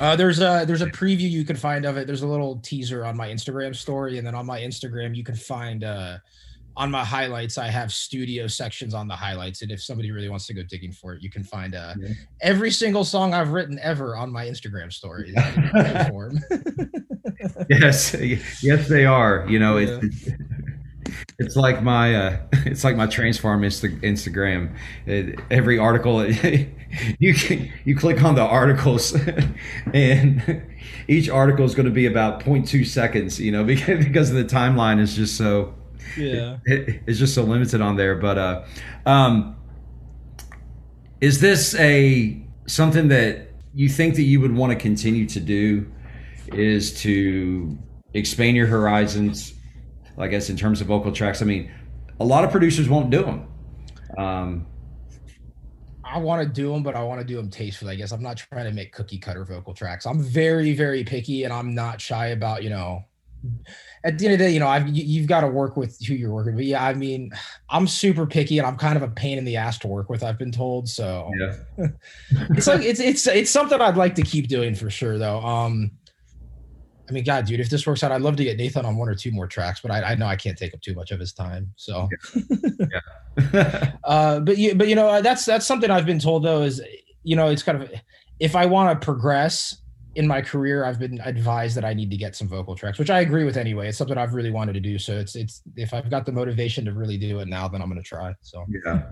Uh, 0.00 0.16
there's 0.16 0.40
a 0.40 0.64
there's 0.66 0.82
a 0.82 0.86
preview 0.86 1.30
you 1.30 1.44
can 1.44 1.56
find 1.56 1.84
of 1.84 1.96
it. 1.96 2.06
There's 2.06 2.22
a 2.22 2.26
little 2.26 2.58
teaser 2.58 3.04
on 3.04 3.16
my 3.16 3.28
Instagram 3.28 3.74
story, 3.74 4.18
and 4.18 4.26
then 4.26 4.34
on 4.34 4.46
my 4.46 4.60
Instagram 4.60 5.14
you 5.14 5.22
can 5.22 5.36
find 5.36 5.84
uh, 5.84 6.18
on 6.76 6.90
my 6.90 7.04
highlights. 7.04 7.58
I 7.58 7.68
have 7.68 7.92
studio 7.92 8.46
sections 8.46 8.94
on 8.94 9.08
the 9.08 9.16
highlights, 9.16 9.62
and 9.62 9.70
if 9.70 9.82
somebody 9.82 10.10
really 10.10 10.28
wants 10.28 10.46
to 10.46 10.54
go 10.54 10.62
digging 10.62 10.92
for 10.92 11.14
it, 11.14 11.22
you 11.22 11.30
can 11.30 11.44
find 11.44 11.74
uh, 11.74 11.94
Yeah. 11.98 12.08
every 12.40 12.70
single 12.70 13.04
song 13.04 13.34
I've 13.34 13.50
written 13.50 13.78
ever 13.82 14.16
on 14.16 14.32
my 14.32 14.46
Instagram 14.46 14.92
story. 14.92 15.34
yes, 17.68 18.14
yes, 18.62 18.88
they 18.88 19.04
are. 19.04 19.46
You 19.48 19.58
know, 19.58 19.78
Yeah. 19.78 20.00
it's 20.02 20.28
it's 21.38 21.56
like 21.56 21.82
my 21.82 22.14
uh, 22.14 22.36
it's 22.66 22.84
like 22.84 22.96
my 22.96 23.06
transform 23.06 23.62
Insta- 23.62 24.00
Instagram. 24.02 24.74
It, 25.06 25.38
every 25.50 25.78
article 25.78 26.24
you 27.18 27.34
can, 27.34 27.72
you 27.84 27.96
click 27.96 28.22
on 28.22 28.34
the 28.34 28.42
articles, 28.42 29.16
and 29.94 30.62
each 31.08 31.28
article 31.28 31.64
is 31.64 31.74
going 31.74 31.86
to 31.86 31.92
be 31.92 32.06
about 32.06 32.40
0.2 32.44 32.86
seconds. 32.86 33.40
You 33.40 33.52
know, 33.52 33.64
because 33.64 34.04
because 34.04 34.30
the 34.30 34.44
timeline 34.44 35.00
is 35.00 35.16
just 35.16 35.36
so 35.36 35.74
yeah. 36.16 36.58
it, 36.66 37.02
it's 37.06 37.18
just 37.18 37.34
so 37.34 37.42
limited 37.42 37.80
on 37.80 37.96
there. 37.96 38.16
But 38.16 38.38
uh, 38.38 38.64
um, 39.06 39.56
is 41.20 41.40
this 41.40 41.74
a 41.76 42.44
something 42.66 43.08
that 43.08 43.50
you 43.74 43.88
think 43.88 44.14
that 44.16 44.22
you 44.22 44.40
would 44.40 44.54
want 44.54 44.72
to 44.72 44.78
continue 44.78 45.26
to 45.26 45.40
do? 45.40 45.90
Is 46.52 46.92
to 47.02 47.78
expand 48.14 48.56
your 48.56 48.66
horizons, 48.66 49.54
I 50.18 50.28
guess, 50.28 50.50
in 50.50 50.56
terms 50.56 50.80
of 50.80 50.86
vocal 50.86 51.12
tracks. 51.12 51.40
I 51.40 51.44
mean, 51.44 51.70
a 52.20 52.24
lot 52.24 52.44
of 52.44 52.50
producers 52.50 52.88
won't 52.88 53.10
do 53.10 53.22
them. 53.22 53.48
Um, 54.18 54.66
I 56.04 56.18
want 56.18 56.42
to 56.42 56.48
do 56.48 56.70
them, 56.70 56.82
but 56.82 56.94
I 56.94 57.02
want 57.02 57.20
to 57.20 57.26
do 57.26 57.36
them 57.36 57.48
tastefully. 57.48 57.92
I 57.92 57.96
guess 57.96 58.12
I'm 58.12 58.22
not 58.22 58.36
trying 58.36 58.66
to 58.66 58.72
make 58.72 58.92
cookie 58.92 59.18
cutter 59.18 59.44
vocal 59.44 59.72
tracks. 59.72 60.04
I'm 60.04 60.22
very, 60.22 60.74
very 60.74 61.04
picky, 61.04 61.44
and 61.44 61.52
I'm 61.52 61.74
not 61.74 62.00
shy 62.00 62.28
about 62.28 62.62
you 62.62 62.70
know. 62.70 63.04
At 64.04 64.18
the 64.18 64.26
end 64.26 64.34
of 64.34 64.38
the 64.38 64.46
day, 64.46 64.50
you 64.50 64.60
know, 64.60 64.68
I've 64.68 64.88
you, 64.88 65.04
you've 65.04 65.28
got 65.28 65.42
to 65.42 65.48
work 65.48 65.76
with 65.76 65.98
who 66.04 66.14
you're 66.14 66.32
working. 66.32 66.54
But 66.54 66.64
yeah, 66.64 66.84
I 66.84 66.94
mean, 66.94 67.30
I'm 67.70 67.86
super 67.86 68.26
picky, 68.26 68.58
and 68.58 68.66
I'm 68.66 68.76
kind 68.76 68.96
of 68.96 69.02
a 69.02 69.08
pain 69.08 69.38
in 69.38 69.44
the 69.44 69.56
ass 69.56 69.78
to 69.78 69.88
work 69.88 70.10
with. 70.10 70.22
I've 70.22 70.38
been 70.38 70.52
told, 70.52 70.88
so 70.88 71.30
yeah. 71.38 71.88
it's 72.50 72.66
like 72.66 72.82
it's 72.82 73.00
it's 73.00 73.26
it's 73.26 73.50
something 73.50 73.80
I'd 73.80 73.96
like 73.96 74.14
to 74.16 74.22
keep 74.22 74.48
doing 74.48 74.74
for 74.74 74.90
sure, 74.90 75.18
though. 75.18 75.40
Um, 75.40 75.92
I 77.08 77.12
mean, 77.12 77.24
God, 77.24 77.46
dude, 77.46 77.60
if 77.60 77.68
this 77.68 77.86
works 77.86 78.02
out, 78.02 78.10
I'd 78.10 78.22
love 78.22 78.36
to 78.36 78.44
get 78.44 78.56
Nathan 78.56 78.86
on 78.86 78.96
one 78.96 79.08
or 79.08 79.14
two 79.14 79.32
more 79.32 79.46
tracks, 79.46 79.80
but 79.80 79.90
I, 79.90 80.02
I 80.02 80.14
know 80.14 80.26
I 80.26 80.36
can't 80.36 80.56
take 80.56 80.72
up 80.72 80.80
too 80.80 80.94
much 80.94 81.10
of 81.10 81.20
his 81.20 81.32
time. 81.32 81.72
So, 81.76 82.08
yeah. 83.36 83.92
uh, 84.04 84.40
but 84.40 84.56
you, 84.56 84.74
but 84.74 84.88
you 84.88 84.94
know, 84.94 85.20
that's 85.20 85.44
that's 85.44 85.66
something 85.66 85.90
I've 85.90 86.06
been 86.06 86.18
told 86.18 86.44
though 86.44 86.62
is, 86.62 86.80
you 87.22 87.36
know, 87.36 87.48
it's 87.48 87.62
kind 87.62 87.82
of 87.82 87.92
if 88.40 88.56
I 88.56 88.66
want 88.66 88.98
to 88.98 89.04
progress 89.04 89.81
in 90.14 90.26
my 90.26 90.42
career, 90.42 90.84
I've 90.84 90.98
been 90.98 91.18
advised 91.24 91.74
that 91.76 91.84
I 91.86 91.94
need 91.94 92.10
to 92.10 92.16
get 92.18 92.36
some 92.36 92.46
vocal 92.46 92.74
tracks, 92.76 92.98
which 92.98 93.08
I 93.08 93.20
agree 93.20 93.44
with 93.44 93.56
anyway. 93.56 93.88
It's 93.88 93.96
something 93.96 94.18
I've 94.18 94.34
really 94.34 94.50
wanted 94.50 94.74
to 94.74 94.80
do. 94.80 94.98
So 94.98 95.14
it's 95.18 95.34
it's 95.36 95.62
if 95.76 95.94
I've 95.94 96.10
got 96.10 96.26
the 96.26 96.32
motivation 96.32 96.84
to 96.84 96.92
really 96.92 97.16
do 97.16 97.38
it 97.40 97.48
now, 97.48 97.66
then 97.68 97.80
I'm 97.80 97.88
gonna 97.88 98.02
try. 98.02 98.34
So 98.42 98.66
Yeah. 98.84 99.02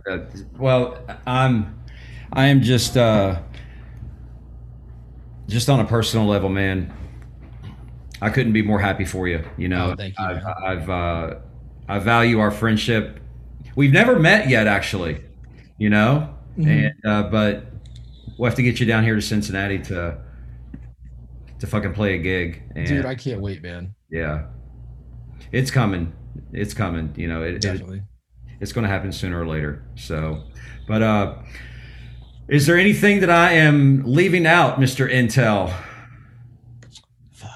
Well, 0.59 0.99
I'm, 1.27 1.79
I 2.33 2.47
am 2.47 2.61
just, 2.61 2.97
uh, 2.99 3.41
just 5.49 5.69
on 5.69 5.81
a 5.81 5.85
personal 5.85 6.27
level, 6.27 6.49
man. 6.49 6.93
I 8.23 8.29
couldn't 8.31 8.53
be 8.53 8.63
more 8.63 8.79
happy 8.79 9.05
for 9.07 9.27
you. 9.27 9.43
You 9.57 9.69
know, 9.69 9.93
Oh, 9.93 9.97
thank 9.97 10.19
you, 10.19 10.25
I've. 10.25 10.45
I've, 10.63 10.91
uh, 10.91 11.35
I 11.89 11.99
value 11.99 12.39
our 12.39 12.51
friendship. 12.51 13.19
We've 13.75 13.93
never 13.93 14.19
met 14.19 14.49
yet, 14.49 14.67
actually. 14.67 15.23
You 15.79 15.89
know, 15.91 16.35
Mhm. 16.59 16.67
and 16.69 17.07
uh, 17.07 17.23
but 17.31 17.65
we'll 18.37 18.49
have 18.51 18.57
to 18.57 18.63
get 18.63 18.79
you 18.81 18.87
down 18.87 19.03
here 19.03 19.15
to 19.15 19.23
Cincinnati 19.23 19.79
to, 19.79 20.19
to 21.61 21.67
fucking 21.67 21.93
play 21.95 22.15
a 22.15 22.19
gig. 22.19 22.63
And 22.75 22.87
dude, 22.87 23.07
I 23.07 23.15
can't 23.15 23.41
wait, 23.41 23.63
man. 23.63 23.95
yeah, 24.11 24.47
it's 25.53 25.71
coming. 25.71 26.13
It's 26.53 26.75
coming. 26.75 27.13
You 27.17 27.29
know, 27.29 27.43
it, 27.43 27.55
it, 27.55 27.63
Definitely. 27.63 28.03
it's 28.61 28.73
going 28.73 28.85
to 28.85 28.91
happen 28.91 29.13
sooner 29.13 29.41
or 29.41 29.47
later. 29.47 29.85
So, 29.95 30.43
but 30.89 31.03
uh, 31.03 31.37
is 32.49 32.67
there 32.67 32.79
anything 32.79 33.21
that 33.21 33.31
I 33.31 33.53
am 33.53 34.03
leaving 34.05 34.47
out, 34.47 34.81
Mister 34.81 35.09
Entel? 35.09 35.73
Fuck. 37.33 37.51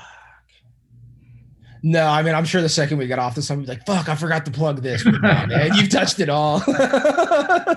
No, 1.82 2.07
I 2.07 2.22
mean, 2.22 2.34
I'm 2.34 2.44
sure 2.44 2.62
the 2.62 2.68
second 2.68 2.98
we 2.98 3.07
got 3.07 3.18
off 3.18 3.34
this, 3.34 3.46
somebody's 3.46 3.68
like, 3.68 3.86
fuck, 3.86 4.09
I 4.09 4.14
forgot 4.14 4.44
to 4.46 4.50
plug 4.50 4.82
this. 4.82 5.05
But 5.05 5.20
man, 5.20 5.50
you've 5.74 5.90
touched 5.90 6.20
it 6.20 6.28
all. 6.28 6.62
uh, 6.66 7.74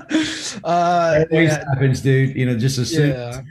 Always 1.32 1.32
yeah, 1.32 1.63
happens, 1.69 2.01
dude. 2.01 2.36
You 2.36 2.45
know, 2.45 2.57
just 2.57 2.78
as 2.78 2.89
soon 2.89 3.09
yeah, 3.11 3.41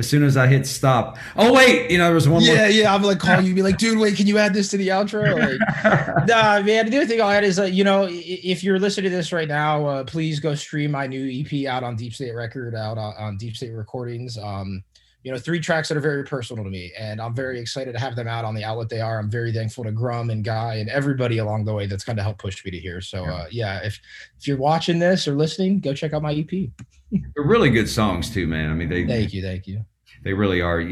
as 0.00 0.08
soon 0.08 0.24
as 0.24 0.36
I 0.36 0.48
hit 0.48 0.66
stop. 0.66 1.16
Oh 1.36 1.52
wait, 1.52 1.90
you 1.90 1.98
know 1.98 2.06
there 2.06 2.14
was 2.14 2.28
one 2.28 2.42
yeah, 2.42 2.66
yeah. 2.66 2.92
I'm 2.92 3.02
like 3.02 3.20
calling 3.20 3.46
you, 3.46 3.54
be 3.54 3.62
like, 3.62 3.78
dude, 3.78 3.98
wait, 3.98 4.16
can 4.16 4.26
you 4.26 4.38
add 4.38 4.52
this 4.52 4.68
to 4.70 4.76
the 4.76 4.88
outro? 4.88 5.38
Like, 5.38 6.26
nah, 6.26 6.60
man. 6.62 6.90
The 6.90 6.96
other 6.96 7.06
thing 7.06 7.20
I'll 7.20 7.30
add 7.30 7.44
is, 7.44 7.60
uh, 7.60 7.64
you 7.64 7.84
know, 7.84 8.08
if 8.10 8.64
you're 8.64 8.80
listening 8.80 9.10
to 9.10 9.16
this 9.16 9.32
right 9.32 9.46
now, 9.46 9.86
uh, 9.86 10.04
please 10.04 10.40
go 10.40 10.56
stream 10.56 10.90
my 10.90 11.06
new 11.06 11.30
EP 11.30 11.66
out 11.66 11.84
on 11.84 11.94
Deep 11.94 12.14
State 12.14 12.34
Record, 12.34 12.74
out 12.74 12.98
on, 12.98 13.14
on 13.16 13.36
Deep 13.36 13.56
State 13.56 13.72
Recordings. 13.72 14.36
Um, 14.36 14.82
you 15.22 15.30
know, 15.30 15.38
three 15.38 15.60
tracks 15.60 15.88
that 15.88 15.98
are 15.98 16.00
very 16.00 16.24
personal 16.24 16.64
to 16.64 16.70
me, 16.70 16.92
and 16.98 17.20
I'm 17.20 17.34
very 17.34 17.60
excited 17.60 17.92
to 17.92 17.98
have 17.98 18.16
them 18.16 18.26
out 18.26 18.44
on 18.44 18.54
the 18.54 18.64
outlet 18.64 18.88
they 18.88 19.00
are. 19.00 19.18
I'm 19.18 19.30
very 19.30 19.52
thankful 19.52 19.84
to 19.84 19.92
Grum 19.92 20.30
and 20.30 20.42
Guy 20.42 20.76
and 20.76 20.88
everybody 20.88 21.38
along 21.38 21.66
the 21.66 21.74
way 21.74 21.86
that's 21.86 22.04
kind 22.04 22.18
of 22.18 22.24
helped 22.24 22.40
push 22.40 22.64
me 22.64 22.70
to 22.70 22.78
here. 22.78 23.02
So, 23.02 23.24
uh, 23.24 23.46
yeah, 23.50 23.80
if 23.84 24.00
if 24.38 24.48
you're 24.48 24.56
watching 24.56 24.98
this 24.98 25.28
or 25.28 25.34
listening, 25.34 25.80
go 25.80 25.92
check 25.92 26.14
out 26.14 26.22
my 26.22 26.32
EP. 26.32 26.70
They're 27.12 27.44
really 27.44 27.70
good 27.70 27.88
songs 27.88 28.30
too, 28.30 28.46
man. 28.46 28.70
I 28.70 28.74
mean, 28.74 28.88
they 28.88 29.06
Thank 29.06 29.34
you, 29.34 29.42
thank 29.42 29.66
you. 29.66 29.84
They 30.22 30.32
really 30.32 30.60
are. 30.60 30.82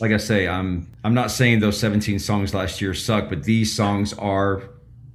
Like 0.00 0.12
I 0.12 0.16
say, 0.16 0.46
I'm 0.46 0.90
I'm 1.04 1.14
not 1.14 1.30
saying 1.30 1.60
those 1.60 1.78
17 1.78 2.18
songs 2.18 2.54
last 2.54 2.80
year 2.80 2.94
suck, 2.94 3.28
but 3.28 3.42
these 3.42 3.74
songs 3.74 4.12
are 4.14 4.70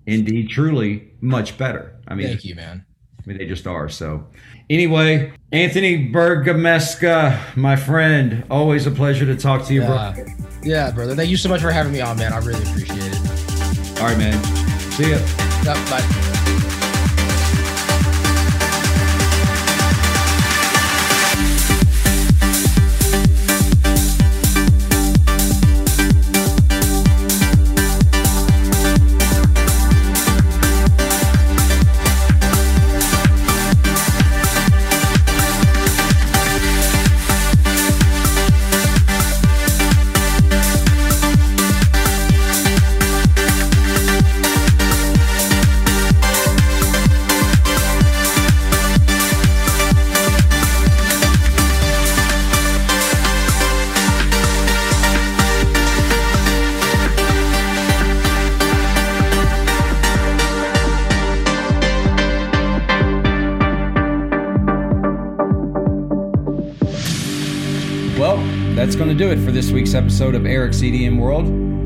indeed 0.06 0.50
truly 0.50 1.12
much 1.22 1.58
better. 1.58 1.96
I 2.08 2.16
mean, 2.16 2.28
Thank 2.28 2.44
you, 2.46 2.56
man. 2.56 2.86
I 3.20 3.24
mean, 3.26 3.38
they 3.38 3.46
just 3.46 3.66
are. 3.66 3.88
So, 3.88 4.28
anyway, 4.70 5.32
Anthony 5.54 6.12
Bergamesca, 6.12 7.56
my 7.56 7.78
friend, 7.78 8.44
always 8.52 8.86
a 8.86 8.92
pleasure 8.92 9.26
to 9.26 9.38
talk 9.38 9.66
to 9.68 9.74
you, 9.74 9.82
Yeah. 9.82 10.14
bro. 10.14 10.26
Yeah, 10.64 10.92
brother. 10.92 11.16
Thank 11.16 11.30
you 11.30 11.38
so 11.38 11.48
much 11.48 11.62
for 11.62 11.72
having 11.72 11.94
me 11.94 12.02
on, 12.02 12.18
man. 12.18 12.34
I 12.34 12.40
really 12.40 12.64
appreciate 12.64 13.00
it. 13.00 14.02
All 14.02 14.08
right, 14.08 14.18
man. 14.18 14.44
See 14.92 15.10
ya. 15.10 15.20
Yep, 15.64 15.76
bye. 15.90 16.33
This 69.54 69.70
week's 69.70 69.94
episode 69.94 70.34
of 70.34 70.48
Eric's 70.48 70.82
EDM 70.82 71.20
World. 71.20 71.46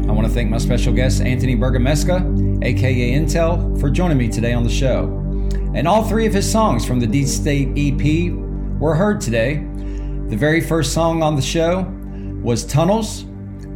I 0.10 0.14
want 0.14 0.26
to 0.26 0.34
thank 0.34 0.50
my 0.50 0.58
special 0.58 0.94
guest, 0.94 1.20
Anthony 1.20 1.54
Bergamesca, 1.54 2.64
aka 2.64 3.12
Entel, 3.12 3.78
for 3.78 3.90
joining 3.90 4.18
me 4.18 4.30
today 4.30 4.54
on 4.54 4.64
the 4.64 4.70
show. 4.70 5.04
And 5.76 5.86
all 5.86 6.02
three 6.08 6.26
of 6.26 6.34
his 6.34 6.50
songs 6.50 6.86
from 6.86 7.02
the 7.02 7.06
Deep 7.06 7.28
State 7.28 7.74
EP 7.76 8.32
were 8.80 8.96
heard 8.96 9.20
today. 9.20 9.68
The 10.30 10.38
very 10.38 10.62
first 10.62 10.94
song 10.94 11.22
on 11.22 11.36
the 11.36 11.42
show 11.42 11.82
was 12.42 12.66
Tunnels. 12.66 13.26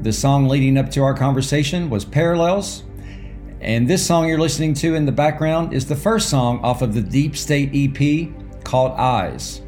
The 0.04 0.14
song 0.14 0.48
leading 0.48 0.78
up 0.78 0.90
to 0.92 1.04
our 1.04 1.14
conversation 1.14 1.90
was 1.90 2.06
Parallels. 2.06 2.84
And 3.60 3.90
this 3.90 4.08
song 4.08 4.26
you're 4.26 4.40
listening 4.40 4.74
to 4.76 4.96
in 4.96 5.06
the 5.06 5.12
background 5.12 5.74
is 5.74 5.86
the 5.86 5.98
first 5.98 6.30
song 6.30 6.62
off 6.62 6.82
of 6.82 6.94
the 6.94 7.02
Deep 7.02 7.36
State 7.36 7.72
EP 7.74 8.64
called 8.64 8.94
Eyes. 8.94 9.62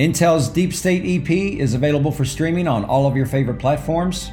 Entel's 0.00 0.48
Deep 0.48 0.72
State 0.72 1.02
EP 1.04 1.30
is 1.30 1.74
available 1.74 2.10
for 2.10 2.24
streaming 2.24 2.66
on 2.66 2.86
all 2.86 3.06
of 3.06 3.14
your 3.14 3.26
favorite 3.26 3.58
platforms, 3.58 4.30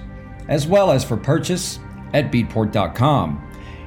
as 0.48 0.66
well 0.66 0.92
as 0.92 1.04
for 1.04 1.18
purchase 1.18 1.80
at 2.14 2.32
beatport.com. 2.32 3.44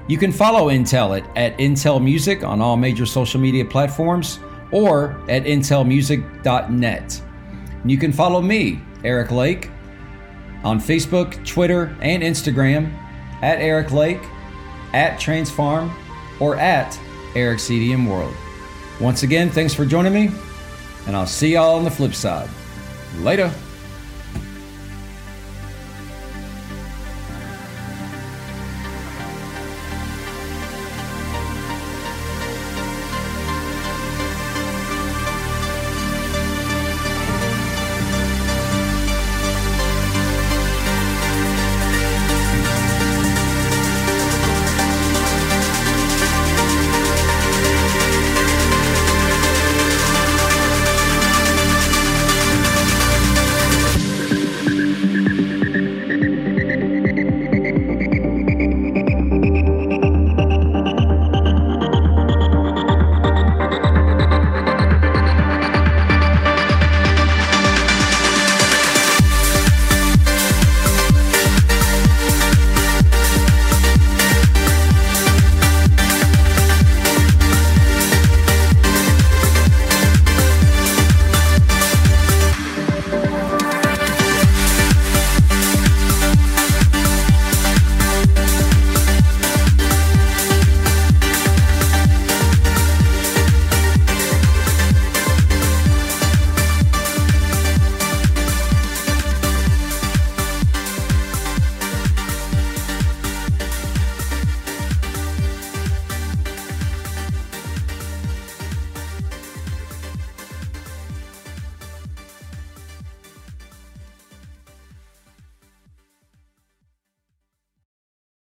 You 0.07 0.18
can 0.18 0.31
follow 0.31 0.68
Entel 0.68 1.18
at, 1.18 1.37
at 1.39 1.57
Entel 1.57 2.03
Music 2.05 2.45
on 2.45 2.61
all 2.61 2.76
major 2.76 3.07
social 3.07 3.41
media 3.41 3.64
platforms 3.64 4.41
or 4.72 5.12
at 5.31 5.45
entelmusic.net. 5.45 7.22
You 7.87 7.97
can 7.97 8.12
follow 8.12 8.43
me, 8.43 8.83
Eric 9.03 9.31
Lake, 9.31 9.70
on 10.62 10.78
Facebook, 10.78 11.43
Twitter, 11.47 11.97
and 12.03 12.22
Instagram 12.22 12.93
at 13.41 13.59
Eric 13.59 13.91
Lake, 13.91 14.20
at 14.93 15.18
Transfarm, 15.18 15.91
or 16.41 16.57
at 16.57 17.01
Eric's 17.35 17.70
EDM 17.70 18.07
World. 18.07 18.35
Once 19.01 19.22
again, 19.22 19.49
thanks 19.49 19.72
for 19.72 19.87
joining 19.87 20.12
me, 20.12 20.31
and 21.07 21.16
I'll 21.16 21.26
see 21.26 21.53
y'all 21.55 21.76
on 21.76 21.84
the 21.84 21.90
flip 21.90 22.14
side. 22.14 22.48
Later. 23.18 23.53